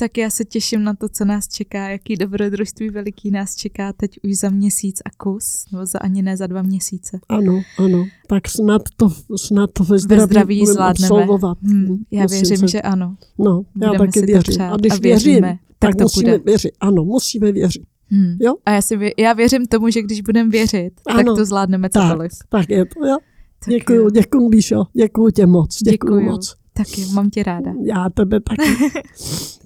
[0.00, 4.10] tak já se těším na to, co nás čeká, jaký dobrodružství veliký nás čeká teď
[4.24, 7.20] už za měsíc a kus, nebo za ani ne za dva měsíce.
[7.28, 11.06] Ano, ano, tak snad to, snad to ve zdraví, Ve zdraví zvládneme.
[11.06, 11.58] absolvovat.
[11.62, 13.16] Hmm, já Musím věřím, se- že ano.
[13.38, 14.62] No, já budeme si taky to věřím.
[14.62, 16.42] A když a věřím, věříme, tak tak to musíme bude.
[16.50, 16.70] věřit.
[16.80, 17.82] Ano, musíme věřit.
[18.10, 18.36] Hmm.
[18.40, 18.54] Jo?
[18.66, 21.36] A já, si vě, já věřím tomu, že když budeme věřit, tak Ano.
[21.36, 22.32] to zvládneme Tak, cokoliv.
[22.48, 23.16] tak je to, jo.
[23.64, 24.10] Tak Děkuju, jo.
[24.10, 26.30] děkuju, Bíšo, děkuju tě moc, děkuju, Děkuju.
[26.32, 26.56] moc.
[26.72, 27.72] Taky, mám tě ráda.
[27.84, 28.62] Já tebe taky.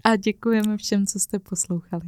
[0.04, 2.02] A děkujeme všem, co jste poslouchali.